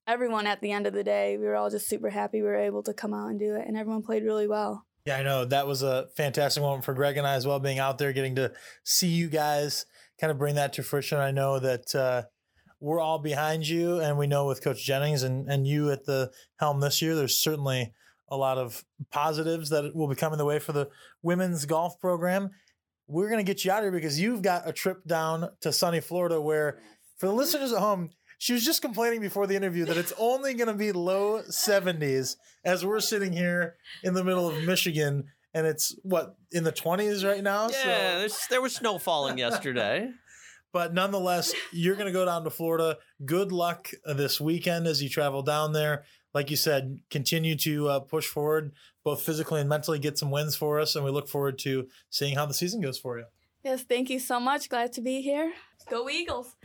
everyone 0.08 0.48
at 0.48 0.62
the 0.62 0.72
end 0.72 0.88
of 0.88 0.94
the 0.94 1.04
day. 1.04 1.38
We 1.38 1.46
were 1.46 1.56
all 1.56 1.70
just 1.70 1.88
super 1.88 2.10
happy 2.10 2.42
we 2.42 2.48
were 2.48 2.56
able 2.56 2.84
to 2.84 2.94
come 2.94 3.14
out 3.14 3.30
and 3.30 3.40
do 3.40 3.56
it, 3.56 3.68
and 3.68 3.78
everyone 3.78 4.04
played 4.04 4.24
really 4.24 4.48
well. 4.48 4.86
Yeah, 5.06 5.18
I 5.18 5.24
know 5.24 5.46
that 5.46 5.66
was 5.66 5.82
a 5.82 6.08
fantastic 6.16 6.62
moment 6.62 6.86
for 6.86 6.94
Greg 6.94 7.18
and 7.18 7.26
I 7.26 7.34
as 7.34 7.48
well, 7.48 7.60
being 7.60 7.80
out 7.80 7.98
there, 7.98 8.14
getting 8.14 8.36
to 8.36 8.52
see 8.84 9.08
you 9.08 9.30
guys 9.30 9.86
kind 10.20 10.30
of 10.30 10.38
bring 10.38 10.56
that 10.56 10.74
to 10.74 10.84
fruition. 10.84 11.18
I 11.18 11.32
know 11.32 11.58
that 11.60 11.96
uh, 11.96 12.24
we're 12.80 13.00
all 13.00 13.20
behind 13.20 13.68
you, 13.68 14.00
and 14.00 14.18
we 14.18 14.28
know 14.28 14.46
with 14.46 14.64
Coach 14.64 14.84
Jennings 14.84 15.24
and, 15.24 15.50
and 15.50 15.66
you 15.66 15.92
at 15.92 16.06
the 16.06 16.32
helm 16.60 16.82
this 16.82 17.02
year, 17.02 17.16
there's 17.16 17.38
certainly 17.38 17.94
a 18.30 18.38
lot 18.38 18.58
of 18.58 18.86
positives 19.12 19.70
that 19.70 19.96
will 19.96 20.08
be 20.08 20.16
coming 20.16 20.38
the 20.38 20.46
way 20.46 20.60
for 20.60 20.72
the 20.72 20.90
women's 21.22 21.66
golf 21.66 22.00
program 22.00 22.52
we're 23.08 23.30
going 23.30 23.44
to 23.44 23.50
get 23.50 23.66
you 23.66 23.72
out 23.72 23.84
here 23.84 23.92
because 23.92 24.20
you've 24.20 24.42
got 24.42 24.68
a 24.68 24.74
trip 24.74 25.06
down 25.06 25.50
to 25.62 25.72
sunny 25.72 26.00
Florida 26.00 26.40
where, 26.40 26.80
for 27.18 27.28
the 27.28 27.34
listeners 27.34 27.74
at 27.74 27.80
home, 27.80 28.12
she 28.38 28.54
was 28.54 28.66
just 28.66 28.82
complaining 28.82 29.22
before 29.22 29.46
the 29.46 29.56
interview 29.56 29.86
that 29.86 29.98
it's 29.98 30.14
only 30.18 30.54
going 30.54 30.68
to 30.68 30.74
be 30.74 30.92
low 30.92 31.42
70s 31.44 32.38
as 32.64 32.86
we're 32.86 33.00
sitting 33.00 33.34
here 33.34 33.76
in 34.04 34.14
the 34.14 34.24
middle 34.24 34.48
of 34.48 34.64
Michigan 34.64 35.26
and 35.54 35.68
it's 35.68 35.96
what 36.04 36.36
in 36.52 36.64
the 36.64 36.72
20s 36.72 37.28
right 37.28 37.44
now 37.44 37.68
yeah 37.70 38.26
so. 38.28 38.38
there 38.50 38.62
was 38.62 38.74
snow 38.74 38.98
falling 38.98 39.38
yesterday 39.38 40.10
But 40.74 40.94
nonetheless, 40.94 41.54
you're 41.72 41.96
going 41.96 42.08
to 42.08 42.14
go 42.14 42.26
down 42.26 42.44
to 42.46 42.50
Florida. 42.50 42.98
Good 43.26 43.52
luck 43.52 43.92
this 44.06 44.40
weekend 44.40 44.88
as 44.88 45.04
you 45.04 45.10
travel 45.10 45.42
down 45.42 45.74
there. 45.74 46.06
Like 46.34 46.50
you 46.50 46.56
said, 46.56 47.00
continue 47.10 47.58
to 47.58 47.90
uh, 47.90 48.00
push 48.00 48.26
forward, 48.26 48.72
both 49.04 49.22
physically 49.22 49.60
and 49.62 49.70
mentally, 49.70 50.00
get 50.00 50.18
some 50.18 50.32
wins 50.32 50.56
for 50.56 50.80
us. 50.80 50.96
And 50.96 51.06
we 51.06 51.12
look 51.12 51.28
forward 51.28 51.58
to 51.60 51.88
seeing 52.10 52.36
how 52.36 52.46
the 52.46 52.54
season 52.54 52.82
goes 52.82 52.98
for 52.98 53.18
you. 53.18 53.26
Yes, 53.64 53.84
thank 53.84 54.10
you 54.10 54.20
so 54.20 54.40
much. 54.40 54.70
Glad 54.70 54.94
to 54.94 55.02
be 55.02 55.22
here. 55.22 55.54
Go 55.90 56.10
Eagles. 56.10 56.56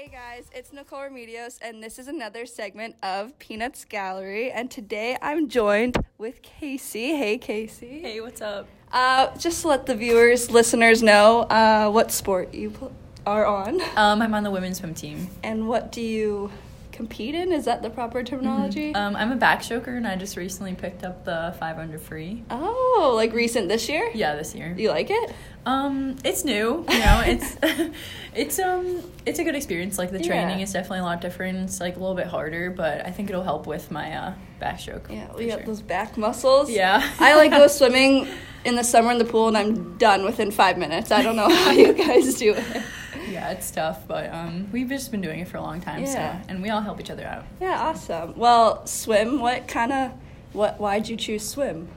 Hey 0.00 0.08
guys, 0.08 0.46
it's 0.54 0.72
Nicole 0.72 1.00
Remedios, 1.00 1.58
and 1.60 1.82
this 1.82 1.98
is 1.98 2.08
another 2.08 2.46
segment 2.46 2.96
of 3.02 3.38
Peanuts 3.38 3.84
Gallery. 3.84 4.50
And 4.50 4.70
today 4.70 5.18
I'm 5.20 5.46
joined 5.46 5.98
with 6.16 6.40
Casey. 6.40 7.14
Hey, 7.18 7.36
Casey. 7.36 8.00
Hey, 8.00 8.18
what's 8.22 8.40
up? 8.40 8.66
Uh, 8.90 9.36
just 9.36 9.60
to 9.60 9.68
let 9.68 9.84
the 9.84 9.94
viewers, 9.94 10.50
listeners 10.50 11.02
know 11.02 11.40
uh, 11.42 11.90
what 11.90 12.10
sport 12.12 12.54
you 12.54 12.70
pl- 12.70 12.92
are 13.26 13.44
on 13.44 13.82
Um, 13.94 14.22
I'm 14.22 14.32
on 14.32 14.42
the 14.42 14.50
women's 14.50 14.78
swim 14.78 14.94
team. 14.94 15.28
and 15.42 15.68
what 15.68 15.92
do 15.92 16.00
you 16.00 16.50
compete 16.92 17.34
in? 17.34 17.52
Is 17.52 17.66
that 17.66 17.82
the 17.82 17.90
proper 17.90 18.22
terminology? 18.22 18.94
Um, 18.94 19.16
I'm 19.16 19.32
a 19.32 19.36
backstroker, 19.36 19.96
and 19.96 20.06
I 20.06 20.16
just 20.16 20.36
recently 20.36 20.74
picked 20.74 21.04
up 21.04 21.26
the 21.26 21.54
500 21.58 22.00
free. 22.00 22.42
oh, 22.50 23.12
like 23.16 23.34
recent 23.34 23.68
this 23.68 23.86
year? 23.86 24.10
Yeah, 24.14 24.34
this 24.34 24.54
year. 24.54 24.74
You 24.78 24.88
like 24.88 25.10
it? 25.10 25.34
Um, 25.66 26.16
it's 26.24 26.44
new. 26.44 26.84
You 26.88 26.98
know, 26.98 27.22
it's 27.24 27.56
it's 28.34 28.58
um 28.58 29.02
it's 29.26 29.38
a 29.38 29.44
good 29.44 29.54
experience. 29.54 29.98
Like 29.98 30.10
the 30.10 30.18
training 30.20 30.58
Yeah. 30.58 30.64
is 30.64 30.72
definitely 30.72 31.00
a 31.00 31.04
lot 31.04 31.20
different. 31.20 31.58
It's 31.58 31.80
like 31.80 31.96
a 31.96 32.00
little 32.00 32.14
bit 32.14 32.26
harder, 32.26 32.70
but 32.70 33.06
I 33.06 33.10
think 33.10 33.28
it'll 33.28 33.42
help 33.42 33.66
with 33.66 33.90
my 33.90 34.12
uh, 34.12 34.34
backstroke. 34.60 35.10
Yeah, 35.10 35.32
we 35.34 35.46
got 35.46 35.58
sure. 35.58 35.66
those 35.66 35.82
back 35.82 36.16
muscles. 36.16 36.70
Yeah. 36.70 37.06
I 37.18 37.36
like 37.36 37.50
go 37.50 37.66
swimming 37.68 38.26
in 38.64 38.74
the 38.76 38.84
summer 38.84 39.12
in 39.12 39.18
the 39.18 39.24
pool, 39.24 39.48
and 39.48 39.56
I'm 39.56 39.98
done 39.98 40.24
within 40.24 40.50
five 40.50 40.78
minutes. 40.78 41.10
I 41.10 41.22
don't 41.22 41.36
know 41.36 41.48
how 41.48 41.70
you 41.72 41.92
guys 41.92 42.34
do 42.34 42.54
it. 42.54 42.82
Yeah, 43.28 43.50
it's 43.50 43.70
tough, 43.70 44.08
but 44.08 44.32
um, 44.32 44.68
we've 44.72 44.88
just 44.88 45.10
been 45.10 45.20
doing 45.20 45.40
it 45.40 45.48
for 45.48 45.56
a 45.56 45.62
long 45.62 45.80
time. 45.80 46.02
Yeah. 46.02 46.40
So, 46.42 46.46
and 46.48 46.62
we 46.62 46.70
all 46.70 46.80
help 46.80 47.00
each 47.00 47.10
other 47.10 47.24
out. 47.26 47.44
Yeah, 47.60 47.80
awesome. 47.80 48.34
Well, 48.36 48.86
swim. 48.86 49.40
What 49.40 49.68
kind 49.68 49.92
of 49.92 50.12
what? 50.52 50.80
Why'd 50.80 51.08
you 51.08 51.16
choose 51.16 51.46
swim? 51.46 51.88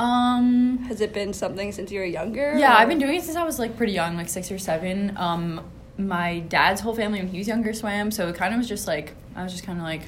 Um, 0.00 0.78
Has 0.88 1.00
it 1.00 1.12
been 1.12 1.32
something 1.32 1.72
since 1.72 1.92
you 1.92 2.00
were 2.00 2.06
younger? 2.06 2.56
Yeah, 2.58 2.72
or- 2.72 2.76
I've 2.78 2.88
been 2.88 2.98
doing 2.98 3.14
it 3.16 3.22
since 3.24 3.36
I 3.36 3.44
was 3.44 3.58
like 3.58 3.76
pretty 3.76 3.92
young, 3.92 4.16
like 4.16 4.28
six 4.28 4.50
or 4.50 4.58
seven. 4.58 5.14
Um, 5.16 5.60
my 5.98 6.38
dad's 6.40 6.80
whole 6.80 6.94
family 6.94 7.18
when 7.18 7.28
he 7.28 7.38
was 7.38 7.46
younger 7.48 7.72
swam, 7.74 8.10
so 8.10 8.28
it 8.28 8.34
kind 8.36 8.54
of 8.54 8.58
was 8.58 8.68
just 8.68 8.86
like 8.86 9.14
I 9.36 9.42
was 9.42 9.52
just 9.52 9.64
kind 9.64 9.78
of 9.78 9.84
like 9.84 10.02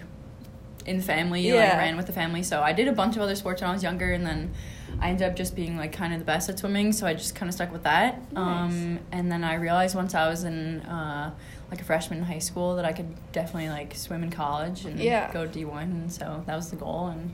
in 0.86 0.96
the 0.96 1.02
family, 1.02 1.52
like 1.52 1.72
ran 1.74 1.96
with 1.96 2.06
the 2.06 2.12
family. 2.12 2.42
So 2.42 2.62
I 2.62 2.72
did 2.72 2.88
a 2.88 2.92
bunch 2.92 3.16
of 3.16 3.22
other 3.22 3.34
sports 3.36 3.60
when 3.60 3.70
I 3.70 3.72
was 3.74 3.82
younger, 3.82 4.12
and 4.12 4.26
then 4.26 4.52
I 5.00 5.10
ended 5.10 5.28
up 5.28 5.36
just 5.36 5.54
being 5.54 5.76
like 5.76 5.92
kind 5.92 6.12
of 6.14 6.18
the 6.18 6.24
best 6.24 6.48
at 6.48 6.58
swimming. 6.58 6.92
So 6.92 7.06
I 7.06 7.12
just 7.14 7.34
kind 7.34 7.48
of 7.48 7.54
stuck 7.54 7.70
with 7.72 7.82
that. 7.82 8.20
Um, 8.34 8.98
and 9.12 9.30
then 9.30 9.44
I 9.44 9.54
realized 9.54 9.94
once 9.94 10.14
I 10.14 10.28
was 10.28 10.44
in 10.44 10.80
uh, 10.80 11.32
like 11.70 11.80
a 11.80 11.84
freshman 11.84 12.18
in 12.20 12.24
high 12.24 12.38
school 12.40 12.76
that 12.76 12.84
I 12.86 12.92
could 12.92 13.14
definitely 13.32 13.68
like 13.68 13.94
swim 13.94 14.22
in 14.22 14.30
college 14.30 14.84
and 14.86 14.98
Yeah. 14.98 15.30
go 15.32 15.46
D 15.46 15.64
one. 15.66 15.90
And 15.92 16.12
so 16.12 16.42
that 16.46 16.56
was 16.56 16.70
the 16.70 16.76
goal, 16.76 17.08
and 17.08 17.32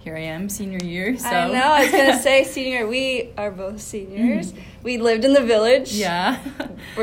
here 0.00 0.16
I 0.16 0.20
am, 0.20 0.48
senior 0.48 0.78
year. 0.84 1.18
So 1.18 1.28
I 1.28 1.48
know. 1.50 1.60
I 1.60 1.82
was 1.82 1.90
gonna 1.90 2.22
say 2.22 2.44
senior. 2.44 2.86
We 2.86 3.30
are 3.36 3.50
both 3.50 3.80
seniors. 3.80 4.54
We 4.82 4.96
lived 4.98 5.24
in 5.24 5.32
the 5.32 5.42
village. 5.42 5.92
yeah. 5.92 6.38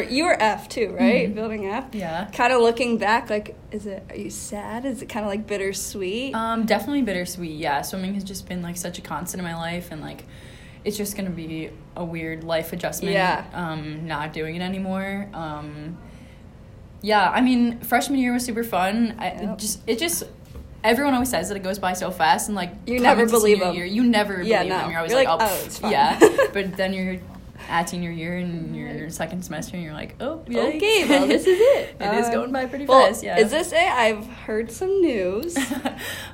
You 0.10 0.24
were 0.26 0.42
F 0.42 0.70
too, 0.70 0.96
right? 0.98 1.34
Building 1.34 1.66
F. 1.68 1.94
Yeah. 1.94 2.30
Kind 2.32 2.54
of 2.54 2.62
looking 2.62 2.98
back, 2.98 3.30
like, 3.30 3.56
is 3.72 3.86
it? 3.86 4.04
Are 4.10 4.16
you 4.16 4.30
sad? 4.30 4.86
Is 4.86 5.02
it 5.02 5.08
kind 5.10 5.26
of 5.26 5.30
like 5.30 5.46
bittersweet? 5.46 6.34
Um, 6.34 6.66
definitely 6.66 7.02
bittersweet. 7.02 7.58
Yeah, 7.58 7.82
swimming 7.82 8.14
has 8.16 8.24
just 8.24 8.48
been 8.48 8.62
like 8.62 8.78
such 8.78 8.98
a 8.98 9.02
constant 9.02 9.40
in 9.40 9.46
my 9.46 9.56
life, 9.56 9.90
and 9.92 10.02
like, 10.02 10.24
it's 10.84 10.98
just 10.98 11.16
gonna 11.18 11.30
be 11.30 11.70
a 11.96 12.04
weird 12.04 12.44
life 12.44 12.72
adjustment. 12.74 13.14
Yeah. 13.14 13.46
Um, 13.54 14.08
not 14.08 14.34
doing 14.34 14.56
it 14.56 14.62
anymore. 14.62 15.30
Um, 15.34 15.98
yeah, 17.02 17.30
I 17.30 17.42
mean, 17.42 17.82
freshman 17.82 18.20
year 18.20 18.34
was 18.34 18.44
super 18.46 18.64
fun. 18.64 19.16
I, 19.20 19.28
it 19.28 19.42
Yep. 19.44 19.58
just 19.60 19.80
it 19.86 20.00
just 20.00 20.24
everyone 20.86 21.14
always 21.14 21.30
says 21.30 21.50
that 21.50 21.58
it 21.58 21.64
goes 21.64 21.80
by 21.80 21.94
so 21.94 22.12
fast, 22.12 22.48
and 22.48 22.56
like 22.56 22.72
You 22.88 23.00
never 23.00 23.26
believe 23.26 23.58
senior 23.58 23.70
'em. 23.72 23.76
Year, 23.76 23.86
you 23.86 24.04
never 24.04 24.42
Yeah, 24.42 24.60
believe 24.60 24.70
no. 24.74 24.78
them. 24.80 24.90
You're 24.92 25.00
always 25.00 25.12
You're 25.12 25.24
like, 25.24 25.40
like, 25.40 25.42
oh, 25.42 25.46
"Oh, 25.54 25.58
pff, 25.58 25.66
it's 25.66 25.80
fine." 25.84 25.92
yeah. 25.92 26.20
but 26.54 26.78
then 26.78 26.94
you're 26.94 27.18
at 27.70 27.90
senior 27.90 28.12
year 28.12 28.38
and 28.38 28.76
your 28.76 29.10
second 29.10 29.44
semester, 29.44 29.76
and 29.76 29.84
you're 29.84 29.94
like, 29.94 30.16
oh, 30.22 30.44
yikes. 30.48 30.76
okay, 30.76 31.08
well, 31.10 31.26
this 31.26 31.42
is 31.48 31.58
it. 31.60 31.96
It 32.00 32.14
is 32.20 32.26
Um, 32.28 32.32
going 32.34 32.52
by 32.52 32.66
pretty 32.68 32.86
Well, 32.86 33.08
fast. 33.08 33.24
Yeah. 33.24 33.40
is 33.40 33.50
this 33.50 33.72
it? 33.72 33.78
I've 33.80 34.28
heard 34.28 34.72
some 34.72 35.02
news. 35.02 35.58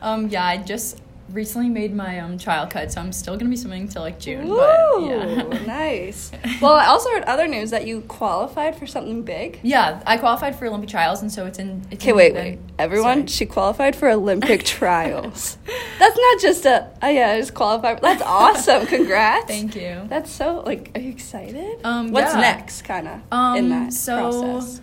um, 0.02 0.28
yeah, 0.28 0.44
I 0.46 0.58
just 0.58 1.00
recently 1.34 1.70
made 1.70 1.94
my 1.96 2.20
um 2.20 2.38
trial 2.38 2.68
cut, 2.68 2.92
so 2.92 3.02
I'm 3.02 3.12
still 3.14 3.36
gonna 3.38 3.50
be 3.50 3.56
swimming 3.56 3.88
till 3.88 4.02
like 4.02 4.20
June. 4.20 4.48
Woo! 4.48 4.58
But 4.58 5.02
yeah. 5.04 5.64
nice. 5.66 6.32
Well, 6.62 6.74
I 6.74 6.86
also 6.88 7.10
heard 7.10 7.24
other 7.24 7.48
news 7.48 7.72
that 7.72 7.88
you 7.88 8.02
qualified 8.02 8.76
for 8.78 8.86
something 8.86 9.24
big. 9.24 9.60
yeah, 9.64 10.02
I 10.06 10.18
qualified 10.18 10.56
for 10.56 10.68
Olympic 10.68 10.90
trials, 10.90 11.22
and 11.24 11.32
so 11.32 11.46
it's 11.48 11.58
in. 11.58 11.82
It's 11.90 12.04
Okay, 12.04 12.14
wait, 12.14 12.36
wait. 12.36 12.60
Everyone, 12.78 13.20
sorry. 13.20 13.28
she 13.28 13.46
qualified 13.48 13.96
for 13.96 14.10
Olympic 14.10 14.64
trials. 14.78 15.58
That's 16.00 16.18
not 16.18 16.40
just 16.42 16.66
a, 16.66 16.88
oh 17.02 17.08
yeah, 17.10 17.32
I 17.32 17.40
just 17.40 17.54
qualified. 17.56 18.02
That's 18.02 18.22
awesome. 18.22 18.86
Congrats. 18.86 19.46
Thank 19.48 19.76
you. 19.76 20.04
That's 20.08 20.30
so, 20.32 20.62
like, 20.66 20.92
are 20.96 21.02
you 21.02 21.10
excited? 21.10 21.80
Um, 21.84 22.12
What's 22.12 22.34
yeah. 22.36 22.42
next, 22.42 22.84
kind 22.84 23.08
of, 23.08 23.14
in 23.16 23.22
Um, 23.32 23.70
that 23.70 23.94
so- 23.94 24.18
process? 24.30 24.82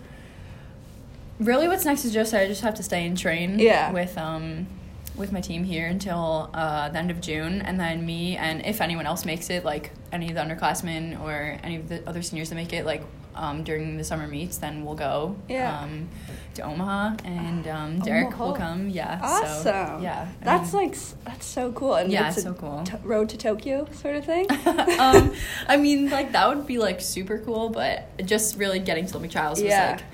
Really, 1.39 1.69
what's 1.69 1.85
next 1.85 2.03
is 2.03 2.13
just 2.13 2.33
I 2.33 2.47
just 2.47 2.61
have 2.61 2.75
to 2.75 2.83
stay 2.83 3.05
and 3.05 3.17
train. 3.17 3.59
Yeah. 3.59 3.91
With 3.93 4.17
um, 4.17 4.67
with 5.15 5.31
my 5.31 5.41
team 5.41 5.63
here 5.63 5.87
until 5.87 6.49
uh, 6.53 6.89
the 6.89 6.97
end 6.97 7.11
of 7.11 7.19
June, 7.21 7.61
and 7.61 7.79
then 7.79 8.05
me 8.05 8.37
and 8.37 8.65
if 8.65 8.79
anyone 8.81 9.05
else 9.05 9.25
makes 9.25 9.49
it, 9.49 9.65
like 9.65 9.91
any 10.11 10.29
of 10.29 10.35
the 10.35 10.41
underclassmen 10.41 11.19
or 11.21 11.57
any 11.63 11.75
of 11.75 11.89
the 11.89 12.07
other 12.07 12.21
seniors 12.21 12.49
that 12.49 12.55
make 12.55 12.71
it, 12.73 12.85
like 12.85 13.03
um, 13.35 13.63
during 13.63 13.97
the 13.97 14.03
summer 14.03 14.27
meets, 14.27 14.57
then 14.57 14.83
we'll 14.85 14.95
go. 14.95 15.35
Yeah. 15.47 15.79
Um, 15.81 16.09
to 16.55 16.63
Omaha, 16.63 17.15
and 17.25 17.67
um, 17.67 17.99
Derek 18.03 18.37
will 18.39 18.53
come. 18.53 18.89
Yeah. 18.89 19.19
Awesome. 19.21 19.63
So, 19.63 19.99
yeah. 20.01 20.27
I 20.41 20.45
That's 20.45 20.73
mean- 20.73 20.89
like, 20.89 20.97
that's 21.25 21.45
so 21.45 21.71
cool. 21.73 21.93
And 21.95 22.11
Yeah, 22.11 22.29
it's 22.29 22.41
so 22.41 22.53
cool. 22.53 22.83
to- 22.85 22.99
road 23.03 23.29
to 23.29 23.37
Tokyo 23.37 23.87
sort 23.93 24.15
of 24.15 24.25
thing. 24.25 24.47
um, 24.99 25.33
I 25.67 25.77
mean, 25.77 26.09
like 26.09 26.31
that 26.31 26.47
would 26.49 26.65
be 26.65 26.79
like 26.79 27.01
super 27.01 27.37
cool, 27.39 27.69
but 27.69 28.09
just 28.25 28.57
really 28.57 28.79
getting 28.79 29.05
to 29.05 29.11
Olympic 29.11 29.31
trials 29.31 29.61
Yeah. 29.61 29.91
was 29.93 30.01
like 30.01 30.09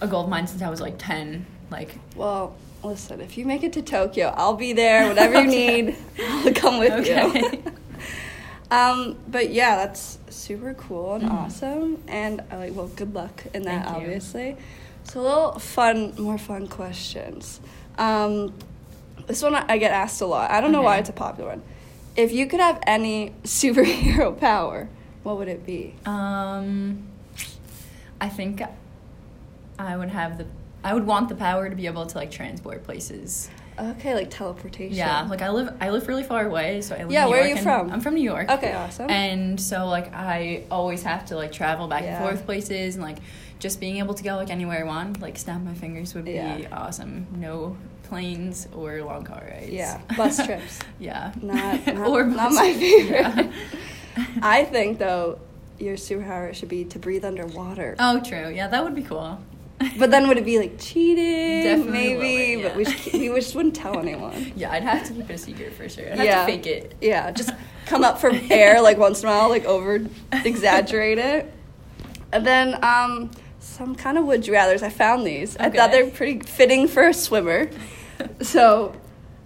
a 0.00 0.06
goal 0.08 0.24
of 0.24 0.30
mine 0.30 0.46
since 0.46 0.62
I 0.62 0.70
was 0.70 0.80
like 0.80 0.94
ten. 0.98 1.44
Like, 1.70 1.96
Well, 2.16 2.56
listen, 2.82 3.20
if 3.20 3.36
you 3.38 3.44
make 3.46 3.62
it 3.62 3.72
to 3.74 3.82
Tokyo, 3.82 4.32
I'll 4.36 4.54
be 4.56 4.72
there. 4.72 5.08
Whatever 5.08 5.34
you 5.42 5.48
Okay. 5.48 5.82
need, 5.82 5.96
I'll 6.28 6.52
come 6.54 6.78
with 6.78 7.06
you. 7.06 7.14
okay. 7.14 7.62
Um, 8.70 9.18
but 9.28 9.50
yeah, 9.50 9.76
that's 9.76 10.16
super 10.30 10.72
cool 10.72 11.16
and 11.16 11.28
awesome. 11.28 12.02
And 12.08 12.40
I 12.50 12.56
like, 12.56 12.74
well, 12.74 12.86
good 12.88 13.12
luck 13.12 13.44
in 13.52 13.64
that. 13.64 13.84
Thank 13.84 13.96
you. 13.98 14.02
obviously. 14.04 14.56
So, 15.04 15.20
a 15.20 15.22
little 15.22 15.58
fun, 15.58 16.14
more 16.16 16.38
fun 16.38 16.68
questions. 16.68 17.60
Um, 17.98 18.54
this 19.26 19.42
one 19.42 19.54
I 19.54 19.76
get 19.76 19.90
asked 19.90 20.22
a 20.22 20.26
lot. 20.26 20.50
I 20.50 20.62
don't 20.62 20.72
know 20.72 20.80
why 20.80 20.96
it's 20.96 21.10
a 21.10 21.12
popular 21.12 21.50
one. 21.50 21.62
If 22.16 22.32
you 22.32 22.46
could 22.46 22.60
have 22.60 22.78
any 22.86 23.34
superhero 23.44 24.40
power, 24.40 24.88
what 25.22 25.36
would 25.36 25.48
it 25.48 25.66
be? 25.66 25.94
um, 26.06 27.02
I 28.22 28.30
think 28.30 28.62
I 29.78 29.96
would 29.98 30.08
have 30.08 30.38
the. 30.38 30.46
I 30.84 30.94
would 30.94 31.06
want 31.06 31.28
the 31.28 31.34
power 31.34 31.68
to 31.68 31.76
be 31.76 31.86
able 31.86 32.06
to 32.06 32.18
like 32.18 32.30
transport 32.30 32.84
places. 32.84 33.48
Okay, 33.78 34.14
like 34.14 34.30
teleportation. 34.30 34.96
Yeah, 34.96 35.22
like 35.30 35.40
I 35.42 35.48
live. 35.50 35.74
I 35.80 35.90
live 35.90 36.06
really 36.08 36.22
far 36.24 36.44
away, 36.46 36.82
so 36.82 36.94
I 36.94 37.04
live. 37.04 37.12
Yeah, 37.12 37.22
in 37.24 37.26
New 37.26 37.30
where 37.32 37.44
are 37.44 37.48
you 37.48 37.56
from? 37.56 37.90
I'm 37.90 38.00
from 38.00 38.14
New 38.14 38.22
York. 38.22 38.50
Okay, 38.50 38.72
awesome. 38.74 39.08
And 39.10 39.58
so 39.60 39.86
like 39.86 40.12
I 40.14 40.64
always 40.70 41.02
have 41.04 41.26
to 41.26 41.36
like 41.36 41.52
travel 41.52 41.88
back 41.88 42.02
Yeah. 42.02 42.16
and 42.20 42.24
forth 42.28 42.44
places, 42.44 42.96
and 42.96 43.02
like 43.04 43.18
just 43.60 43.80
being 43.80 43.96
able 43.98 44.12
to 44.14 44.22
go 44.22 44.36
like 44.36 44.50
anywhere 44.50 44.80
I 44.80 44.84
want, 44.86 45.20
like 45.22 45.38
snap 45.38 45.62
my 45.62 45.72
fingers 45.74 46.14
would 46.14 46.24
be 46.26 46.32
Yeah. 46.32 46.66
awesome. 46.72 47.26
No 47.36 47.76
planes 48.02 48.68
or 48.74 49.00
long 49.02 49.24
car 49.24 49.42
rides. 49.50 49.70
Yeah, 49.70 50.00
bus 50.18 50.36
trips. 50.46 50.80
yeah. 50.98 51.32
Not, 51.40 51.86
not, 51.86 51.96
Or 52.08 52.24
not 52.26 52.52
my 52.52 52.74
favorite. 52.78 53.20
yeah. 54.16 54.26
I 54.42 54.64
think 54.64 54.98
though 54.98 55.38
your 55.78 55.96
superpower 55.96 56.52
should 56.54 56.68
be 56.68 56.84
to 56.84 56.98
breathe 56.98 57.24
underwater. 57.24 57.96
Oh, 57.98 58.20
true. 58.20 58.50
Yeah, 58.50 58.68
that 58.68 58.84
would 58.84 58.94
be 58.94 59.02
cool. 59.02 59.40
But 59.98 60.10
then 60.10 60.28
would 60.28 60.38
it 60.38 60.44
be 60.44 60.58
like 60.58 60.78
cheating? 60.78 61.62
Definitely 61.64 61.92
maybe, 61.92 62.60
it, 62.60 62.62
but 62.62 62.76
we, 62.76 62.84
yeah. 62.84 62.90
just, 62.92 63.12
we 63.12 63.28
just 63.36 63.54
wouldn't 63.54 63.74
tell 63.76 63.98
anyone. 63.98 64.52
Yeah, 64.56 64.70
I'd 64.72 64.82
have 64.82 65.06
to 65.08 65.12
keep 65.14 65.28
it 65.30 65.34
a 65.34 65.38
secret 65.38 65.72
for 65.74 65.88
sure. 65.88 66.04
I'd 66.12 66.18
have 66.18 66.24
Yeah. 66.26 66.40
to 66.46 66.52
fake 66.52 66.66
it. 66.66 66.94
Yeah, 67.00 67.30
just 67.30 67.50
come 67.86 68.04
up 68.04 68.20
for 68.20 68.30
air 68.50 68.80
like 68.80 68.98
once 68.98 69.22
in 69.22 69.28
a 69.28 69.32
while, 69.32 69.48
like 69.48 69.64
over 69.64 70.04
exaggerate 70.32 71.18
it. 71.18 71.52
And 72.32 72.46
then 72.46 72.82
um, 72.84 73.30
some 73.60 73.94
kind 73.94 74.18
of 74.18 74.24
would 74.24 74.46
you 74.46 74.52
rather's. 74.52 74.82
I 74.82 74.88
found 74.88 75.26
these. 75.26 75.56
I 75.56 75.68
thought 75.70 75.90
they're 75.90 76.10
pretty 76.10 76.40
fitting 76.40 76.88
for 76.88 77.06
a 77.06 77.14
swimmer. 77.14 77.70
so, 78.40 78.94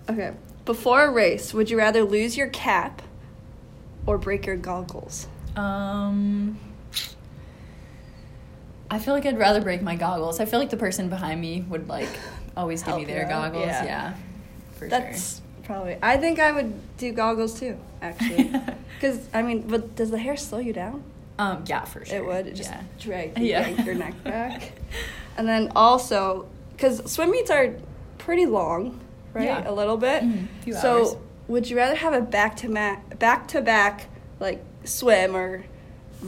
okay. 0.09 0.35
Before 0.65 1.05
a 1.05 1.11
race, 1.13 1.55
would 1.55 1.71
you 1.71 1.79
rather 1.79 2.03
lose 2.05 2.37
your 2.37 2.49
cap 2.49 3.03
or 4.07 4.19
break 4.19 4.47
your 4.47 4.57
goggles? 4.57 5.29
Um, 5.55 6.59
I 8.91 8.99
feel 8.99 9.15
like 9.15 9.27
I'd 9.27 9.39
rather 9.39 9.61
break 9.61 9.83
my 9.83 9.97
goggles. 9.97 10.41
I 10.41 10.45
feel 10.45 10.59
like 10.61 10.71
the 10.71 10.77
person 10.77 11.09
behind 11.09 11.41
me 11.41 11.63
would 11.69 11.89
like 11.89 12.09
always 12.57 12.83
give 12.83 12.97
me 12.97 13.05
their 13.05 13.29
goggles. 13.29 13.67
yeah. 13.67 13.85
Yeah, 13.85 14.15
for 14.75 14.89
That's 14.89 15.43
probably. 15.65 15.97
I 16.03 16.17
think 16.17 16.39
I 16.39 16.53
would 16.53 16.97
do 16.97 17.13
goggles 17.13 17.59
too, 17.59 17.77
actually. 18.01 18.53
Because 18.97 19.29
I 19.35 19.43
mean, 19.43 19.61
but 19.69 19.95
does 19.95 20.11
the 20.11 20.17
hair 20.19 20.39
slow 20.39 20.59
you 20.59 20.73
down? 20.73 21.03
Um, 21.39 21.65
yeah, 21.67 21.85
for 21.85 22.03
sure. 22.03 22.17
It 22.17 22.25
would. 22.25 22.47
It 22.47 22.55
just 22.55 22.71
yeah. 22.71 22.83
drag 22.99 23.39
Yeah. 23.39 23.69
your 23.85 23.95
neck 23.95 24.15
back. 24.25 24.73
And 25.39 25.47
then 25.47 25.71
also, 25.77 26.49
because 26.73 27.13
swim 27.13 27.31
meets 27.31 27.51
are 27.51 27.75
pretty 28.17 28.47
long, 28.47 28.99
right? 29.35 29.45
Yeah. 29.45 29.71
A 29.71 29.73
little 29.73 29.99
bit. 29.99 30.25
Few 30.63 30.73
so, 30.73 30.99
hours. 31.01 31.17
would 31.47 31.69
you 31.69 31.77
rather 31.77 31.95
have 31.95 32.15
a 32.15 32.23
back 32.23 32.57
to 32.59 32.71
back, 32.71 33.19
back 33.19 33.47
to 33.49 33.61
back 33.61 34.07
like 34.41 34.65
swim 34.85 35.37
or 35.37 35.67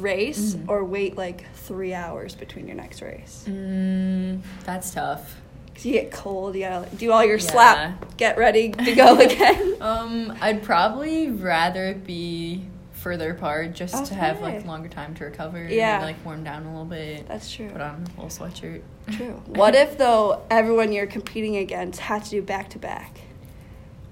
race, 0.02 0.54
Mm-hmm. 0.54 0.70
or 0.70 0.84
wait 0.84 1.16
like 1.16 1.44
three 1.54 1.92
hours 1.94 2.34
between 2.34 2.66
your 2.66 2.76
next 2.76 3.02
race? 3.02 3.44
Mm, 3.48 4.40
that's 4.64 4.90
tough. 4.92 5.36
'Cause 5.74 5.84
you 5.84 5.92
get 5.92 6.10
cold. 6.10 6.54
You 6.56 6.62
gotta 6.62 6.80
like, 6.80 6.98
do 6.98 7.12
all 7.12 7.24
your 7.24 7.36
Yeah. 7.38 7.50
slap, 7.50 8.16
get 8.16 8.36
ready 8.36 8.70
to 8.70 8.94
go 8.96 9.18
again. 9.18 9.76
Um, 9.80 10.36
I'd 10.40 10.62
probably 10.64 11.28
rather 11.30 11.94
be 11.94 12.64
further 12.94 13.30
apart 13.30 13.74
just 13.74 14.06
to 14.06 14.14
have 14.14 14.40
like 14.40 14.64
longer 14.66 14.88
time 14.88 15.14
to 15.14 15.24
recover. 15.24 15.68
Yeah. 15.68 15.96
And, 15.98 16.04
like 16.04 16.16
warm 16.24 16.42
down 16.42 16.64
a 16.66 16.70
little 16.70 16.84
bit. 16.84 17.28
That's 17.28 17.52
true. 17.52 17.68
Put 17.68 17.80
on 17.80 18.04
a 18.18 18.20
little 18.20 18.46
sweatshirt. 18.46 18.82
True. 19.12 19.40
What 19.46 19.76
if 19.76 19.96
though 19.98 20.42
everyone 20.50 20.90
you're 20.90 21.06
competing 21.06 21.56
against 21.58 22.00
had 22.00 22.24
to 22.24 22.30
do 22.30 22.42
back 22.42 22.70
to 22.70 22.78
back? 22.80 23.20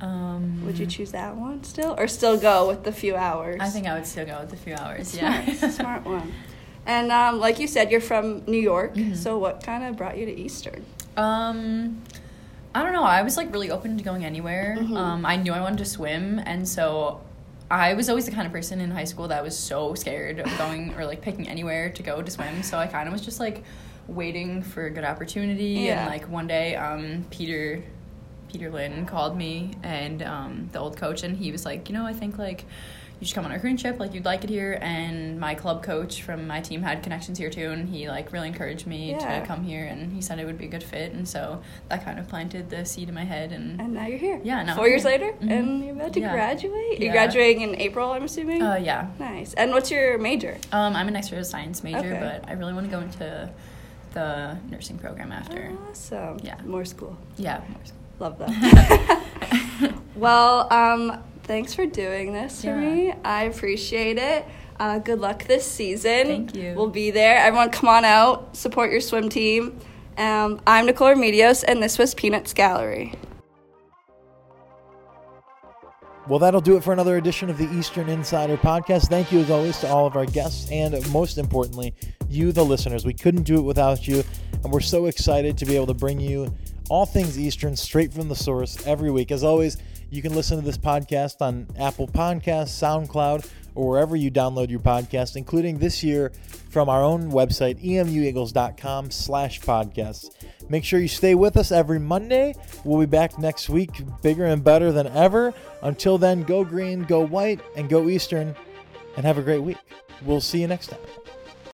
Um, 0.01 0.65
Would 0.67 0.79
you 0.79 0.87
choose 0.87 1.13
that 1.13 1.37
one 1.37 1.65
still, 1.65 1.95
or 1.99 2.07
still 2.09 2.37
go 2.39 2.69
with 2.69 2.85
the 2.85 2.93
few 2.93 3.17
hours? 3.17 3.59
I 3.61 3.69
think 3.69 3.87
I 3.87 3.95
would 3.95 4.07
still 4.07 4.27
go 4.27 4.41
with 4.41 4.51
the 4.51 4.57
few 4.57 4.75
hours. 4.75 5.09
Smart, 5.09 5.47
Yeah. 5.47 5.71
smart 5.71 6.05
one. 6.17 6.33
And 6.85 7.11
um, 7.11 7.41
like 7.41 7.59
you 7.59 7.67
said, 7.67 7.91
you're 7.91 8.01
from 8.01 8.45
New 8.47 8.61
York. 8.61 8.95
Mm-hmm. 8.95 9.15
So 9.15 9.39
what 9.39 9.63
kind 9.65 9.83
of 9.85 9.97
brought 9.97 10.17
you 10.19 10.27
to 10.27 10.33
Eastern? 10.33 10.85
Um, 11.17 12.03
I 12.75 12.83
don't 12.83 12.93
know. 12.93 13.03
I 13.05 13.23
was 13.23 13.37
like 13.37 13.51
really 13.53 13.71
open 13.71 13.97
to 13.99 14.05
going 14.05 14.25
anywhere. 14.25 14.77
Mhm. 14.79 14.97
Um, 14.97 15.27
I 15.27 15.37
knew 15.37 15.53
I 15.53 15.61
wanted 15.61 15.79
to 15.79 15.87
swim, 15.87 16.39
and 16.45 16.69
so 16.69 17.23
I 17.71 17.95
was 17.95 18.09
always 18.11 18.27
the 18.27 18.33
kind 18.33 18.47
of 18.47 18.53
person 18.53 18.81
in 18.81 18.91
high 18.91 19.05
school 19.05 19.29
that 19.29 19.43
was 19.43 19.57
so 19.59 19.95
scared 19.95 20.39
of 20.41 20.59
going 20.59 20.95
or 20.99 21.07
like 21.07 21.23
picking 21.23 21.49
anywhere 21.49 21.89
to 21.91 22.03
go 22.03 22.21
to 22.23 22.31
swim. 22.31 22.63
So 22.63 22.77
I 22.79 22.87
kind 22.87 23.09
of 23.09 23.13
was 23.13 23.23
just 23.23 23.41
like 23.41 23.65
waiting 24.09 24.63
for 24.63 24.85
a 24.87 24.91
good 24.91 25.05
opportunity. 25.05 25.65
Yeah. 25.87 26.03
And 26.03 26.11
like 26.11 26.29
one 26.29 26.47
day, 26.47 26.77
um, 26.77 27.25
Peter. 27.31 27.83
Peter 28.57 28.71
Lynn 28.71 29.05
called 29.05 29.37
me 29.37 29.73
and 29.83 30.23
um, 30.23 30.71
the 30.73 30.79
old 30.79 30.97
coach, 30.97 31.23
and 31.23 31.37
he 31.37 31.53
was 31.53 31.67
like, 31.67 31.91
you 31.91 31.95
know, 31.95 32.07
I 32.07 32.15
think 32.15 32.39
like 32.39 32.65
you 33.21 33.27
should 33.27 33.35
come 33.35 33.45
on 33.45 33.51
a 33.51 33.55
recruiting 33.55 33.77
trip, 33.77 34.01
like 34.01 34.15
you'd 34.15 34.25
like 34.25 34.45
it 34.45 34.49
here. 34.51 34.79
And 34.81 35.39
my 35.39 35.55
club 35.55 35.83
coach 35.83 36.23
from 36.23 36.47
my 36.47 36.63
team 36.63 36.81
had 36.83 37.03
connections 37.03 37.37
here 37.37 37.51
too, 37.51 37.69
and 37.71 37.87
he 37.87 38.09
like 38.09 38.33
really 38.33 38.49
encouraged 38.49 38.87
me 38.87 39.11
Yeah. 39.11 39.41
to 39.41 39.47
come 39.47 39.63
here, 39.63 39.85
and 39.85 40.11
he 40.11 40.23
said 40.23 40.39
it 40.39 40.47
would 40.47 40.57
be 40.57 40.65
a 40.65 40.69
good 40.69 40.83
fit, 40.83 41.13
and 41.13 41.29
so 41.29 41.61
that 41.91 42.03
kind 42.03 42.19
of 42.19 42.29
planted 42.29 42.71
the 42.71 42.87
seed 42.87 43.11
in 43.11 43.15
my 43.15 43.25
head, 43.25 43.53
and, 43.53 43.79
And 43.79 43.93
now 43.93 44.07
you're 44.07 44.17
here. 44.19 44.41
Yeah, 44.43 44.63
now 44.63 44.75
Four 44.75 44.85
I'm 44.85 44.91
years 44.91 45.03
here. 45.03 45.11
later, 45.13 45.33
Mhm. 45.43 45.51
and 45.51 45.85
you're 45.85 45.95
about 45.95 46.15
to 46.15 46.21
Yeah. 46.21 46.33
graduate. 46.33 46.99
You're 46.99 47.09
Yeah. 47.09 47.13
graduating 47.13 47.61
in 47.61 47.75
April, 47.77 48.11
I'm 48.13 48.23
assuming. 48.25 48.63
uh, 48.63 48.77
yeah. 48.77 49.09
Nice. 49.19 49.53
And 49.53 49.71
what's 49.73 49.91
your 49.91 50.17
major? 50.17 50.57
Um, 50.73 50.97
I'm 50.97 51.09
an 51.09 51.17
exercise 51.17 51.51
science 51.51 51.85
major, 51.85 51.99
Okay. 51.99 52.21
but 52.41 52.49
I 52.49 52.55
really 52.55 52.73
want 52.73 52.87
to 52.87 52.91
go 52.91 53.01
into 53.03 53.51
the 54.15 54.57
nursing 54.71 54.97
program 54.97 55.31
after. 55.31 55.73
Awesome. 55.91 56.39
Yeah. 56.43 56.55
More 56.65 56.87
school. 56.87 57.19
Yeah. 57.37 57.59
more 57.69 57.81
so. 57.85 57.93
Love 58.19 58.39
that. 58.39 59.23
well, 60.17 60.73
um, 60.73 61.23
thanks 61.43 61.75
for 61.75 61.87
doing 61.87 62.33
this 62.33 62.63
for 62.63 62.75
me. 62.75 63.13
I 63.25 63.45
appreciate 63.45 64.19
it. 64.19 64.47
Uh, 64.79 64.99
good 64.99 65.21
luck 65.21 65.45
this 65.45 65.67
season. 65.71 66.27
Thank 66.27 66.57
you. 66.57 66.75
We'll 66.77 66.89
be 66.89 67.11
there. 67.11 67.39
Everyone, 67.39 67.71
come 67.71 67.89
on 67.89 68.05
out, 68.05 68.57
support 68.57 68.91
your 68.91 69.01
swim 69.01 69.29
team. 69.29 69.79
Um, 70.19 70.61
I'm 70.67 70.87
Nicole 70.87 71.15
Remedios, 71.15 71.65
and 71.67 71.83
this 71.83 71.99
was 71.99 72.15
Peanuts 72.15 72.55
Gallery. 72.55 73.15
Well, 76.27 76.41
that'll 76.41 76.61
do 76.61 76.77
it 76.77 76.83
for 76.83 76.93
another 76.93 77.19
edition 77.19 77.51
of 77.51 77.57
the 77.57 77.71
Eastern 77.73 78.09
Insider 78.09 78.57
Podcast. 78.57 79.09
Thank 79.09 79.31
you, 79.31 79.39
as 79.41 79.51
always, 79.51 79.79
to 79.81 79.89
all 79.89 80.07
of 80.07 80.17
our 80.17 80.27
guests 80.27 80.69
and 80.73 80.95
most 81.13 81.39
importantly, 81.39 81.95
you, 82.29 82.51
the 82.51 82.65
listeners. 82.65 83.05
We 83.05 83.15
couldn't 83.15 83.45
do 83.45 83.59
it 83.59 83.63
without 83.63 84.09
you, 84.09 84.25
and 84.65 84.73
we're 84.73 84.81
so 84.81 85.07
excited 85.07 85.57
to 85.59 85.65
be 85.65 85.77
able 85.77 85.87
to 85.87 85.95
bring 85.95 86.19
you 86.19 86.53
all 86.89 87.07
things 87.07 87.39
Eastern 87.39 87.77
straight 87.77 88.13
from 88.13 88.29
the 88.29 88.37
source 88.37 88.87
every 88.87 89.11
week. 89.11 89.31
As 89.31 89.43
always, 89.43 89.77
you 90.11 90.23
can 90.23 90.35
listen 90.35 90.57
to 90.59 90.65
this 90.65 90.79
podcast 90.79 91.41
on 91.41 91.67
Apple 91.79 92.07
Podcasts, 92.07 92.75
SoundCloud, 92.81 93.49
or 93.75 93.89
wherever 93.89 94.17
you 94.17 94.31
download 94.31 94.71
your 94.71 94.81
podcast, 94.81 95.37
including 95.37 95.79
this 95.79 96.03
year 96.03 96.33
from 96.71 96.89
our 96.89 97.03
own 97.03 97.31
website, 97.31 97.83
emueagles.com 97.85 99.11
slash 99.11 99.61
podcasts. 99.61 100.31
Make 100.69 100.85
sure 100.85 101.01
you 101.01 101.09
stay 101.09 101.35
with 101.35 101.57
us 101.57 101.73
every 101.73 101.99
Monday. 101.99 102.55
We'll 102.85 103.01
be 103.01 103.07
back 103.07 103.39
next 103.39 103.69
week, 103.69 104.03
bigger 104.23 104.47
and 104.47 104.63
better 104.63 104.93
than 104.93 105.09
ever. 105.09 105.53
Until 105.83 106.19
then, 106.19 106.43
go 106.43 106.65
green, 106.65 107.03
go 107.03 107.21
white, 107.21 107.61
and 107.77 107.89
go 107.89 108.09
Eastern, 108.09 108.55
and 109.17 109.27
have 109.27 109.39
a 109.39 109.43
great 109.43 109.63
week. 109.63 109.79
We'll 110.25 110.41
see 110.41 110.61
you 110.61 110.67
next 110.67 110.89
time. 110.89 111.26